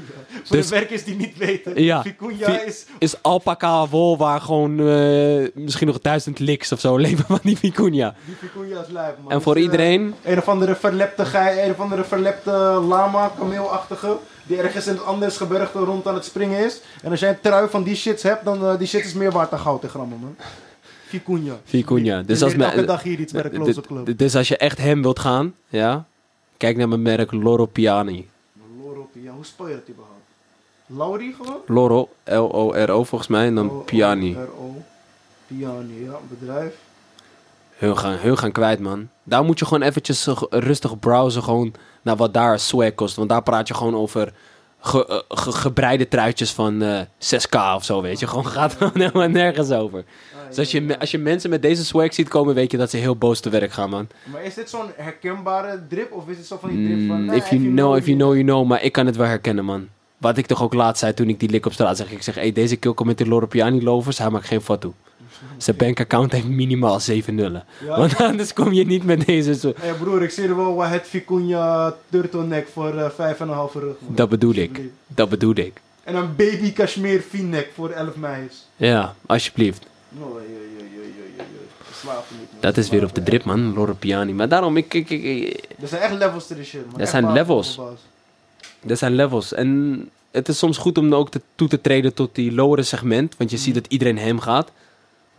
[0.57, 2.03] Dus- de werkers die niet weten, Ja.
[2.07, 2.85] Vicuña Vi- is...
[2.99, 7.57] Is alpaca wol waar gewoon eh, misschien nog duizend liks of zo leven van die
[7.57, 8.15] Vicuña.
[8.25, 9.31] Die Vicuña is lijp, man.
[9.31, 10.13] En voor Dus, eh, iedereen...
[10.23, 12.51] Een of andere verlepte gij, een of andere verlepte
[12.87, 16.81] lama, kameelachtige, die ergens in het Andesgebergte rond aan het springen is.
[17.03, 19.31] En als jij een trui van die shits hebt, dan uh, die shit is meer
[19.31, 20.35] waard dan goud in grammen, man.
[21.11, 21.55] Vicuña.
[21.63, 22.23] Vicuña.
[22.25, 24.17] Dus als, elke dag hier iets Close Up Club.
[24.17, 26.05] dus als je echt hem wilt gaan, ja,
[26.57, 28.27] kijk naar mijn merk Loro Piani.
[28.81, 30.21] Loro, ja, hoe spel je dat überhaupt?
[30.85, 31.59] Lauri gewoon?
[31.67, 34.33] Loro, L-O-R-O volgens mij, en dan Piani.
[34.33, 34.81] R-O.
[35.47, 36.73] Piani, ja, bedrijf.
[37.77, 39.09] Hun gaan, hun gaan kwijt, man.
[39.23, 43.15] Daar moet je gewoon eventjes rustig browsen gewoon naar wat daar swag kost.
[43.15, 44.33] Want daar praat je gewoon over
[44.81, 48.27] ge- eh, ge- gebreide truitjes van eh 6k of zo, weet je.
[48.27, 50.03] Gewoon gaat gewoon helemaal nergens over.
[50.47, 52.97] Dus als je, als je mensen met deze swag ziet komen, weet je dat ze
[52.97, 54.07] heel boos te werk gaan, man.
[54.31, 57.19] Maar is dit zo'n herkenbare drip of is het zo van die drip van...
[57.19, 58.65] Mm, nah, if you know, if you know, you know.
[58.67, 59.87] Maar ik kan het wel herkennen, man.
[60.17, 62.11] Wat ik toch ook laatst zei toen ik die lik op straat zeg.
[62.11, 64.17] Ik zeg, hey, deze kill komt met die Loro Piani lovers.
[64.17, 64.93] Hij maakt geen foto.
[65.57, 67.65] Zijn bankaccount heeft minimaal 7 nullen.
[67.85, 67.97] Ja.
[67.97, 69.55] Want anders kom je niet met deze...
[69.55, 73.71] Zo Hé broer, ik zie er wel wat het Vicuña turtleneck voor eh, 5,5 rug.
[73.73, 74.15] man.
[74.15, 74.79] dat bedoel ik.
[75.07, 75.81] Dat bedoel ik.
[76.03, 78.65] En een baby cashmere v-neck voor 11 meis.
[78.75, 79.85] Ja, alsjeblieft.
[80.21, 80.59] Oh, jee.
[82.01, 82.47] Slapen niet.
[82.61, 83.73] Dat is weer op de drip, man.
[83.73, 84.33] Loro Piani.
[84.33, 84.93] Maar daarom, ik...
[84.93, 86.99] ik, ik, ik- Er zijn echt levels to shit, man.
[87.01, 87.79] Er zijn levels.
[88.87, 89.53] er zijn levels.
[89.53, 93.35] En het is soms goed om ook te, toe te treden tot die lowere segment.
[93.37, 94.71] Want je ziet dat iedereen hem gaat.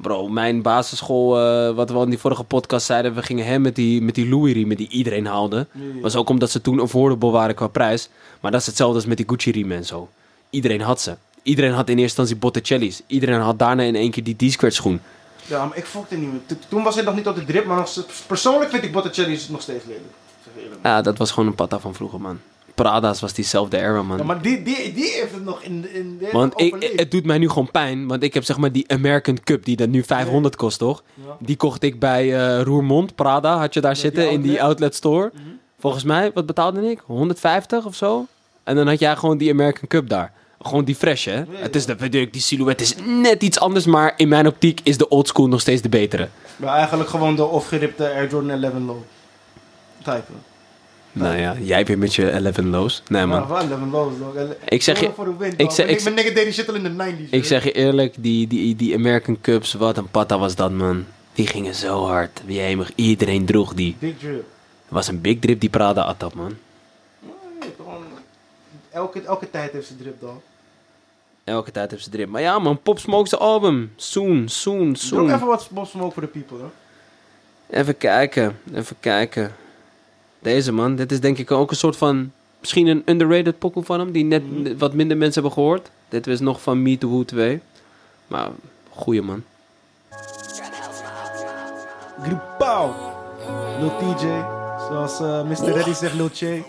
[0.03, 3.61] Bro, mijn basisschool, eh, wat we al in die vorige podcast zeiden, we gingen hem
[3.63, 5.67] met die, met die Louis riemen die iedereen haalde.
[6.01, 8.09] Was ook omdat ze toen affordable waren qua prijs.
[8.41, 10.09] Maar dat is hetzelfde als met die Gucci riemen en zo.
[10.51, 11.17] Iedereen had ze.
[11.43, 13.03] Iedereen had in eerste instantie Botticelli's.
[13.07, 15.01] Iedereen had daarna in één keer die D-squared schoen.
[15.47, 16.41] Ja, maar ik fokte niet meer.
[16.47, 19.49] To- Toen was het nog niet op de drip, maar nog, persoonlijk vind ik Botticelli's
[19.49, 20.05] nog steeds lelijk.
[20.83, 22.39] Ja, dat was gewoon een patta van vroeger, man.
[22.75, 24.19] Prada's was diezelfde era, man.
[24.19, 27.11] Ja, maar die, die, die heeft het nog in, in die Want het ik, het
[27.11, 28.09] doet mij nu gewoon pijn.
[28.09, 31.03] Want ik heb zeg maar die American Cup, die dat nu 500 kost, toch?
[31.15, 31.37] Ja.
[31.41, 33.59] Die kocht ik bij eh, Roermond, Prada.
[33.59, 34.95] Had je daar zitten in die outlet.
[34.95, 35.31] store.
[35.35, 35.43] Mhm.
[35.79, 37.01] Volgens mij, wat betaalde ik?
[37.07, 38.27] 150 of zo?
[38.65, 40.33] En dan had jij gewoon die American Cup daar.
[40.61, 41.43] Gewoon die fresh, hè?
[41.51, 45.09] Het is de, die silhouet is net iets anders, maar in mijn optiek is de
[45.09, 46.29] old school nog steeds de betere.
[46.57, 48.97] Maar eigenlijk gewoon de opgeripte Air Jordan 11 low.
[50.03, 50.33] Type.
[51.13, 53.03] Nou ja, jij weer met je 11 lows.
[53.09, 53.41] Nee, man.
[53.41, 54.35] Ja, wel 11 lows, dog.
[54.37, 55.07] Ele- Ik zeg je-
[55.57, 57.31] ik zeg- ik- nigga- deed shit al in de 90s.
[57.31, 61.07] Ik zeg je eerlijk, die, die, die American Cups, wat een patta was dat, man.
[61.33, 62.43] Die gingen zo hard.
[62.47, 63.97] Jemig, iedereen droeg die.
[63.99, 64.35] Big drip.
[64.85, 66.57] Het was een big drip die Prada at dat, man.
[68.91, 70.35] Elke, elke tijd heeft ze drip, dog.
[71.45, 72.29] Elke tijd heeft ze drip.
[72.29, 73.93] Maar ja, man, Pop Smoke's album.
[73.97, 75.35] Soon, soon, Doe soon.
[75.35, 76.71] even wat Bob Smoke voor de people, hoor.
[77.71, 79.53] Even kijken, even kijken.
[80.43, 82.33] Deze man, dit is denk ik ook een soort van...
[82.61, 84.43] Misschien een underrated pokoe van hem, die net
[84.79, 85.91] wat minder mensen hebben gehoord.
[86.09, 87.61] Dit was nog van Me to Who 2.
[88.27, 88.49] Maar,
[88.91, 89.43] goeie man.
[92.23, 92.91] Gripau.
[93.81, 94.27] Lil TJ.
[94.89, 95.73] Zoals eh, Mr.
[95.73, 96.65] Reddy zegt, Lil Che.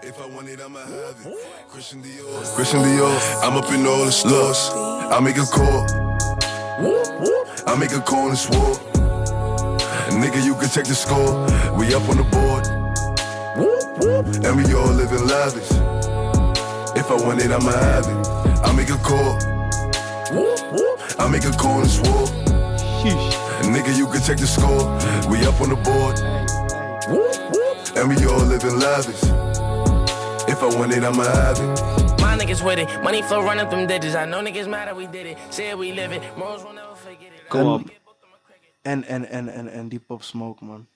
[0.00, 1.36] If I want it, I'ma have it.
[1.70, 2.54] Christian Dior.
[2.54, 3.10] Christian Dior.
[3.42, 4.70] I'm up in all the stores.
[5.10, 5.84] I make a call.
[7.66, 8.95] I make a call and swore.
[10.10, 11.34] Nigga, you can check the score.
[11.76, 12.64] We up on the board.
[13.58, 15.70] whoop whoop, And we all living in lavish.
[16.96, 18.26] If I want it, I'ma have it.
[18.64, 19.34] I make a call.
[20.32, 22.26] whoop whoop, I make a call and swore.
[23.66, 24.86] Nigga, you can check the score.
[25.30, 26.16] We up on the board.
[27.10, 29.22] whoop whoop, And we all living in lavish.
[30.48, 32.20] If I want it, I'ma have it.
[32.20, 33.02] My niggas with it.
[33.02, 34.14] Money flow running them digits.
[34.14, 35.38] I know niggas mad that we did it.
[35.50, 36.22] Say we live it.
[36.38, 37.48] Morals will never forget it.
[37.48, 37.95] Kom op.
[38.86, 40.86] En, en, en, en, en die Pop Smoke, man.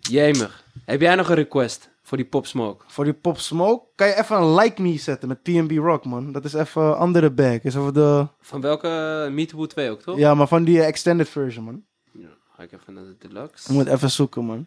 [0.00, 0.64] Jemig.
[0.84, 2.84] Heb jij nog een request voor die Pop Smoke?
[2.86, 6.32] Voor die Pop Smoke kan je even een like me zetten met PNB Rock, man.
[6.32, 7.62] Dat is even een andere bag.
[7.62, 8.26] Is over de...
[8.40, 10.18] Van welke Me to Who 2 ook, toch?
[10.18, 11.84] Ja, maar van die eh, extended version, man.
[12.12, 13.72] Ja, Ga ik even naar de deluxe.
[13.72, 14.66] Moet even zoeken, man.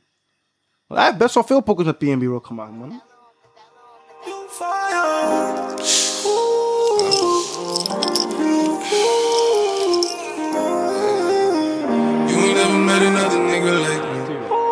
[0.87, 3.01] Want Hij heeft best wel veel pockets met PNB Rock gemaakt, man.
[13.07, 14.21] Another nigga like me.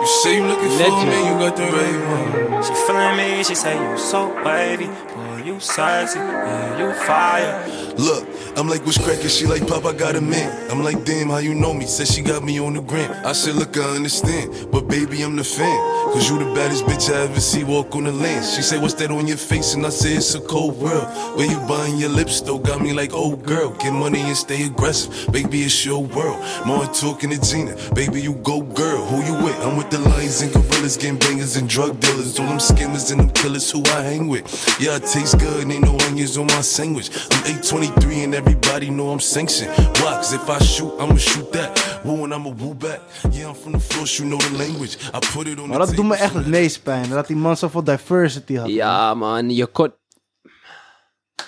[0.01, 2.63] You say you looking for me, you got the right one.
[2.63, 7.67] She feeling me, she say you so wavy, boy you sexy, yeah you fire.
[7.97, 9.29] Look, I'm like, what's crackin'?
[9.29, 10.71] She like, Pop, I got a man.
[10.71, 11.85] I'm like, damn, how you know me?
[11.85, 13.11] Said she got me on the gram.
[13.25, 15.79] I said, look, I understand, but baby, I'm the fan.
[16.13, 18.45] Cause you the baddest bitch I ever see walk on the land.
[18.45, 19.75] She say, what's that on your face?
[19.75, 21.07] And I say, it's a cold world.
[21.37, 24.65] Where you buying your lips, though, got me like, oh girl, get money and stay
[24.65, 25.31] aggressive.
[25.31, 26.43] Baby, it's your world.
[26.65, 27.75] More talking to Gina.
[27.93, 29.05] Baby, you go girl.
[29.05, 29.55] Who you with?
[29.61, 32.39] I'm with the lions and gorillas, game bangers and drug dealers.
[32.39, 34.43] All them skimmers and them killers who I hang with.
[34.79, 37.09] Yeah, it tastes good, ain't no onions on my sandwich.
[37.31, 39.71] I'm 823 and everybody know I'm sanctioned.
[39.75, 40.15] Why?
[40.15, 41.99] Cause if I shoot, I'ma shoot that.
[42.03, 42.99] Woo and I'ma woo back.
[43.32, 44.97] Yeah, I'm from the floor, you know the language.
[45.13, 47.09] I put it on Maar the dat doet me echt het meest pijn.
[47.09, 48.69] Dat die man zoveel diversity had.
[48.69, 49.49] Ja, man.
[49.49, 49.93] Je kon,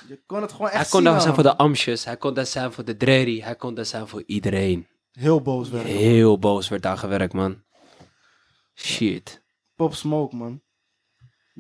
[0.08, 2.06] Je kon het gewoon echt hij kon zien daar aan zijn voor de amsjes.
[2.06, 3.44] Hij kon daar zijn voor de dreri.
[3.44, 4.88] Hij kon daar zijn voor iedereen.
[5.12, 5.86] Heel boos werd.
[5.86, 7.64] Heel boos werd daar gewerkt, man.
[8.76, 9.42] Shit.
[9.76, 10.62] Pop Smoke, man.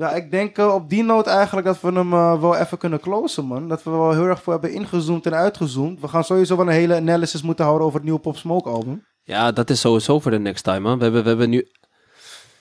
[0.01, 2.99] Ja, ik denk eh, op die noot eigenlijk dat we hem eh, wel even kunnen
[2.99, 3.67] closen, man.
[3.67, 5.99] Dat we wel heel erg voor hebben ingezoomd en uitgezoomd.
[6.01, 9.05] We gaan sowieso wel een hele analysis moeten houden over het nieuwe Pop Smoke album.
[9.23, 10.97] Ja, dat is sowieso voor de next time, man.
[10.97, 11.67] We hebben, we hebben nu...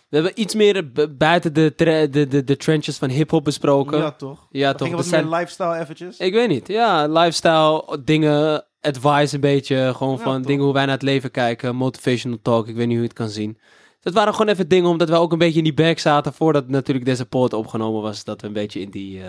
[0.08, 3.98] We hebben iets meer b- buiten de, de, de, de trenches van hip-hop besproken.
[3.98, 4.46] Ja, toch?
[4.50, 4.90] Ja, We toch.
[4.90, 6.16] wat zijn- meer lifestyle eventjes.
[6.18, 6.68] Ik weet niet.
[6.68, 9.92] Ja, lifestyle, dingen, advice een beetje.
[9.96, 10.46] Gewoon Ja, van toch.
[10.46, 11.76] dingen hoe wij naar het leven kijken.
[11.76, 12.68] Motivational talk.
[12.68, 13.58] Ik weet niet hoe je het kan zien.
[14.00, 16.32] Dat waren gewoon even dingen omdat we ook een beetje in die bag zaten.
[16.32, 18.24] Voordat natuurlijk deze poort opgenomen was.
[18.24, 19.22] Dat we een beetje in die...
[19.22, 19.28] eh,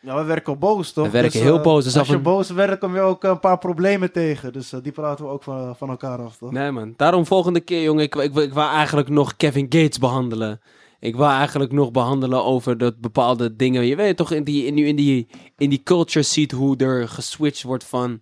[0.00, 1.04] Ja, we werken boos, toch?
[1.04, 3.40] We werken Dus, heel eh, boos, dus als je boos werkt, kom je ook een
[3.40, 4.52] paar problemen tegen.
[4.52, 6.50] Dus eh, die praten we ook van, van elkaar af, toch?
[6.50, 10.60] Nee man, daarom volgende keer jongen, ik, ik, ik wou eigenlijk nog Kevin Gates behandelen.
[11.00, 13.86] Ik wou eigenlijk nog behandelen over dat bepaalde dingen.
[13.86, 17.08] Je weet toch, in die, in die, in die, in die culture ziet hoe er
[17.08, 18.20] geswitcht wordt van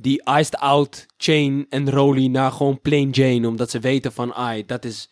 [0.00, 3.48] die iced out chain en Rolly naar gewoon plain Jane.
[3.48, 5.10] Omdat ze weten van, ai, dat is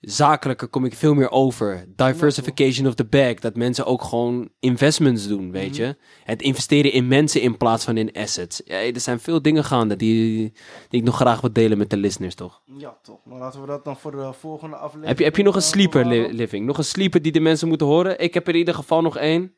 [0.00, 1.84] zakelijker kom ik veel meer over.
[1.96, 3.34] Diversification of the bag.
[3.34, 5.96] Dat mensen ook gewoon investments doen, weet je.
[6.24, 8.62] Het investeren in mensen in plaats van in assets.
[8.64, 10.52] Ja, er zijn veel dingen gaande die,
[10.88, 12.62] die ik nog graag wil delen met de listeners, toch?
[12.76, 13.18] Ja, toch.
[13.24, 15.06] Maar laten we dat dan voor de volgende aflevering...
[15.08, 16.66] Heb je, heb je nog een eh, sleeper li- living?
[16.66, 18.18] Nog een sleeper die de mensen moeten horen?
[18.18, 19.54] Ik heb er in ieder geval nog één.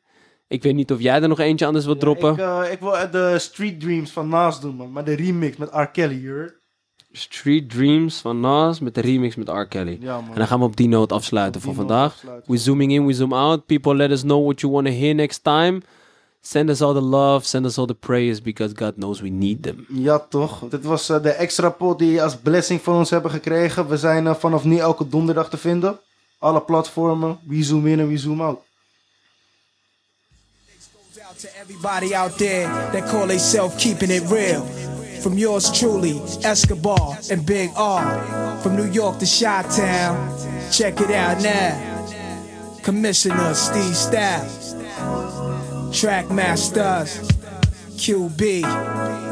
[0.47, 2.31] Ik weet niet of jij er nog eentje anders wilt droppen.
[2.31, 4.91] Ik, eh, ik wil eh, de Street Dreams van Nas doen, man.
[4.91, 5.83] Maar de remix met R.
[5.83, 6.63] Kelly, je hoort?
[7.11, 9.65] Street Dreams van Nas met de remix met R.
[9.67, 9.97] Kelly.
[10.01, 10.29] Ja, man.
[10.29, 12.13] En dan gaan we op die noot afsluiten die voor vandaag.
[12.13, 12.51] afsluiten.
[12.51, 13.65] We zooming in, we zoom out.
[13.65, 15.81] People, let us know what you want to hear next time.
[16.41, 19.63] Send us all the love, send us all the prayers, because God knows we need
[19.63, 19.85] them.
[19.89, 20.69] Ja, toch.
[20.69, 23.87] Dit was eh, de extra pot die je als blessing van ons hebben gekregen.
[23.87, 25.99] We zijn vanaf nu elke donderdag te vinden.
[26.39, 27.39] Alle platformen.
[27.47, 28.59] We zoom in en we zoom out.
[31.35, 34.65] Out to everybody out there that call themselves keeping it real.
[35.21, 38.57] From yours truly, Escobar and Big R.
[38.61, 40.71] From New York to Chi Town.
[40.71, 42.77] Check it out now.
[42.83, 44.45] Commissioner Steve Staff.
[45.91, 47.27] Trackmasters.
[47.97, 49.24] QB.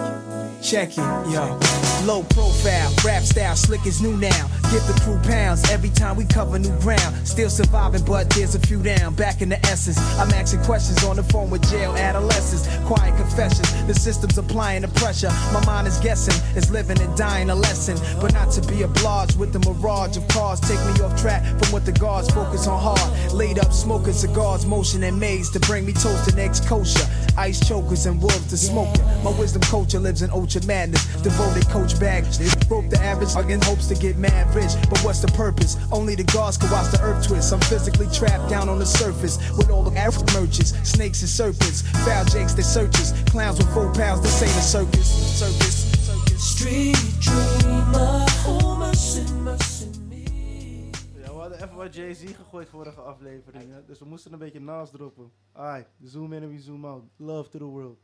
[0.64, 1.60] Check it, yo.
[2.06, 4.48] Low profile, rap style, slick is new now.
[4.72, 7.16] Give the crew pounds every time we cover new ground.
[7.28, 9.14] Still surviving, but there's a few down.
[9.14, 12.68] Back in the essence, I'm asking questions on the phone with jail adolescents.
[12.88, 15.30] Quiet confessions, the system's applying the pressure.
[15.54, 17.98] My mind is guessing, is living and dying a lesson.
[18.20, 20.60] But not to be obliged with the mirage of cars.
[20.60, 23.34] Take me off track from what the guards focus on hard.
[23.34, 27.08] Laid up smoking cigars, motion and maze to bring me toast and eggs kosher.
[27.38, 28.96] Ice chokers and wolves to smoke.
[29.24, 31.06] My wisdom culture lives in ultra madness.
[31.22, 32.24] Devoted coach bag.
[32.68, 34.72] Broke the average again hopes to get mad rich.
[34.90, 35.78] But what's the purpose?
[35.92, 37.54] Only the gods can watch the earth twist.
[37.54, 41.82] I'm physically trapped down on the surface with all the African merchants, snakes and serpents,
[42.06, 44.22] foul jakes that searches, clowns with four pounds.
[44.22, 45.08] This ain't a circus.
[45.40, 45.76] Circus.
[46.08, 46.42] Circus.
[46.56, 48.26] Street dreamer.
[48.46, 50.90] Oh, mercy, mercy me.
[51.22, 53.72] Ja, we hadden even wat Jay-Z gegooid vorige aflevering.
[53.74, 53.86] hè.
[53.88, 55.32] Dus we moesten een beetje naast droppen.
[55.54, 57.04] Ai, zoom in en we zoom out.
[57.18, 57.98] Love to the world.